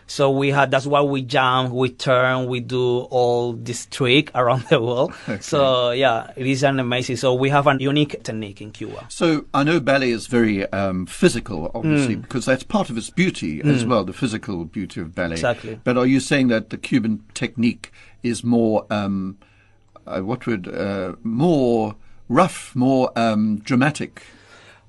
So 0.08 0.30
we 0.30 0.52
had 0.52 0.70
that's 0.70 0.86
why 0.86 1.02
we 1.02 1.24
jump, 1.24 1.74
we 1.74 1.90
turn, 1.90 2.46
we 2.46 2.60
do 2.60 3.00
all 3.10 3.54
this 3.54 3.88
trick 3.88 4.30
around 4.36 4.64
the 4.70 4.80
world. 4.80 5.14
Okay. 5.28 5.42
So 5.42 5.90
yeah, 5.92 6.30
it 6.36 6.46
is 6.46 6.62
an 6.64 6.80
amazing. 6.80 7.16
So 7.18 7.34
we 7.34 7.50
have 7.50 7.66
a 7.66 7.76
unique 7.80 8.22
technique 8.24 8.62
in 8.62 8.72
Cuba. 8.72 9.08
So 9.10 9.46
I 9.54 9.64
know 9.64 9.80
ballet 9.80 10.12
is 10.12 10.28
very 10.28 10.72
um, 10.72 11.08
physical, 11.08 11.72
obviously, 11.74 12.18
because 12.18 12.46
that's 12.46 12.62
part 12.64 12.92
of 12.92 12.98
its 13.00 13.10
beauty 13.10 13.62
as 13.64 13.84
well, 13.84 14.04
the 14.06 14.14
physical 14.14 14.64
beauty 14.66 15.02
of 15.02 15.16
ballet. 15.16 15.34
Exactly. 15.34 15.80
But 15.84 15.98
are 15.98 16.06
you 16.06 16.20
saying 16.20 16.50
that 16.50 16.70
the 16.70 16.78
Cuban 16.78 17.24
technique 17.34 17.92
is 18.22 18.44
more, 18.44 18.86
um, 18.92 19.38
uh, 20.06 20.22
what 20.22 20.46
would, 20.46 20.68
uh, 20.68 21.14
more 21.24 21.96
rough, 22.30 22.76
more 22.76 23.12
um, 23.18 23.60
dramatic? 23.60 24.24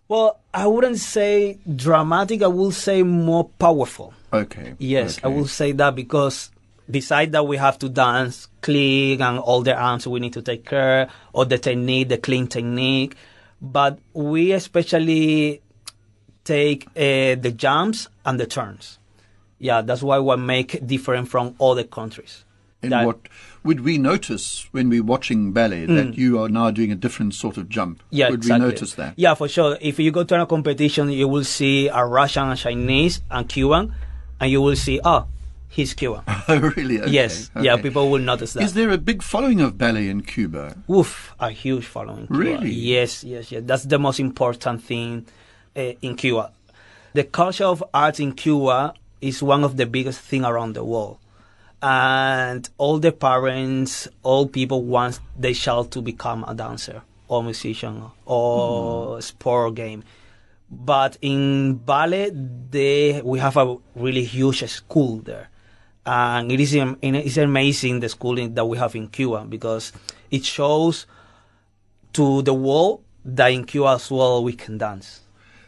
Well, 0.09 0.38
I 0.55 0.66
wouldn't 0.66 0.99
say 0.99 1.59
dramatic. 1.75 2.42
I 2.42 2.46
will 2.46 2.70
say 2.72 3.03
more 3.03 3.49
powerful. 3.59 4.14
Okay. 4.33 4.75
Yes, 4.79 5.18
I 5.25 5.29
will 5.29 5.49
say 5.49 5.72
that 5.72 5.94
because 5.94 6.51
besides 6.88 7.33
that 7.33 7.46
we 7.46 7.57
have 7.57 7.79
to 7.81 7.88
dance, 7.88 8.46
click, 8.61 9.20
and 9.20 9.38
all 9.38 9.62
the 9.62 9.75
arms 9.77 10.07
we 10.07 10.20
need 10.20 10.33
to 10.35 10.42
take 10.42 10.64
care 10.64 11.09
of 11.35 11.49
the 11.49 11.59
technique, 11.59 12.09
the 12.09 12.18
clean 12.18 12.46
technique. 12.46 13.16
But 13.61 13.99
we 14.12 14.53
especially 14.53 15.62
take 16.44 16.87
uh, 16.96 17.35
the 17.35 17.53
jumps 17.57 18.09
and 18.25 18.38
the 18.38 18.46
turns. 18.46 18.99
Yeah, 19.59 19.83
that's 19.83 20.03
why 20.03 20.20
we 20.20 20.37
make 20.37 20.87
different 20.87 21.29
from 21.29 21.57
other 21.61 21.83
countries. 21.85 22.44
In 22.83 22.90
That- 22.90 23.07
what 23.07 23.18
would 23.66 23.81
we 23.81 23.98
notice 23.98 24.68
when 24.70 24.88
we're 24.88 25.02
watching 25.02 25.52
ballet 25.52 25.87
that 25.87 26.16
you 26.16 26.38
are 26.40 26.48
now 26.48 26.70
doing 26.70 26.92
a 26.92 26.94
different 26.94 27.35
sort 27.35 27.57
of 27.57 27.68
jump? 27.68 28.02
Yeah, 28.11 28.31
would 28.31 28.40
exactly. 28.40 28.64
we 28.64 28.70
notice 28.70 28.94
that? 28.94 29.14
Yeah, 29.16 29.35
for 29.35 29.48
sure. 29.48 29.76
If 29.81 29.98
you 29.98 30.12
go 30.12 30.22
to 30.24 30.40
a 30.40 30.46
competition, 30.46 31.11
you 31.11 31.26
will 31.26 31.44
see 31.44 31.88
a 31.88 32.07
Russian, 32.07 32.48
a 32.48 32.57
Chinese, 32.57 33.20
and 33.31 33.48
Cuban, 33.48 33.92
and 34.40 34.50
you 34.50 34.62
will 34.62 34.76
see, 34.76 35.00
oh, 35.05 35.26
he's 35.68 35.94
Cuban. 35.94 36.22
Oh, 36.48 36.59
really? 36.76 37.00
Okay, 37.00 37.11
yes, 37.11 37.50
yeah, 37.61 37.76
people 37.76 38.09
will 38.09 38.20
notice 38.20 38.52
that. 38.52 38.62
Is 38.62 38.74
there 38.74 38.90
a 38.90 38.98
big 38.98 39.20
following 39.20 39.61
of 39.61 39.76
ballet 39.76 40.09
in 40.09 40.22
Cuba? 40.22 40.76
Oof, 40.88 41.35
a 41.40 41.50
huge 41.50 41.85
following. 41.85 42.29
Really? 42.31 42.70
Yes, 42.70 43.24
yes, 43.24 43.50
yes. 43.50 43.64
That's 43.66 43.83
the 43.83 43.98
most 43.98 44.20
important 44.20 44.85
thing 44.85 45.26
uh, 45.76 45.92
in 46.02 46.14
Cuba. 46.14 46.52
The 47.14 47.24
culture 47.24 47.64
of 47.64 47.83
art 47.92 48.20
in 48.20 48.33
Cuba 48.33 48.94
is 49.20 49.42
one 49.42 49.64
of 49.64 49.76
the 49.76 49.87
biggest 49.87 50.20
thing 50.20 50.44
around 50.44 50.74
the 50.74 50.85
world. 50.85 51.18
And 51.88 52.68
all 52.79 52.99
the 52.99 53.12
parents, 53.12 54.09
all 54.25 54.49
people 54.49 54.83
want 54.83 55.20
their 55.38 55.55
child 55.55 55.92
to 55.92 56.01
become 56.03 56.44
a 56.49 56.55
dancer 56.55 57.03
or 57.29 57.44
musician 57.44 58.03
or 58.25 59.20
sport 59.22 59.77
game. 59.77 60.03
But 60.68 61.16
in 61.22 61.75
ballet, 61.75 62.31
they, 62.70 63.22
we 63.22 63.38
have 63.38 63.57
a 63.57 63.77
really 63.94 64.25
huge 64.25 64.64
school 64.68 65.18
there 65.18 65.49
and 66.05 66.51
it 66.53 66.61
is 66.61 66.75
it's 66.75 67.37
amazing 67.37 68.01
the 68.01 68.09
schooling 68.09 68.55
that 68.55 68.64
we 68.64 68.79
have 68.79 68.94
in 68.96 69.07
Cuba 69.09 69.44
because 69.49 69.92
it 70.31 70.44
shows 70.44 71.07
to 72.12 72.42
the 72.42 72.55
world 72.55 73.03
that 73.25 73.49
in 73.49 73.64
Cuba 73.64 73.90
as 73.90 74.11
well 74.11 74.42
we 74.42 74.53
can 74.55 74.79
dance. 74.79 75.20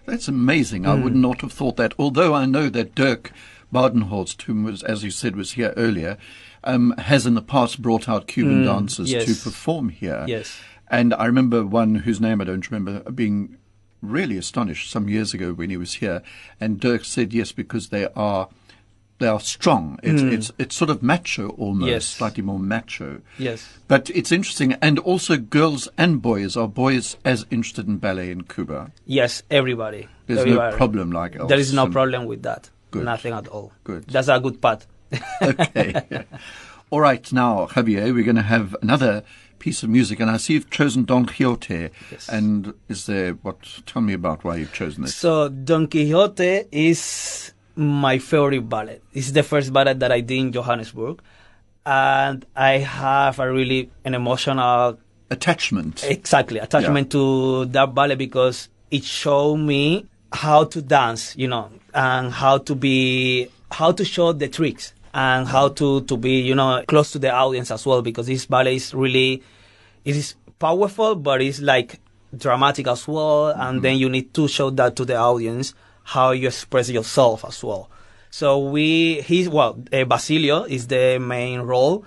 That's 0.06 0.28
amazing. 0.28 0.86
I 0.86 0.94
Hmm. 0.96 1.02
would 1.04 1.16
not 1.16 1.40
have 1.42 1.52
thought 1.52 1.76
that. 1.76 1.92
Although 1.98 2.34
I 2.34 2.44
know 2.46 2.68
that 2.70 2.94
Dirk 2.94 3.32
Badenhorst, 3.72 4.42
who 4.42 4.62
was, 4.62 4.82
as 4.82 5.04
you 5.04 5.10
said, 5.10 5.36
was 5.36 5.52
here 5.52 5.74
earlier, 5.76 6.16
um, 6.64 6.94
has 6.98 7.26
in 7.26 7.34
the 7.34 7.42
past 7.42 7.82
brought 7.82 8.08
out 8.08 8.26
Cuban 8.26 8.64
dancers 8.64 9.08
Hmm. 9.10 9.16
yes. 9.18 9.24
to 9.26 9.44
perform 9.44 9.88
here. 9.90 10.24
Yes. 10.26 10.58
And 10.90 11.12
I 11.14 11.26
remember 11.26 11.64
one 11.66 11.96
whose 11.96 12.20
name 12.20 12.40
I 12.40 12.44
don't 12.44 12.70
remember 12.70 13.10
being 13.10 13.56
really 14.00 14.38
astonished 14.38 14.90
some 14.90 15.08
years 15.08 15.34
ago 15.34 15.52
when 15.52 15.70
he 15.70 15.76
was 15.76 15.94
here. 15.94 16.22
And 16.60 16.80
Dirk 16.80 17.04
said 17.04 17.32
yes 17.34 17.52
because 17.52 17.88
they 17.88 18.06
are 18.16 18.48
they 19.18 19.26
are 19.26 19.40
strong. 19.40 19.98
It's 20.04 20.22
it's 20.22 20.52
it's 20.58 20.76
sort 20.76 20.90
of 20.90 21.02
macho 21.02 21.48
almost. 21.50 21.90
Yes. 21.90 22.06
slightly 22.06 22.42
more 22.42 22.58
macho. 22.60 23.20
Yes. 23.36 23.68
But 23.88 24.08
it's 24.10 24.30
interesting, 24.30 24.74
and 24.80 24.98
also 25.00 25.36
girls 25.36 25.88
and 25.98 26.22
boys 26.22 26.56
are 26.56 26.68
boys 26.68 27.16
as 27.24 27.44
interested 27.50 27.88
in 27.88 27.98
ballet 27.98 28.30
in 28.30 28.44
Cuba. 28.44 28.92
Yes, 29.06 29.42
everybody. 29.50 30.06
There's 30.26 30.40
everybody. 30.40 30.70
no 30.70 30.76
problem 30.76 31.10
like 31.10 31.32
There 31.48 31.58
is 31.58 31.72
no 31.72 31.88
problem 31.88 32.26
with 32.26 32.44
that. 32.44 32.70
Good. 32.90 33.04
Nothing 33.04 33.32
at 33.34 33.48
all. 33.48 33.72
Good. 33.84 34.04
That's 34.08 34.28
a 34.28 34.38
good 34.40 34.60
part. 34.60 34.86
okay. 35.42 36.24
All 36.90 37.00
right, 37.00 37.30
now, 37.32 37.66
Javier, 37.66 38.14
we're 38.14 38.24
going 38.24 38.36
to 38.36 38.42
have 38.42 38.74
another 38.80 39.22
piece 39.58 39.82
of 39.82 39.90
music, 39.90 40.20
and 40.20 40.30
I 40.30 40.38
see 40.38 40.54
you've 40.54 40.70
chosen 40.70 41.04
Don 41.04 41.26
Quixote. 41.26 41.90
Yes. 42.10 42.28
And 42.30 42.72
is 42.88 43.04
there 43.06 43.32
what? 43.34 43.58
Tell 43.84 44.00
me 44.00 44.14
about 44.14 44.42
why 44.44 44.56
you've 44.56 44.72
chosen 44.72 45.02
this. 45.02 45.14
So 45.14 45.48
Don 45.50 45.86
Quixote 45.88 46.64
is 46.72 47.52
my 47.76 48.18
favorite 48.18 48.66
ballet. 48.68 49.00
It's 49.12 49.32
the 49.32 49.42
first 49.42 49.70
ballet 49.72 49.94
that 49.94 50.10
I 50.10 50.20
did 50.20 50.38
in 50.38 50.52
Johannesburg, 50.52 51.20
and 51.84 52.46
I 52.56 52.78
have 52.78 53.38
a 53.38 53.52
really 53.52 53.90
an 54.04 54.14
emotional 54.14 54.98
Attachment. 55.30 56.04
exactly 56.04 56.58
attachment 56.58 57.10
to 57.12 57.66
that 57.66 57.94
ballet 57.94 58.14
because 58.14 58.70
it 58.90 59.04
showed 59.04 59.56
me 59.56 60.06
how 60.32 60.64
to 60.64 60.80
dance 60.80 61.36
you 61.36 61.46
know 61.46 61.70
and 61.98 62.32
how 62.32 62.58
to 62.58 62.74
be 62.74 63.50
how 63.72 63.90
to 63.90 64.04
show 64.04 64.32
the 64.32 64.46
tricks 64.46 64.92
and 65.12 65.48
how 65.48 65.68
to 65.68 66.00
to 66.02 66.16
be 66.16 66.40
you 66.40 66.54
know 66.54 66.84
close 66.86 67.10
to 67.10 67.18
the 67.18 67.30
audience 67.30 67.70
as 67.72 67.84
well 67.84 68.02
because 68.02 68.28
this 68.28 68.46
ballet 68.46 68.76
is 68.76 68.94
really 68.94 69.42
it 70.04 70.14
is 70.14 70.34
powerful 70.60 71.16
but 71.16 71.42
it's 71.42 71.60
like 71.60 72.00
dramatic 72.36 72.86
as 72.86 73.06
well. 73.08 73.48
And 73.48 73.82
then 73.82 73.96
you 73.96 74.08
need 74.08 74.34
to 74.34 74.48
show 74.48 74.70
that 74.70 74.96
to 74.96 75.04
the 75.04 75.16
audience 75.16 75.74
how 76.04 76.30
you 76.30 76.48
express 76.48 76.88
yourself 76.88 77.44
as 77.44 77.62
well. 77.62 77.90
So 78.30 78.58
we 78.58 79.20
he's 79.22 79.48
well 79.48 79.82
uh, 79.92 80.04
basilio 80.04 80.64
is 80.64 80.86
the 80.86 81.18
main 81.18 81.60
role 81.62 82.04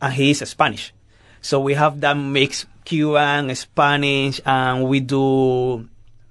and 0.00 0.12
he 0.12 0.30
is 0.30 0.38
spanish. 0.48 0.92
So 1.40 1.60
we 1.60 1.74
have 1.74 2.00
that 2.00 2.14
mix 2.16 2.66
Cuban, 2.84 3.54
Spanish, 3.54 4.40
and 4.44 4.84
we 4.84 5.00
do 5.00 5.88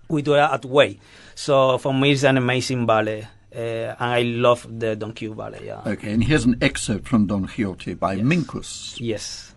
we 0.07 0.21
do 0.21 0.35
it 0.35 0.39
at 0.39 0.65
way. 0.65 0.99
So 1.35 1.77
for 1.77 1.93
me, 1.93 2.11
it's 2.11 2.23
an 2.23 2.37
amazing 2.37 2.85
ballet, 2.85 3.27
uh, 3.55 3.57
and 3.57 3.95
I 3.99 4.21
love 4.21 4.67
the 4.69 4.95
Don 4.95 5.13
Quixote 5.13 5.35
ballet. 5.37 5.65
Yeah. 5.65 5.81
Okay, 5.85 6.11
and 6.11 6.23
here's 6.23 6.45
an 6.45 6.57
excerpt 6.61 7.07
from 7.07 7.27
Don 7.27 7.47
Quixote 7.47 7.95
by 7.95 8.17
Minkus. 8.17 8.97
Yes. 8.99 9.53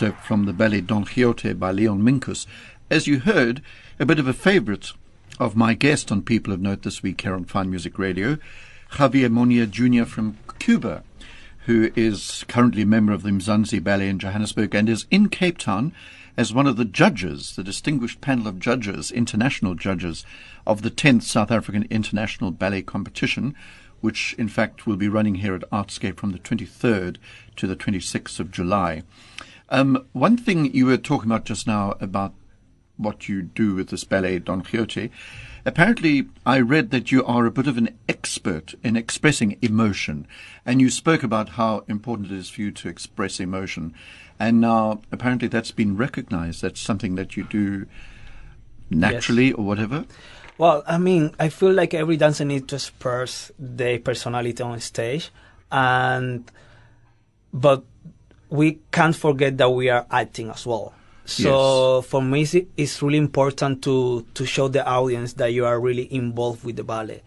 Excerpt 0.00 0.24
from 0.24 0.46
the 0.46 0.54
ballet 0.54 0.80
Don 0.80 1.04
Quixote 1.04 1.52
by 1.52 1.72
Leon 1.72 2.00
Minkus. 2.00 2.46
As 2.90 3.06
you 3.06 3.18
heard, 3.18 3.60
a 3.98 4.06
bit 4.06 4.18
of 4.18 4.26
a 4.26 4.32
favorite 4.32 4.92
of 5.38 5.54
my 5.54 5.74
guest 5.74 6.10
on 6.10 6.22
People 6.22 6.54
of 6.54 6.60
Note 6.62 6.84
this 6.84 7.02
week 7.02 7.20
here 7.20 7.34
on 7.34 7.44
Fine 7.44 7.68
Music 7.68 7.98
Radio, 7.98 8.38
Javier 8.92 9.30
Monier 9.30 9.66
Jr. 9.66 10.06
from 10.06 10.38
Cuba, 10.58 11.02
who 11.66 11.90
is 11.94 12.46
currently 12.48 12.80
a 12.80 12.86
member 12.86 13.12
of 13.12 13.22
the 13.22 13.28
Mzansi 13.28 13.84
Ballet 13.84 14.08
in 14.08 14.18
Johannesburg 14.18 14.74
and 14.74 14.88
is 14.88 15.04
in 15.10 15.28
Cape 15.28 15.58
Town 15.58 15.92
as 16.34 16.54
one 16.54 16.66
of 16.66 16.78
the 16.78 16.86
judges, 16.86 17.54
the 17.54 17.62
distinguished 17.62 18.22
panel 18.22 18.48
of 18.48 18.58
judges, 18.58 19.12
international 19.12 19.74
judges, 19.74 20.24
of 20.66 20.80
the 20.80 20.90
10th 20.90 21.24
South 21.24 21.50
African 21.50 21.86
International 21.90 22.50
Ballet 22.50 22.80
Competition, 22.80 23.54
which 24.00 24.34
in 24.38 24.48
fact 24.48 24.86
will 24.86 24.96
be 24.96 25.08
running 25.08 25.34
here 25.34 25.54
at 25.54 25.68
Artscape 25.70 26.16
from 26.16 26.32
the 26.32 26.38
23rd 26.38 27.18
to 27.56 27.66
the 27.66 27.76
26th 27.76 28.40
of 28.40 28.50
July. 28.50 29.02
Um, 29.70 30.06
one 30.12 30.36
thing 30.36 30.74
you 30.74 30.86
were 30.86 30.96
talking 30.96 31.30
about 31.30 31.44
just 31.44 31.66
now 31.66 31.94
about 32.00 32.34
what 32.96 33.28
you 33.28 33.42
do 33.42 33.74
with 33.74 33.88
this 33.88 34.04
ballet 34.04 34.38
Don 34.38 34.62
Quixote. 34.62 35.10
Apparently, 35.64 36.28
I 36.44 36.60
read 36.60 36.90
that 36.90 37.12
you 37.12 37.24
are 37.24 37.46
a 37.46 37.50
bit 37.50 37.66
of 37.66 37.76
an 37.76 37.96
expert 38.08 38.74
in 38.82 38.96
expressing 38.96 39.58
emotion, 39.62 40.26
and 40.64 40.80
you 40.80 40.90
spoke 40.90 41.22
about 41.22 41.50
how 41.50 41.84
important 41.88 42.30
it 42.30 42.36
is 42.36 42.50
for 42.50 42.62
you 42.62 42.70
to 42.72 42.88
express 42.88 43.40
emotion. 43.40 43.94
And 44.38 44.60
now, 44.60 45.02
apparently, 45.12 45.48
that's 45.48 45.70
been 45.70 45.96
recognized. 45.96 46.62
That's 46.62 46.80
something 46.80 47.14
that 47.16 47.36
you 47.36 47.44
do 47.44 47.86
naturally 48.88 49.52
or 49.52 49.64
whatever. 49.64 50.06
Well, 50.58 50.82
I 50.86 50.98
mean, 50.98 51.34
I 51.38 51.48
feel 51.48 51.72
like 51.72 51.94
every 51.94 52.16
dancer 52.16 52.44
needs 52.44 52.66
to 52.66 52.76
express 52.76 53.50
their 53.58 53.98
personality 53.98 54.62
on 54.62 54.80
stage, 54.80 55.30
and 55.70 56.50
but 57.52 57.84
we 58.50 58.80
can't 58.90 59.16
forget 59.16 59.56
that 59.58 59.70
we 59.70 59.88
are 59.88 60.06
acting 60.10 60.50
as 60.50 60.66
well. 60.66 60.92
So 61.24 62.02
for 62.02 62.20
me, 62.20 62.42
it's, 62.76 63.02
really 63.02 63.18
important 63.18 63.82
to 63.84 64.26
to 64.34 64.44
show 64.44 64.66
the 64.66 64.84
audience 64.84 65.34
that 65.34 65.52
you 65.52 65.64
are 65.64 65.78
really 65.78 66.12
involved 66.12 66.64
with 66.64 66.74
the 66.74 66.82
ballet, 66.82 67.22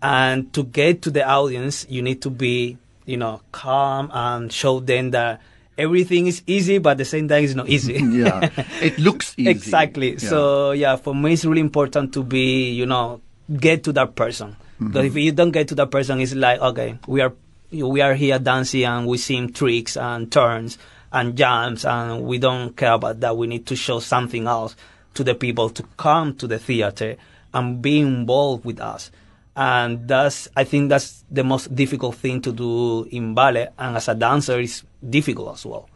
and 0.00 0.52
to 0.54 0.62
get 0.62 1.02
to 1.02 1.10
the 1.10 1.28
audience, 1.28 1.84
you 1.88 2.00
need 2.00 2.22
to 2.22 2.30
be, 2.30 2.78
you 3.06 3.16
know, 3.16 3.40
calm 3.50 4.10
and 4.14 4.52
show 4.52 4.78
them 4.78 5.10
that 5.10 5.40
everything 5.76 6.28
is 6.28 6.42
easy, 6.46 6.78
but 6.78 6.90
at 6.90 6.98
the 6.98 7.04
same 7.04 7.26
time, 7.26 7.42
it's 7.42 7.54
not 7.54 7.68
easy. 7.68 7.94
yeah, 7.98 8.50
it 8.80 8.98
looks 8.98 9.34
easy. 9.36 9.50
Exactly. 9.50 10.12
Yeah. 10.12 10.18
So 10.18 10.70
yeah, 10.70 10.94
for 10.94 11.14
me, 11.14 11.32
it's 11.32 11.44
really 11.44 11.60
important 11.60 12.14
to 12.14 12.22
be, 12.22 12.70
you 12.70 12.86
know, 12.86 13.20
get 13.52 13.82
to 13.84 13.92
that 13.94 14.14
person. 14.14 14.56
Because 14.78 14.94
mm-hmm. 14.94 15.18
if 15.18 15.24
you 15.24 15.32
don't 15.32 15.50
get 15.50 15.68
to 15.68 15.74
that 15.74 15.90
person, 15.90 16.20
it's 16.20 16.34
like 16.34 16.60
okay, 16.60 16.98
we 17.08 17.20
are 17.20 17.34
we 17.70 18.00
are 18.00 18.14
here 18.14 18.38
dancing 18.38 18.84
and 18.84 19.06
we 19.06 19.18
see 19.18 19.46
tricks 19.48 19.96
and 19.96 20.30
turns 20.30 20.78
and 21.12 21.36
jumps, 21.36 21.84
and 21.84 22.22
we 22.22 22.38
don't 22.38 22.76
care 22.76 22.92
about 22.92 23.20
that. 23.20 23.36
We 23.36 23.46
need 23.46 23.66
to 23.66 23.76
show 23.76 23.98
something 23.98 24.46
else 24.46 24.76
to 25.14 25.24
the 25.24 25.34
people 25.34 25.70
to 25.70 25.82
come 25.96 26.36
to 26.36 26.46
the 26.46 26.58
theater 26.58 27.16
and 27.52 27.82
be 27.82 27.98
involved 27.98 28.64
with 28.64 28.80
us. 28.80 29.10
And 29.56 30.06
that's, 30.06 30.48
I 30.56 30.62
think 30.64 30.88
that's 30.88 31.24
the 31.30 31.42
most 31.42 31.74
difficult 31.74 32.14
thing 32.14 32.40
to 32.42 32.52
do 32.52 33.04
in 33.10 33.34
ballet. 33.34 33.68
And 33.76 33.96
as 33.96 34.08
a 34.08 34.14
dancer, 34.14 34.60
it's 34.60 34.84
difficult 35.08 35.54
as 35.54 35.66
well. 35.66 35.88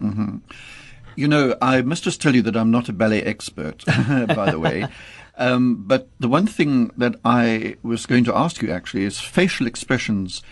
You 1.14 1.28
know, 1.28 1.56
I 1.62 1.82
must 1.82 2.02
just 2.02 2.20
tell 2.20 2.34
you 2.34 2.42
that 2.42 2.56
I'm 2.56 2.72
not 2.72 2.88
a 2.88 2.92
ballet 2.92 3.22
expert, 3.22 3.84
by 3.86 4.50
the 4.50 4.58
way. 4.58 4.86
Um, 5.36 5.82
but 5.88 6.08
the 6.20 6.28
one 6.28 6.46
thing 6.46 6.92
that 6.96 7.16
I 7.24 7.74
was 7.82 8.06
going 8.06 8.22
to 8.22 8.36
ask 8.36 8.62
you 8.62 8.70
actually 8.70 9.02
is 9.02 9.18
facial 9.18 9.66
expressions 9.66 10.42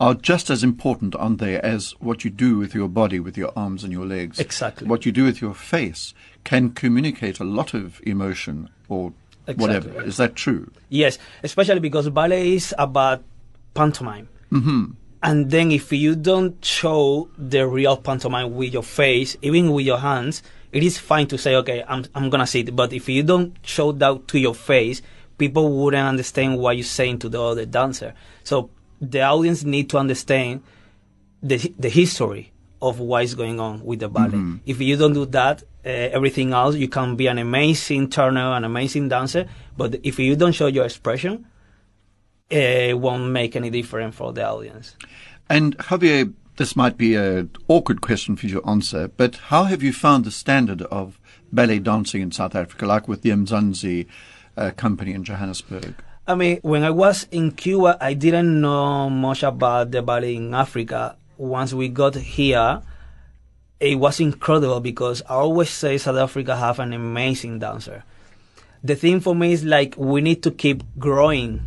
are 0.00 0.14
just 0.14 0.48
as 0.48 0.64
important, 0.64 1.14
aren't 1.14 1.38
they, 1.38 1.60
as 1.60 1.90
what 2.00 2.24
you 2.24 2.30
do 2.30 2.56
with 2.56 2.74
your 2.74 2.88
body, 2.88 3.20
with 3.20 3.36
your 3.36 3.52
arms 3.54 3.84
and 3.84 3.92
your 3.92 4.06
legs. 4.06 4.38
Exactly. 4.38 4.88
What 4.88 5.04
you 5.04 5.12
do 5.12 5.24
with 5.24 5.42
your 5.42 5.54
face 5.54 6.14
can 6.42 6.70
communicate 6.70 7.38
a 7.38 7.44
lot 7.44 7.74
of 7.74 8.00
emotion 8.06 8.70
or 8.88 9.12
whatever. 9.56 10.02
Is 10.02 10.16
that 10.16 10.34
true? 10.34 10.70
Yes, 10.88 11.18
especially 11.42 11.80
because 11.80 12.08
ballet 12.08 12.54
is 12.54 12.74
about 12.78 13.22
pantomime. 13.74 14.28
Mm-hmm. 14.50 14.92
And 15.22 15.50
then 15.50 15.70
if 15.70 15.92
you 15.92 16.16
don't 16.16 16.64
show 16.64 17.28
the 17.36 17.66
real 17.66 17.98
pantomime 17.98 18.54
with 18.54 18.72
your 18.72 18.82
face, 18.82 19.36
even 19.42 19.70
with 19.70 19.84
your 19.84 19.98
hands, 19.98 20.42
it 20.72 20.82
is 20.82 20.96
fine 20.96 21.26
to 21.26 21.36
say, 21.36 21.56
okay, 21.56 21.84
I'm, 21.86 22.06
I'm 22.14 22.30
gonna 22.30 22.46
sit. 22.46 22.74
But 22.74 22.94
if 22.94 23.06
you 23.06 23.22
don't 23.22 23.54
show 23.62 23.92
that 23.92 24.28
to 24.28 24.38
your 24.38 24.54
face, 24.54 25.02
people 25.36 25.70
wouldn't 25.82 26.08
understand 26.08 26.58
what 26.58 26.76
you're 26.78 26.84
saying 26.84 27.18
to 27.18 27.28
the 27.28 27.42
other 27.42 27.66
dancer. 27.66 28.14
So 28.44 28.70
the 29.00 29.22
audience 29.22 29.64
need 29.64 29.88
to 29.90 29.98
understand 29.98 30.62
the, 31.42 31.56
the 31.78 31.88
history 31.88 32.52
of 32.82 32.98
what 32.98 33.24
is 33.24 33.34
going 33.34 33.60
on 33.60 33.84
with 33.84 34.00
the 34.00 34.08
ballet. 34.08 34.58
If 34.66 34.80
you 34.80 34.96
don't 34.96 35.12
do 35.12 35.26
that, 35.26 35.62
uh, 35.84 35.88
everything 35.88 36.52
else, 36.52 36.76
you 36.76 36.88
can 36.88 37.16
be 37.16 37.26
an 37.26 37.38
amazing 37.38 38.10
turner, 38.10 38.52
an 38.52 38.64
amazing 38.64 39.08
dancer, 39.08 39.48
but 39.76 39.96
if 40.02 40.18
you 40.18 40.36
don't 40.36 40.52
show 40.52 40.66
your 40.66 40.84
expression, 40.84 41.46
uh, 42.52 42.56
it 42.56 42.98
won't 42.98 43.30
make 43.30 43.56
any 43.56 43.70
difference 43.70 44.14
for 44.14 44.32
the 44.32 44.46
audience. 44.46 44.96
And 45.48 45.76
Javier, 45.78 46.32
this 46.56 46.76
might 46.76 46.96
be 46.96 47.14
an 47.14 47.50
awkward 47.68 48.00
question 48.00 48.36
for 48.36 48.46
you 48.46 48.60
to 48.60 48.68
answer, 48.68 49.08
but 49.08 49.36
how 49.36 49.64
have 49.64 49.82
you 49.82 49.92
found 49.92 50.24
the 50.24 50.30
standard 50.30 50.82
of 50.82 51.18
ballet 51.52 51.78
dancing 51.78 52.22
in 52.22 52.32
South 52.32 52.54
Africa, 52.54 52.86
like 52.86 53.08
with 53.08 53.22
the 53.22 53.30
Mzansi 53.30 54.06
uh, 54.56 54.70
company 54.76 55.12
in 55.12 55.24
Johannesburg? 55.24 55.94
I 56.30 56.36
mean, 56.36 56.60
when 56.62 56.84
I 56.84 56.90
was 56.90 57.26
in 57.32 57.50
Cuba, 57.50 57.98
I 58.00 58.14
didn't 58.14 58.60
know 58.60 59.10
much 59.10 59.42
about 59.42 59.90
the 59.90 60.00
ballet 60.00 60.36
in 60.36 60.54
Africa. 60.54 61.16
Once 61.36 61.74
we 61.74 61.88
got 61.88 62.14
here, 62.14 62.82
it 63.80 63.98
was 63.98 64.20
incredible 64.20 64.78
because 64.78 65.22
I 65.22 65.34
always 65.34 65.70
say 65.70 65.98
South 65.98 66.18
Africa 66.18 66.54
have 66.54 66.78
an 66.78 66.92
amazing 66.92 67.58
dancer. 67.58 68.04
The 68.84 68.94
thing 68.94 69.18
for 69.18 69.34
me 69.34 69.52
is 69.52 69.64
like 69.64 69.96
we 69.96 70.20
need 70.20 70.44
to 70.44 70.52
keep 70.52 70.84
growing 71.00 71.62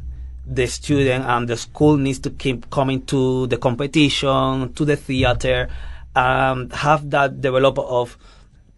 the 0.48 0.68
student 0.68 1.26
and 1.26 1.50
the 1.50 1.58
school 1.58 1.98
needs 1.98 2.20
to 2.20 2.30
keep 2.30 2.70
coming 2.70 3.06
to 3.08 3.48
the 3.48 3.58
competition, 3.58 4.72
to 4.76 4.86
the 4.86 4.96
theater, 4.96 5.68
and 6.16 6.72
have 6.72 7.10
that 7.10 7.42
develop 7.42 7.78
of 7.80 8.18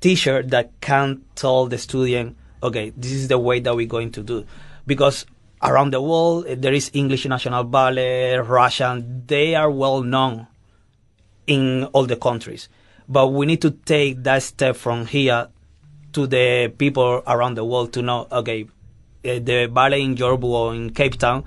teacher 0.02 0.42
that 0.42 0.72
can 0.82 1.22
tell 1.36 1.68
the 1.68 1.78
student, 1.78 2.36
okay, 2.64 2.92
this 2.98 3.12
is 3.12 3.28
the 3.28 3.38
way 3.38 3.60
that 3.60 3.76
we're 3.76 3.86
going 3.86 4.12
to 4.14 4.24
do. 4.24 4.48
Because 4.88 5.28
around 5.70 5.92
the 5.92 6.02
world, 6.02 6.46
eh, 6.48 6.56
there 6.58 6.74
is 6.74 6.90
English 6.94 7.26
National 7.26 7.64
Ballet, 7.64 8.38
Russian, 8.38 9.24
they 9.28 9.56
are 9.56 9.70
well 9.70 10.02
known 10.02 10.48
in 11.48 11.86
all 11.94 12.06
the 12.06 12.16
countries. 12.16 12.70
But 13.08 13.28
we 13.30 13.46
need 13.46 13.62
to 13.62 13.72
take 13.72 14.24
that 14.24 14.42
step 14.44 14.76
from 14.76 15.06
here 15.06 15.50
to 16.14 16.28
the 16.28 16.74
people 16.78 17.22
around 17.28 17.56
the 17.56 17.66
world 17.66 17.94
to 17.94 18.02
know, 18.02 18.28
okay, 18.32 18.66
eh, 19.24 19.40
the 19.40 19.68
ballet 19.68 20.02
in 20.02 20.16
Joburg 20.16 20.44
or 20.44 20.74
in 20.76 20.90
Cape 20.92 21.18
Town, 21.18 21.44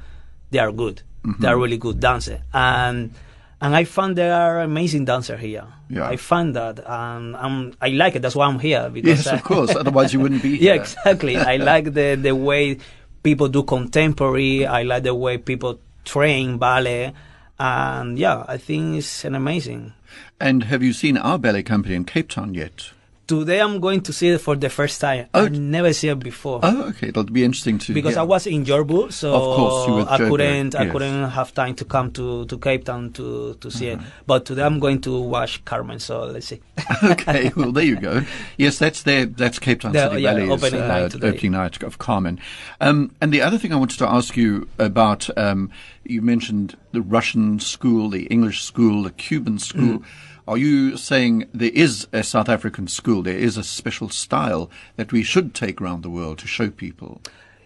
they 0.51 0.59
are 0.59 0.73
good. 0.73 1.03
They 1.41 1.49
are 1.49 1.59
really 1.59 1.77
good 1.77 2.01
dancers. 2.01 2.41
And 2.55 3.13
and 3.61 3.75
I 3.75 3.85
found 3.85 4.17
they 4.17 4.31
are 4.31 4.61
amazing 4.61 5.05
dancers 5.05 5.41
here. 5.41 5.67
Yeah. 5.91 6.09
I 6.09 6.17
find 6.17 6.55
that, 6.55 6.79
and 6.87 7.35
um, 7.35 7.73
I 7.83 7.89
like 7.89 8.15
it. 8.15 8.23
That's 8.23 8.37
why 8.37 8.47
I'm 8.47 8.61
here. 8.61 8.89
Because 8.89 9.27
Yes, 9.27 9.33
of 9.35 9.43
course. 9.43 9.75
Otherwise, 9.75 10.15
you 10.15 10.21
wouldn't 10.21 10.43
be 10.43 10.57
here. 10.57 10.75
yeah, 10.75 10.81
exactly. 10.81 11.37
I 11.37 11.57
like 11.57 11.93
the 11.93 12.15
the 12.15 12.35
way 12.37 12.79
people 13.23 13.49
do 13.49 13.63
contemporary. 13.63 14.67
I 14.67 14.83
like 14.83 15.03
the 15.03 15.15
way 15.15 15.39
people 15.39 15.81
train 16.05 16.59
ballet, 16.59 17.13
and 17.59 18.19
yeah, 18.19 18.45
I 18.49 18.57
think 18.57 18.99
it's 18.99 19.25
an 19.25 19.35
amazing. 19.35 19.93
And 20.41 20.65
have 20.65 20.83
you 20.83 20.93
seen 20.93 21.17
our 21.17 21.39
ballet 21.39 21.63
company 21.63 21.95
in 21.95 22.05
Cape 22.05 22.29
Town 22.29 22.55
yet? 22.55 22.93
Today 23.29 23.61
I'm 23.61 23.79
going 23.79 24.01
to 24.01 24.13
see 24.15 24.29
it 24.29 24.41
for 24.41 24.57
the 24.57 24.71
first 24.71 25.03
time. 25.03 25.27
Oh. 25.35 25.45
I've 25.45 25.53
never 25.53 25.93
seen 25.93 26.13
it 26.13 26.19
before. 26.21 26.61
Oh, 26.63 26.85
okay. 26.89 27.09
It'll 27.09 27.25
be 27.25 27.45
interesting 27.45 27.77
to 27.81 27.93
because 27.93 28.15
hear. 28.15 28.21
I 28.21 28.23
was 28.23 28.47
in 28.47 28.65
Joburg, 28.65 29.13
so 29.13 29.35
Of 29.35 29.57
course, 29.57 29.87
you 29.89 29.95
I 30.09 30.17
Joburg, 30.19 30.29
couldn't 30.31 30.75
I 30.75 30.87
couldn't 30.89 31.29
have 31.31 31.53
time 31.53 31.75
to 31.75 31.85
come 31.85 32.11
to, 32.13 32.47
to 32.47 32.57
Cape 32.59 32.87
Town 32.87 33.13
to, 33.13 33.53
to 33.61 33.71
see 33.71 33.91
Uh-huh. 33.91 34.03
it. 34.03 34.13
But 34.27 34.47
today 34.47 34.63
I'm 34.63 34.79
going 34.79 35.03
to 35.03 35.21
watch 35.21 35.63
Carmen, 35.67 35.99
so 35.99 36.25
let's 36.25 36.47
see. 36.47 36.61
okay, 37.03 37.53
well 37.55 37.71
there 37.71 37.85
you 37.85 37.97
go. 38.01 38.23
Yes, 38.57 38.79
that's 38.79 39.03
their 39.03 39.27
that's 39.27 39.59
Cape 39.59 39.83
Town 39.83 39.93
The- 39.93 40.09
City 40.09 40.23
yeah, 40.23 40.33
Ballet's 40.33 40.65
opening 40.65 40.81
uh, 40.83 40.89
night 40.89 41.11
today. 41.11 41.29
opening 41.29 41.53
night 41.53 41.83
of 41.83 41.99
Carmen. 41.99 42.41
Um, 42.81 43.15
and 43.21 43.31
the 43.31 43.43
other 43.43 43.59
thing 43.59 43.75
I 43.75 43.77
wanted 43.77 43.99
to 43.99 44.09
ask 44.09 44.39
you 44.39 44.67
about, 44.79 45.29
um, 45.37 45.71
you 46.05 46.23
mentioned 46.23 46.79
the 46.93 47.03
Russian 47.03 47.61
school, 47.61 48.09
the 48.09 48.25
English 48.29 48.63
school, 48.63 49.03
the 49.03 49.11
Cuban 49.11 49.59
school. 49.59 49.99
Mm. 49.99 50.05
Are 50.49 50.57
you 50.57 50.97
saying 50.97 51.47
there 51.53 51.71
is 51.75 52.09
a 52.11 52.23
South 52.23 52.49
African 52.49 52.89
school? 52.89 53.23
There 53.23 53.37
is 53.37 53.59
a 53.59 53.63
special 53.63 54.09
style 54.09 54.71
that 54.97 55.13
we 55.13 55.23
should 55.23 55.53
take 55.55 55.79
around 55.79 56.03
the 56.03 56.09
world 56.09 56.39
to 56.39 56.47
show 56.47 56.71
people. 56.71 57.21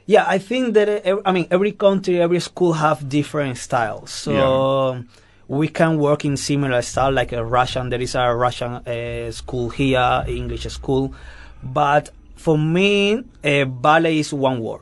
Yeah, 0.06 0.24
I 0.26 0.38
think 0.38 0.74
that 0.74 1.06
uh, 1.06 1.22
I 1.24 1.30
mean 1.30 1.46
every 1.52 1.70
country, 1.70 2.20
every 2.20 2.40
school 2.40 2.72
have 2.72 3.08
different 3.08 3.58
styles. 3.58 4.10
So 4.10 5.04
we 5.46 5.68
can 5.68 5.96
work 5.98 6.24
in 6.24 6.36
similar 6.36 6.82
style, 6.82 7.12
like 7.12 7.30
a 7.30 7.44
Russian. 7.44 7.88
There 7.90 8.00
is 8.00 8.16
a 8.16 8.34
Russian 8.34 8.72
uh, 8.72 9.30
school 9.30 9.70
here, 9.70 10.24
English 10.26 10.64
school, 10.64 11.14
but 11.62 12.10
for 12.34 12.58
me, 12.58 13.22
uh, 13.44 13.64
ballet 13.64 14.18
is 14.18 14.34
one 14.34 14.58
word. 14.58 14.80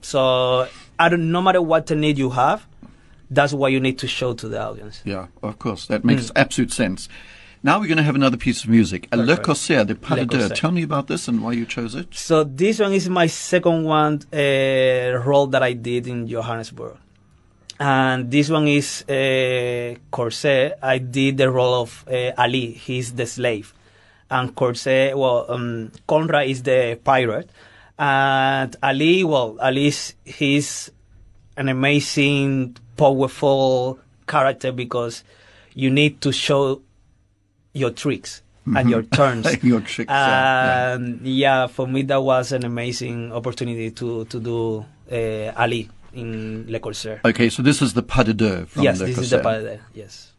So 0.00 0.68
I 0.96 1.08
don't, 1.08 1.32
no 1.32 1.42
matter 1.42 1.60
what 1.60 1.88
technique 1.88 2.18
you 2.18 2.30
have, 2.30 2.64
that's 3.30 3.52
what 3.52 3.72
you 3.72 3.80
need 3.80 3.98
to 3.98 4.06
show 4.06 4.34
to 4.34 4.48
the 4.48 4.60
audience. 4.60 5.02
Yeah, 5.04 5.26
of 5.42 5.58
course. 5.58 5.86
That 5.86 6.04
makes 6.04 6.30
absolute 6.36 6.72
sense. 6.72 7.08
Now 7.62 7.80
we're 7.80 7.88
going 7.88 7.96
to 7.96 8.04
have 8.04 8.14
another 8.14 8.36
piece 8.36 8.62
of 8.62 8.70
music. 8.70 9.08
Le. 9.12 9.36
Corsaire 9.38 9.84
de 9.84 9.94
Pas 9.96 10.14
de 10.14 10.24
Deux. 10.24 10.48
Tell 10.50 10.70
me 10.70 10.82
about 10.84 11.08
this 11.08 11.26
and 11.26 11.42
why 11.42 11.52
you 11.52 11.66
chose 11.66 11.96
it. 11.96 12.14
So 12.14 12.44
this 12.44 12.78
one 12.78 12.92
is 12.92 13.08
my 13.08 13.26
second 13.26 13.82
one 13.84 14.20
uh, 14.32 15.18
role 15.24 15.48
that 15.48 15.62
I 15.62 15.72
did 15.72 16.06
in 16.06 16.28
Johannesburg, 16.28 16.96
and 17.80 18.30
this 18.30 18.50
one 18.50 18.68
is 18.68 19.02
uh, 19.08 19.96
Corsair. 20.12 20.76
I 20.80 20.98
did 20.98 21.38
the 21.38 21.50
role 21.50 21.82
of 21.82 22.04
uh, 22.08 22.32
Ali. 22.38 22.72
He's 22.72 23.14
the 23.14 23.26
slave, 23.26 23.74
and 24.30 24.54
Corsair. 24.54 25.16
Well, 25.16 25.46
um, 25.48 25.90
Conrad 26.06 26.48
is 26.48 26.62
the 26.62 27.00
pirate, 27.02 27.50
and 27.98 28.76
Ali. 28.80 29.24
Well, 29.24 29.56
Ali 29.60 29.86
is 29.88 30.14
he's 30.24 30.90
an 31.56 31.68
amazing, 31.68 32.76
powerful 32.96 33.98
character 34.26 34.72
because 34.72 35.22
you 35.74 35.90
need 35.90 36.20
to 36.22 36.32
show 36.32 36.80
your 37.72 37.90
tricks 37.90 38.42
and 38.74 38.90
your 38.90 39.02
turns. 39.16 39.62
Your 39.62 39.80
tricks, 39.80 40.10
yeah, 40.10 40.94
And 40.94 41.20
yeah, 41.22 41.66
for 41.68 41.86
me 41.86 42.02
that 42.02 42.20
was 42.22 42.52
an 42.52 42.64
amazing 42.64 43.32
opportunity 43.32 43.90
to 43.92 44.24
to 44.26 44.40
do 44.40 44.84
uh, 45.12 45.52
Ali 45.56 45.88
in 46.14 46.64
Le 46.68 46.80
Corsaire. 46.80 47.20
Okay, 47.24 47.48
so 47.50 47.62
this 47.62 47.80
is 47.82 47.92
the 47.94 48.02
Pas 48.02 48.24
de 48.24 48.34
Deux 48.34 48.64
from 48.66 48.82
yes, 48.82 48.98
Le 49.00 49.06
this 49.06 49.18
is 49.18 49.30
the 49.30 49.38
Corsaire. 49.38 49.42
part 49.42 49.62
there. 49.62 49.80
Yes. 49.94 50.32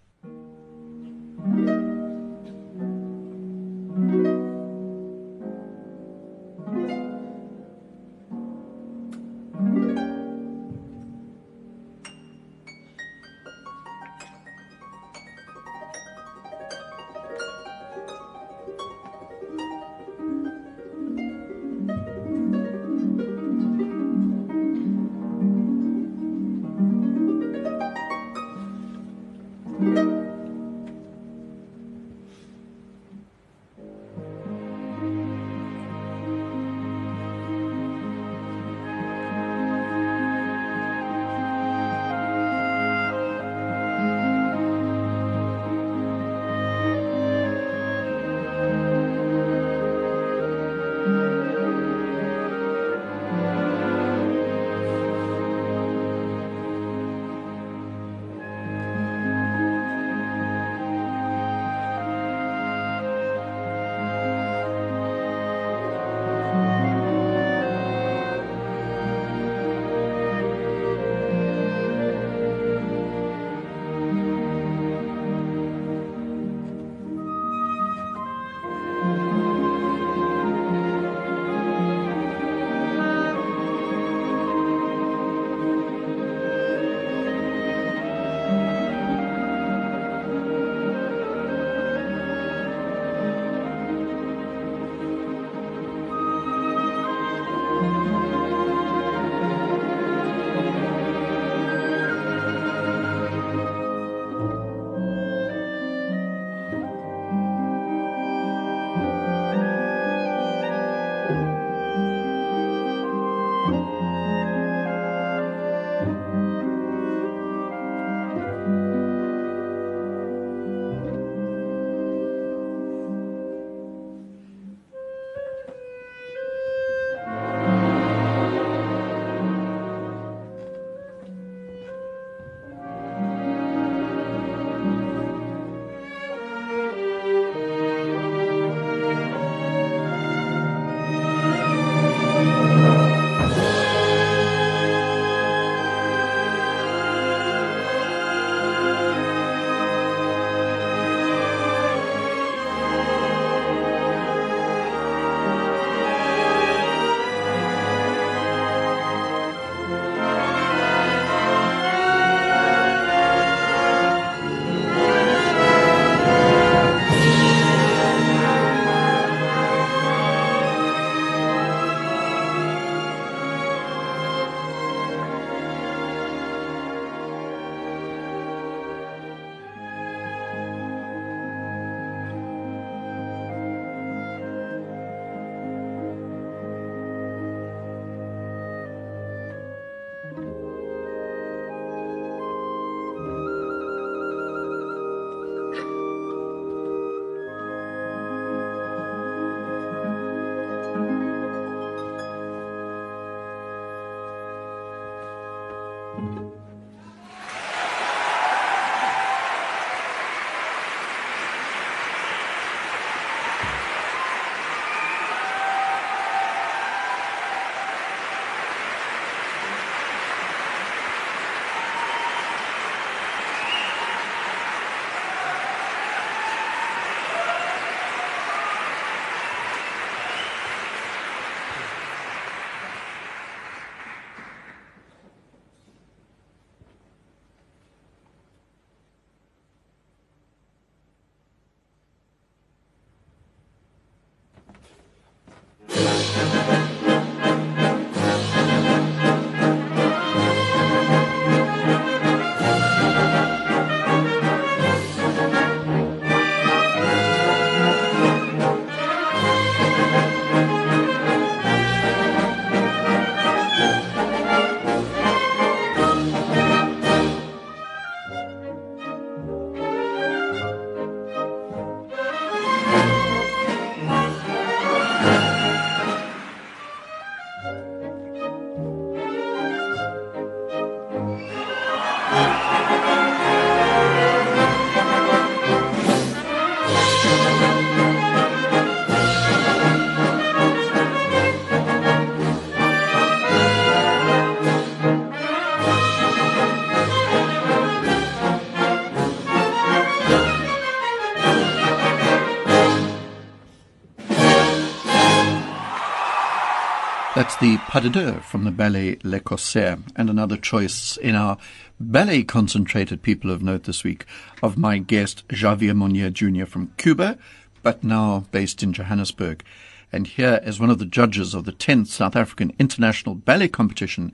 The 307.59 307.77
pas 307.87 308.01
de 308.01 308.09
deux 308.09 308.33
from 308.41 308.65
the 308.65 308.71
ballet 308.71 309.17
Le 309.23 309.39
Corsaire, 309.39 309.97
and 310.15 310.29
another 310.29 310.57
choice 310.57 311.17
in 311.17 311.33
our 311.33 311.57
ballet 311.99 312.43
concentrated 312.43 313.23
people 313.23 313.49
of 313.49 313.63
note 313.63 313.85
this 313.85 314.03
week 314.03 314.25
of 314.61 314.77
my 314.77 314.99
guest 314.99 315.47
Javier 315.47 315.95
Monier 315.95 316.29
Jr. 316.29 316.65
from 316.65 316.91
Cuba, 316.97 317.35
but 317.81 318.03
now 318.03 318.45
based 318.51 318.83
in 318.83 318.93
Johannesburg. 318.93 319.63
And 320.11 320.27
here 320.27 320.59
as 320.61 320.79
one 320.79 320.91
of 320.91 320.99
the 320.99 321.05
judges 321.05 321.55
of 321.55 321.65
the 321.65 321.71
10th 321.71 322.07
South 322.07 322.35
African 322.35 322.73
International 322.77 323.33
Ballet 323.33 323.69
Competition, 323.69 324.33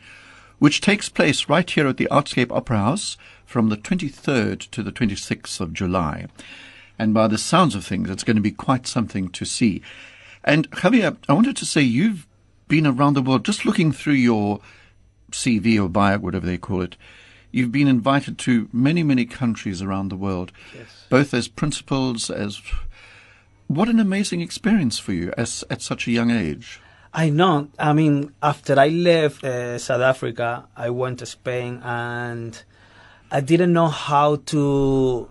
which 0.59 0.81
takes 0.81 1.07
place 1.07 1.47
right 1.47 1.69
here 1.69 1.87
at 1.87 1.95
the 1.95 2.09
Artscape 2.11 2.51
Opera 2.51 2.77
House 2.77 3.15
from 3.45 3.69
the 3.69 3.77
23rd 3.77 4.69
to 4.71 4.83
the 4.83 4.91
26th 4.91 5.61
of 5.61 5.71
July. 5.71 6.27
And 6.99 7.13
by 7.13 7.27
the 7.29 7.37
sounds 7.37 7.73
of 7.73 7.85
things, 7.85 8.09
it's 8.09 8.25
going 8.25 8.35
to 8.35 8.41
be 8.41 8.51
quite 8.51 8.85
something 8.85 9.29
to 9.29 9.45
see. 9.45 9.81
And 10.43 10.69
Javier, 10.71 11.15
I 11.29 11.33
wanted 11.33 11.55
to 11.57 11.65
say 11.65 11.81
you've 11.81 12.27
been 12.73 12.87
around 12.87 13.13
the 13.13 13.21
world 13.21 13.45
just 13.45 13.65
looking 13.65 13.91
through 13.91 14.13
your 14.13 14.59
CV 15.29 15.79
or 15.79 15.87
bio, 15.87 16.17
whatever 16.17 16.47
they 16.47 16.57
call 16.57 16.81
it. 16.81 16.97
You've 17.51 17.71
been 17.71 17.87
invited 17.87 18.39
to 18.39 18.67
many, 18.73 19.03
many 19.03 19.25
countries 19.25 19.79
around 19.79 20.09
the 20.09 20.15
world, 20.15 20.51
yes. 20.75 21.05
both 21.07 21.35
as 21.35 21.47
principals, 21.47 22.31
as 22.31 22.59
what 23.67 23.89
an 23.89 23.99
amazing 23.99 24.41
experience 24.41 24.97
for 24.97 25.13
you 25.13 25.31
as 25.37 25.63
at 25.69 25.83
such 25.83 26.07
a 26.07 26.11
young 26.11 26.31
age. 26.31 26.81
I 27.13 27.29
know. 27.29 27.67
I 27.77 27.93
mean, 27.93 28.33
after 28.41 28.79
I 28.79 28.87
left 28.87 29.43
uh, 29.43 29.77
South 29.77 30.01
Africa, 30.01 30.67
I 30.75 30.89
went 30.89 31.19
to 31.19 31.27
Spain, 31.27 31.79
and 31.83 32.59
I 33.29 33.41
didn't 33.41 33.71
know 33.71 33.89
how 33.89 34.37
to 34.47 35.29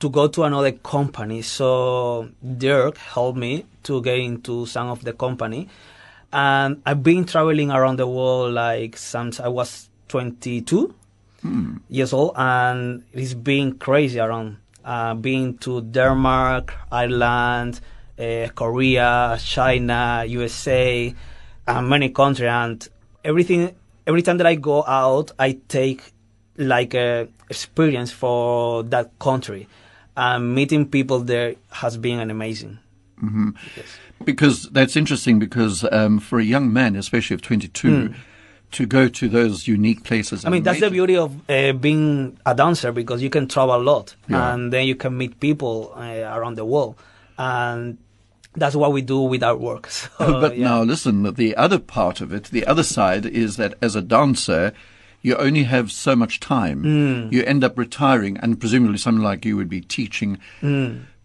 to 0.00 0.10
go 0.10 0.26
to 0.26 0.42
another 0.42 0.72
company. 0.72 1.42
So 1.42 2.30
Dirk 2.42 2.96
helped 2.98 3.38
me 3.38 3.66
to 3.84 4.02
get 4.02 4.18
into 4.18 4.66
some 4.66 4.88
of 4.88 5.04
the 5.04 5.12
company, 5.12 5.68
and 6.32 6.82
I've 6.86 7.02
been 7.02 7.24
traveling 7.24 7.70
around 7.70 7.98
the 7.98 8.06
world 8.06 8.54
like 8.54 8.96
since 8.96 9.40
I 9.40 9.48
was 9.48 9.88
22 10.08 10.94
years 11.88 12.12
old, 12.12 12.32
and 12.36 13.04
it's 13.12 13.34
been 13.34 13.78
crazy 13.78 14.20
around. 14.20 14.58
Uh, 14.84 15.14
been 15.14 15.58
to 15.58 15.82
Denmark, 15.82 16.74
Ireland, 16.90 17.80
uh, 18.18 18.48
Korea, 18.54 19.38
China, 19.42 20.24
USA, 20.26 21.14
and 21.66 21.88
many 21.88 22.10
countries. 22.10 22.48
And 22.48 22.88
everything, 23.24 23.74
every 24.06 24.22
time 24.22 24.38
that 24.38 24.46
I 24.46 24.54
go 24.54 24.84
out, 24.84 25.32
I 25.38 25.58
take 25.68 26.12
like 26.56 26.94
a 26.94 27.28
experience 27.48 28.10
for 28.10 28.82
that 28.84 29.18
country. 29.18 29.68
And 30.16 30.54
meeting 30.54 30.86
people 30.88 31.20
there 31.20 31.54
has 31.70 31.96
been 31.96 32.18
an 32.18 32.30
amazing. 32.30 32.78
Because 34.24 34.68
that's 34.70 34.96
interesting 34.96 35.38
because 35.38 35.84
um, 35.90 36.18
for 36.18 36.38
a 36.38 36.44
young 36.44 36.72
man, 36.72 36.94
especially 36.96 37.34
of 37.34 37.42
22, 37.42 38.14
to 38.72 38.86
go 38.86 39.08
to 39.08 39.28
those 39.28 39.66
unique 39.66 40.04
places. 40.04 40.44
I 40.44 40.50
mean, 40.50 40.62
that's 40.62 40.80
the 40.80 40.90
beauty 40.90 41.16
of 41.16 41.34
uh, 41.50 41.72
being 41.72 42.38
a 42.46 42.54
dancer 42.54 42.92
because 42.92 43.22
you 43.22 43.30
can 43.30 43.48
travel 43.48 43.74
a 43.76 43.82
lot 43.82 44.14
Yeah. 44.28 44.52
and 44.54 44.72
then 44.72 44.86
you 44.86 44.94
can 44.94 45.16
meet 45.16 45.40
people 45.40 45.92
uh, 45.96 46.00
around 46.36 46.56
the 46.56 46.64
world. 46.64 46.96
And 47.38 47.98
that's 48.54 48.76
what 48.76 48.92
we 48.92 49.02
do 49.02 49.20
with 49.22 49.42
our 49.42 49.56
work. 49.56 49.88
So, 49.90 50.08
but 50.18 50.56
yeah. 50.56 50.68
now 50.68 50.82
listen, 50.82 51.22
the 51.34 51.56
other 51.56 51.78
part 51.78 52.20
of 52.20 52.32
it, 52.32 52.44
the 52.44 52.66
other 52.66 52.82
side 52.84 53.26
is 53.26 53.56
that 53.56 53.74
as 53.82 53.96
a 53.96 54.02
dancer, 54.02 54.72
you 55.22 55.36
only 55.36 55.64
have 55.64 55.90
so 55.90 56.14
much 56.14 56.40
time. 56.40 56.82
Hmm. 56.82 57.32
You 57.34 57.42
end 57.44 57.62
up 57.64 57.76
retiring, 57.78 58.38
and 58.38 58.58
presumably 58.58 58.98
someone 58.98 59.24
like 59.24 59.44
you 59.44 59.56
would 59.56 59.68
be 59.68 59.80
teaching. 59.82 60.38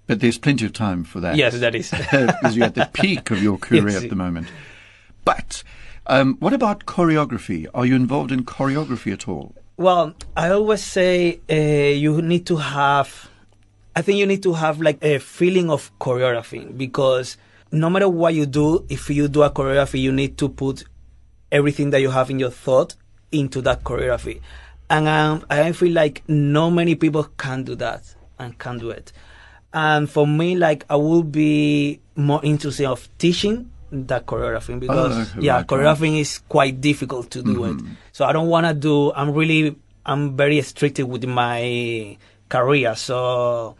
But 0.07 0.19
there's 0.19 0.37
plenty 0.37 0.65
of 0.65 0.73
time 0.73 1.03
for 1.03 1.19
that. 1.19 1.35
Yes, 1.35 1.59
that 1.59 1.73
is. 1.75 1.89
because 2.11 2.55
you're 2.55 2.65
at 2.65 2.75
the 2.75 2.89
peak 2.93 3.31
of 3.31 3.41
your 3.41 3.57
career 3.57 3.89
Yes. 3.89 4.03
at 4.03 4.09
the 4.09 4.15
moment. 4.15 4.47
But 5.23 5.63
um, 6.07 6.35
what 6.39 6.53
about 6.53 6.85
choreography? 6.85 7.65
Are 7.73 7.85
you 7.85 7.95
involved 7.95 8.31
in 8.31 8.45
choreography 8.45 9.11
at 9.11 9.27
all? 9.27 9.55
Well, 9.77 10.13
I 10.37 10.49
always 10.51 10.83
say 10.83 11.39
uh, 11.49 11.55
you 11.55 12.21
need 12.21 12.45
to 12.47 12.57
have. 12.57 13.29
I 13.95 14.01
think 14.01 14.19
you 14.19 14.25
need 14.27 14.43
to 14.43 14.53
have 14.53 14.79
like 14.81 15.03
a 15.03 15.19
feeling 15.19 15.69
of 15.69 15.91
choreography 15.99 16.77
because 16.77 17.37
no 17.71 17.89
matter 17.89 18.07
what 18.07 18.33
you 18.33 18.45
do, 18.45 18.85
if 18.89 19.09
you 19.09 19.27
do 19.27 19.41
a 19.43 19.49
choreography, 19.49 19.99
you 20.01 20.11
need 20.11 20.37
to 20.37 20.49
put 20.49 20.83
everything 21.51 21.89
that 21.89 22.01
you 22.01 22.11
have 22.11 22.29
in 22.29 22.37
your 22.39 22.51
thought 22.51 22.95
into 23.31 23.61
that 23.61 23.83
choreography. 23.83 24.41
And 24.89 25.07
um, 25.07 25.45
I 25.49 25.71
feel 25.71 25.93
like 25.93 26.21
no 26.27 26.69
many 26.69 26.95
people 26.95 27.23
can 27.37 27.63
do 27.63 27.73
that 27.75 28.13
and 28.37 28.57
can 28.59 28.77
do 28.77 28.91
it. 28.91 29.11
And 29.75 30.09
for 30.09 30.25
me, 30.25 30.55
like 30.55 30.85
I 30.89 30.95
will 30.95 31.21
be 31.21 31.99
more 32.15 32.39
interested 32.43 32.85
of 32.85 33.09
teaching 33.17 33.69
that 33.91 34.25
choreographing 34.25 34.77
ah, 34.77 34.79
because 34.79 35.31
okay, 35.31 35.41
yeah, 35.41 35.63
choreographing 35.63 36.17
is 36.17 36.39
quite 36.47 36.79
difficult 36.79 37.29
to 37.31 37.43
do 37.43 37.65
it. 37.65 37.75
Mm-hmm. 37.75 37.93
So 38.13 38.23
I 38.23 38.31
don't 38.31 38.47
want 38.47 38.65
to 38.67 38.73
do. 38.73 39.11
I'm 39.11 39.33
really 39.33 39.75
I'm 40.05 40.37
very 40.37 40.61
strict 40.61 40.99
with 40.99 41.25
my 41.25 42.17
career, 42.47 42.95
so 42.95 43.75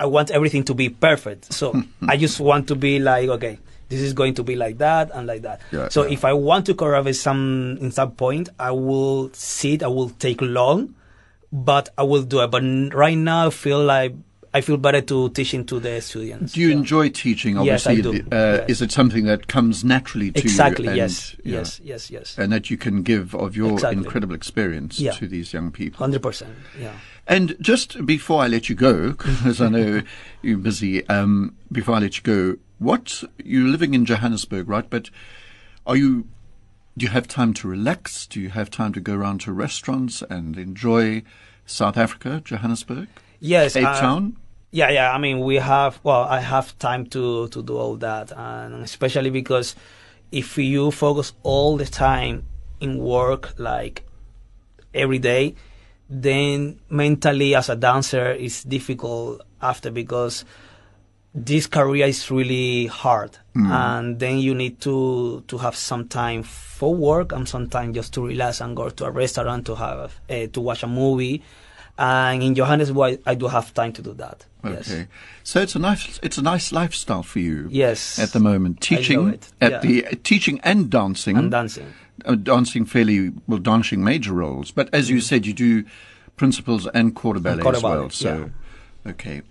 I 0.00 0.06
want 0.06 0.30
everything 0.30 0.64
to 0.64 0.74
be 0.74 0.88
perfect. 0.88 1.52
So 1.52 1.76
I 2.08 2.16
just 2.16 2.40
want 2.40 2.68
to 2.68 2.74
be 2.74 2.98
like, 2.98 3.28
okay, 3.28 3.58
this 3.90 4.00
is 4.00 4.14
going 4.14 4.32
to 4.34 4.42
be 4.42 4.56
like 4.56 4.78
that 4.78 5.10
and 5.12 5.26
like 5.26 5.42
that. 5.42 5.60
Yeah, 5.70 5.90
so 5.90 6.04
yeah. 6.04 6.14
if 6.14 6.24
I 6.24 6.32
want 6.32 6.64
to 6.66 6.74
choreograph 6.74 7.14
some 7.14 7.76
in 7.78 7.90
some 7.90 8.12
point, 8.12 8.48
I 8.58 8.70
will 8.70 9.30
sit. 9.34 9.82
I 9.82 9.88
will 9.88 10.08
take 10.08 10.40
long, 10.40 10.94
but 11.52 11.90
I 11.98 12.04
will 12.04 12.22
do 12.22 12.40
it. 12.40 12.50
But 12.50 12.62
right 12.94 13.18
now, 13.18 13.48
I 13.48 13.50
feel 13.50 13.84
like 13.84 14.14
I 14.52 14.60
feel 14.62 14.76
better 14.78 15.00
to 15.02 15.28
teaching 15.30 15.64
to 15.66 15.78
the 15.78 16.00
students. 16.00 16.54
Do 16.54 16.60
you 16.60 16.68
Yeah. 16.70 16.76
enjoy 16.76 17.08
teaching? 17.10 17.56
Obviously, 17.56 17.96
Yes, 17.96 18.06
I 18.06 18.10
do. 18.10 18.18
Uh, 18.32 18.58
Yes. 18.60 18.70
Is 18.70 18.82
it 18.82 18.90
something 18.90 19.24
that 19.26 19.46
comes 19.46 19.84
naturally 19.84 20.32
to 20.32 20.40
exactly? 20.40 20.84
you? 20.84 20.90
and- 20.90 20.96
yes, 20.98 21.36
yeah, 21.44 21.58
yes, 21.58 21.80
yes, 21.84 22.10
yes. 22.10 22.34
And 22.36 22.52
that 22.52 22.68
you 22.70 22.76
can 22.76 23.02
give 23.02 23.32
of 23.34 23.54
your 23.56 23.72
Exactly. 23.74 23.98
incredible 24.02 24.34
experience 24.34 24.98
Yeah. 24.98 25.12
to 25.12 25.28
these 25.28 25.52
young 25.52 25.70
people. 25.70 25.98
Hundred 25.98 26.22
percent. 26.22 26.54
Yeah. 26.80 26.94
And 27.28 27.54
just 27.60 28.04
before 28.04 28.42
I 28.42 28.48
let 28.48 28.68
you 28.68 28.74
go, 28.74 29.12
because 29.18 29.60
I 29.60 29.68
know 29.68 30.02
you're 30.42 30.58
busy, 30.58 31.06
um, 31.08 31.54
before 31.70 31.94
I 31.94 32.00
let 32.00 32.16
you 32.16 32.22
go, 32.24 32.56
what 32.78 33.22
you're 33.44 33.68
living 33.68 33.94
in 33.94 34.04
Johannesburg, 34.04 34.68
right? 34.68 34.88
But 34.90 35.10
are 35.86 35.96
you? 35.96 36.26
Do 36.98 37.04
you 37.06 37.12
have 37.12 37.28
time 37.28 37.54
to 37.54 37.68
relax? 37.68 38.26
Do 38.26 38.40
you 38.40 38.48
have 38.50 38.68
time 38.68 38.92
to 38.94 39.00
go 39.00 39.14
around 39.14 39.42
to 39.42 39.52
restaurants 39.52 40.22
and 40.28 40.58
enjoy 40.58 41.22
South 41.66 41.96
Africa, 41.96 42.42
Johannesburg, 42.44 43.06
Yes. 43.40 43.74
Cape 43.74 43.86
uh, 43.86 44.00
Town? 44.00 44.36
Yeah, 44.70 44.90
yeah. 44.90 45.12
I 45.12 45.18
mean, 45.18 45.40
we 45.40 45.56
have. 45.56 45.98
Well, 46.04 46.22
I 46.22 46.40
have 46.40 46.78
time 46.78 47.06
to 47.06 47.48
to 47.48 47.62
do 47.62 47.76
all 47.76 47.96
that, 47.96 48.32
and 48.36 48.84
especially 48.84 49.30
because 49.30 49.74
if 50.30 50.56
you 50.56 50.90
focus 50.90 51.32
all 51.42 51.76
the 51.76 51.86
time 51.86 52.44
in 52.78 52.98
work, 52.98 53.54
like 53.58 54.04
every 54.94 55.18
day, 55.18 55.54
then 56.10 56.78
mentally 56.88 57.54
as 57.54 57.68
a 57.68 57.76
dancer 57.76 58.32
it's 58.32 58.64
difficult 58.64 59.40
after 59.62 59.90
because 59.92 60.44
this 61.32 61.68
career 61.68 62.06
is 62.06 62.28
really 62.28 62.86
hard 62.86 63.38
and 63.54 64.18
then 64.18 64.38
you 64.38 64.52
need 64.52 64.80
to 64.80 65.44
to 65.46 65.58
have 65.58 65.76
some 65.76 66.08
time 66.08 66.42
for 66.42 66.92
work 66.92 67.30
and 67.30 67.48
some 67.48 67.68
time 67.68 67.94
just 67.94 68.12
to 68.12 68.26
relax 68.26 68.60
and 68.60 68.76
go 68.76 68.90
to 68.90 69.04
a 69.04 69.10
restaurant 69.10 69.64
to 69.64 69.76
have 69.76 70.18
uh, 70.28 70.46
to 70.48 70.60
watch 70.60 70.82
a 70.82 70.88
movie 70.88 71.40
and 72.00 72.42
in 72.42 72.54
Johannesburg 72.54 73.20
I 73.26 73.34
do 73.36 73.46
have 73.46 73.72
time 73.74 73.92
to 73.92 74.02
do 74.02 74.12
that 74.14 74.46
yes 74.64 74.90
Okay, 74.92 75.06
so 75.44 75.60
it's 75.60 75.74
a 75.74 75.78
nice 75.78 76.18
it's 76.22 76.38
a 76.38 76.42
nice 76.42 76.72
lifestyle 76.72 77.22
for 77.22 77.38
you. 77.38 77.68
Yes. 77.70 78.18
at 78.18 78.32
the 78.32 78.40
moment, 78.40 78.80
teaching 78.80 79.38
at 79.60 79.72
yeah. 79.72 79.78
the 79.78 80.06
uh, 80.06 80.10
teaching 80.22 80.60
and 80.64 80.90
dancing. 80.90 81.36
and 81.36 81.50
dancing 81.50 81.86
uh, 82.24 82.34
dancing 82.34 82.84
fairly 82.84 83.32
well, 83.46 83.58
dancing 83.58 84.04
major 84.04 84.32
roles. 84.32 84.70
But 84.70 84.92
as 84.92 85.08
you 85.10 85.20
said, 85.20 85.46
you 85.46 85.52
do 85.52 85.84
principals 86.36 86.86
and 86.88 87.14
corps 87.14 87.34
de 87.34 87.40
ballet 87.40 87.62
corps 87.62 87.72
de 87.72 87.78
as 87.78 87.82
well. 87.82 87.94
ballet, 87.94 88.08
So, 88.10 88.50
okay. 89.06 89.42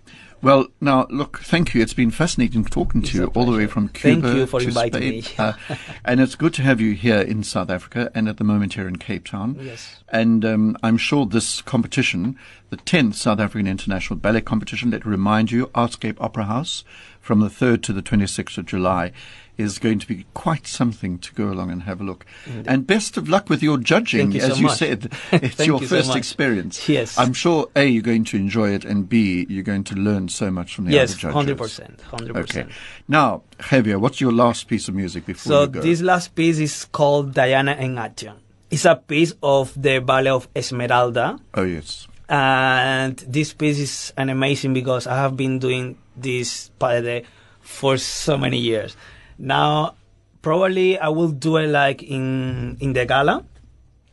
Well, 0.42 0.68
now 0.80 1.06
look, 1.10 1.40
thank 1.40 1.74
you. 1.74 1.82
It's 1.82 1.94
been 1.94 2.12
fascinating 2.12 2.64
talking 2.64 3.02
to 3.02 3.18
you 3.18 3.26
all 3.36 3.46
the 3.46 3.58
way 3.58 3.68
from 3.68 3.90
Thank 3.90 4.24
Cuba 4.24 4.36
you 4.36 4.46
for 4.46 4.62
to 4.62 4.68
inviting 4.68 5.22
Spain. 5.22 5.48
me. 5.48 5.58
Uh, 5.70 5.76
and 6.06 6.22
it's 6.22 6.36
good 6.36 6.54
to 6.56 6.62
have 6.62 6.80
you 6.80 6.94
here 6.94 7.20
in 7.20 7.44
South 7.44 7.70
Africa 7.70 8.10
and 8.16 8.30
at 8.30 8.38
the 8.38 8.44
moment 8.46 8.76
here 8.76 8.88
in 8.88 8.98
Cape 8.98 9.26
Town. 9.26 9.58
Yes. 9.60 10.02
And 10.10 10.46
um, 10.46 10.78
I'm 10.82 10.98
sure 10.98 11.26
this 11.26 11.62
competition, 11.62 12.38
the 12.70 12.78
10th 12.78 13.16
South 13.16 13.40
African 13.40 13.68
International 13.68 14.18
Ballet 14.18 14.42
Competition, 14.42 14.92
let 14.92 15.06
me 15.06 15.12
remind 15.12 15.52
you, 15.52 15.68
Artscape 15.68 16.16
Opera 16.20 16.46
House, 16.46 16.84
from 17.20 17.42
the 17.42 17.50
3rd 17.50 17.84
to 17.84 17.94
the 17.94 18.02
26th 18.02 18.58
of 18.58 18.66
July, 18.66 19.12
is 19.60 19.78
going 19.78 19.99
to 19.99 20.07
be 20.07 20.26
quite 20.34 20.66
something 20.66 21.20
to 21.20 21.34
go 21.34 21.49
along 21.49 21.70
and 21.70 21.84
have 21.84 21.99
a 21.99 22.03
look. 22.03 22.26
And 22.66 22.88
best 22.88 23.18
of 23.18 23.28
luck 23.28 23.49
with 23.49 23.62
your 23.62 23.78
judging. 23.78 24.32
You 24.32 24.39
As 24.41 24.53
so 24.53 24.55
you 24.55 24.68
much. 24.68 24.78
said, 24.78 25.12
it's 25.34 25.68
your 25.68 25.82
you 25.82 25.88
first 25.88 26.07
much. 26.07 26.18
experience. 26.18 26.88
Yes. 26.88 27.18
I'm 27.20 27.34
sure, 27.34 27.68
A, 27.76 27.86
you're 27.86 28.01
going 28.01 28.24
to 28.26 28.38
enjoy 28.38 28.70
it, 28.72 28.86
and 28.86 29.07
B, 29.07 29.45
you're 29.49 29.64
going 29.64 29.84
to 29.84 29.95
learn 29.95 30.30
so 30.30 30.49
much 30.49 30.74
from 30.76 30.86
the 30.86 30.93
yes 30.93 31.12
other 31.12 31.20
judges. 31.20 31.24
Yes, 31.26 31.34
hundred 31.34 31.57
percent 31.57 31.97
100%. 32.10 32.38
Okay. 32.38 32.66
Now, 33.10 33.43
Javier, 33.60 33.99
what's 33.99 34.22
your 34.22 34.32
last 34.32 34.68
piece 34.68 34.88
of 34.88 34.95
music 34.95 35.26
before 35.26 35.51
So 35.51 35.62
you 35.62 35.68
go? 35.68 35.82
So 35.82 35.86
this 35.88 36.01
last 36.01 36.36
piece 36.36 36.60
is 36.60 36.86
called 36.86 37.34
Diana 37.34 37.74
en 37.74 37.95
Acteon. 37.95 38.36
It's 38.72 38.86
a 38.86 38.95
piece 38.95 39.34
of 39.43 39.74
the 39.82 39.99
ballet 39.99 40.30
of 40.30 40.47
Esmeralda, 40.55 41.38
oh, 41.55 41.64
yes. 41.64 42.07
and 42.30 43.18
this 43.18 43.51
piece 43.53 43.80
is 43.80 44.14
an 44.16 44.30
amazing 44.30 44.74
because 44.74 45.07
I 45.07 45.16
have 45.18 45.36
been 45.36 45.60
doing 45.60 45.97
this 46.16 46.70
ballet 46.80 47.26
for 47.62 47.97
so 47.97 48.38
many 48.38 48.60
years. 48.60 48.95
Now, 49.40 49.96
probably 50.42 51.00
I 51.00 51.08
will 51.08 51.32
do 51.32 51.56
it 51.58 51.72
like 51.72 52.04
in 52.04 52.76
in 52.84 52.92
the 52.92 53.08
gala. 53.08 53.48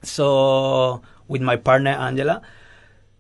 So 0.03 1.03
with 1.27 1.43
my 1.43 1.57
partner 1.57 1.91
Angela. 1.91 2.41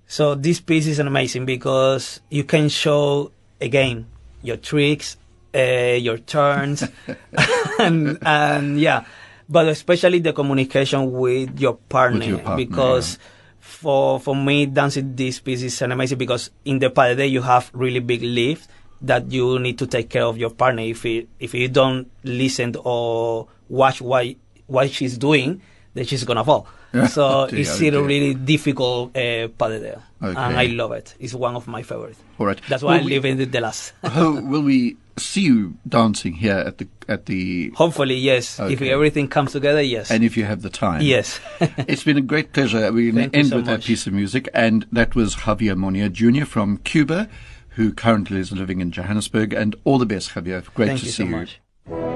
So 0.06 0.38
this 0.38 0.60
piece 0.62 0.86
is 0.86 1.02
amazing 1.02 1.46
because 1.46 2.20
you 2.30 2.44
can 2.44 2.70
show 2.70 3.32
again 3.60 4.06
your 4.40 4.56
tricks, 4.56 5.18
uh, 5.52 5.98
your 5.98 6.18
turns, 6.18 6.86
and 7.82 8.16
and 8.22 8.78
yeah, 8.78 9.02
but 9.48 9.66
especially 9.66 10.20
the 10.20 10.32
communication 10.32 11.10
with 11.10 11.58
your 11.58 11.74
partner, 11.74 12.24
your 12.24 12.38
partner, 12.38 12.56
because. 12.56 13.18
yeah. 13.18 13.32
For 13.66 14.20
for 14.20 14.36
me, 14.36 14.66
dancing 14.66 15.16
this 15.16 15.40
piece 15.40 15.60
is 15.60 15.82
amazing 15.82 16.18
because 16.18 16.54
in 16.64 16.78
the 16.78 16.88
deux 16.88 17.26
you 17.26 17.42
have 17.42 17.68
really 17.74 17.98
big 17.98 18.22
lift 18.22 18.70
that 19.02 19.30
you 19.30 19.58
need 19.58 19.78
to 19.78 19.86
take 19.86 20.08
care 20.10 20.24
of 20.24 20.38
your 20.38 20.50
partner. 20.50 20.82
If 20.82 21.04
it, 21.04 21.28
if 21.38 21.54
you 21.54 21.68
don't 21.68 22.10
listen 22.24 22.76
or 22.84 23.48
watch 23.68 24.00
what 24.00 24.26
what 24.66 24.90
she's 24.90 25.18
doing, 25.18 25.60
then 25.94 26.04
she's 26.04 26.24
gonna 26.24 26.44
fall. 26.44 26.66
So 27.08 27.44
it's 27.44 27.70
still 27.72 27.96
a 27.96 28.02
really 28.02 28.32
difficult 28.34 29.14
uh, 29.16 29.48
deux. 29.48 30.00
Okay. 30.22 30.38
and 30.40 30.56
I 30.56 30.64
love 30.66 30.92
it. 30.92 31.14
It's 31.20 31.34
one 31.34 31.56
of 31.56 31.66
my 31.68 31.82
favorites. 31.82 32.18
All 32.38 32.46
right. 32.46 32.58
That's 32.70 32.82
why 32.82 32.94
Will 32.96 33.00
I 33.02 33.04
we- 33.04 33.10
live 33.10 33.24
in 33.26 33.50
the, 33.50 33.60
last. 33.60 33.92
Oh, 34.02 34.40
will 34.40 34.62
we 34.62 34.96
see 35.18 35.42
you 35.42 35.76
dancing 35.86 36.32
here 36.34 36.56
at 36.56 36.78
the 36.78 36.88
at 37.06 37.26
the 37.26 37.70
Hopefully, 37.74 38.14
yes. 38.16 38.58
If 38.60 38.80
everything 38.80 39.28
comes 39.28 39.52
together, 39.52 39.82
yes. 39.82 40.10
and 40.10 40.24
if 40.24 40.36
you 40.38 40.44
have 40.44 40.62
the 40.62 40.70
time? 40.70 41.02
yes. 41.02 41.38
It's 41.60 42.04
been 42.04 42.16
a 42.16 42.22
great 42.22 42.54
pleasure. 42.54 42.90
We're 42.90 43.12
going 43.12 43.30
to 43.30 43.36
end 43.38 43.48
so 43.48 43.56
with 43.56 43.66
that 43.66 43.82
piece 43.82 44.06
of 44.06 44.14
music, 44.14 44.48
and 44.54 44.86
that 44.90 45.14
was 45.14 45.36
Javier 45.36 45.76
Monier 45.76 46.08
Jr. 46.08 46.46
from 46.46 46.78
Cuba, 46.78 47.28
who 47.76 47.92
currently 47.92 48.40
is 48.40 48.52
living 48.52 48.80
in 48.80 48.90
Johannesburg. 48.90 49.52
And 49.52 49.76
all 49.84 49.98
the 49.98 50.06
best, 50.06 50.30
Javier. 50.30 50.64
Great 50.74 50.88
Thank 50.88 51.00
to 51.00 51.06
you 51.06 51.12
see 51.12 51.30
so 51.30 51.94
you. 51.94 52.15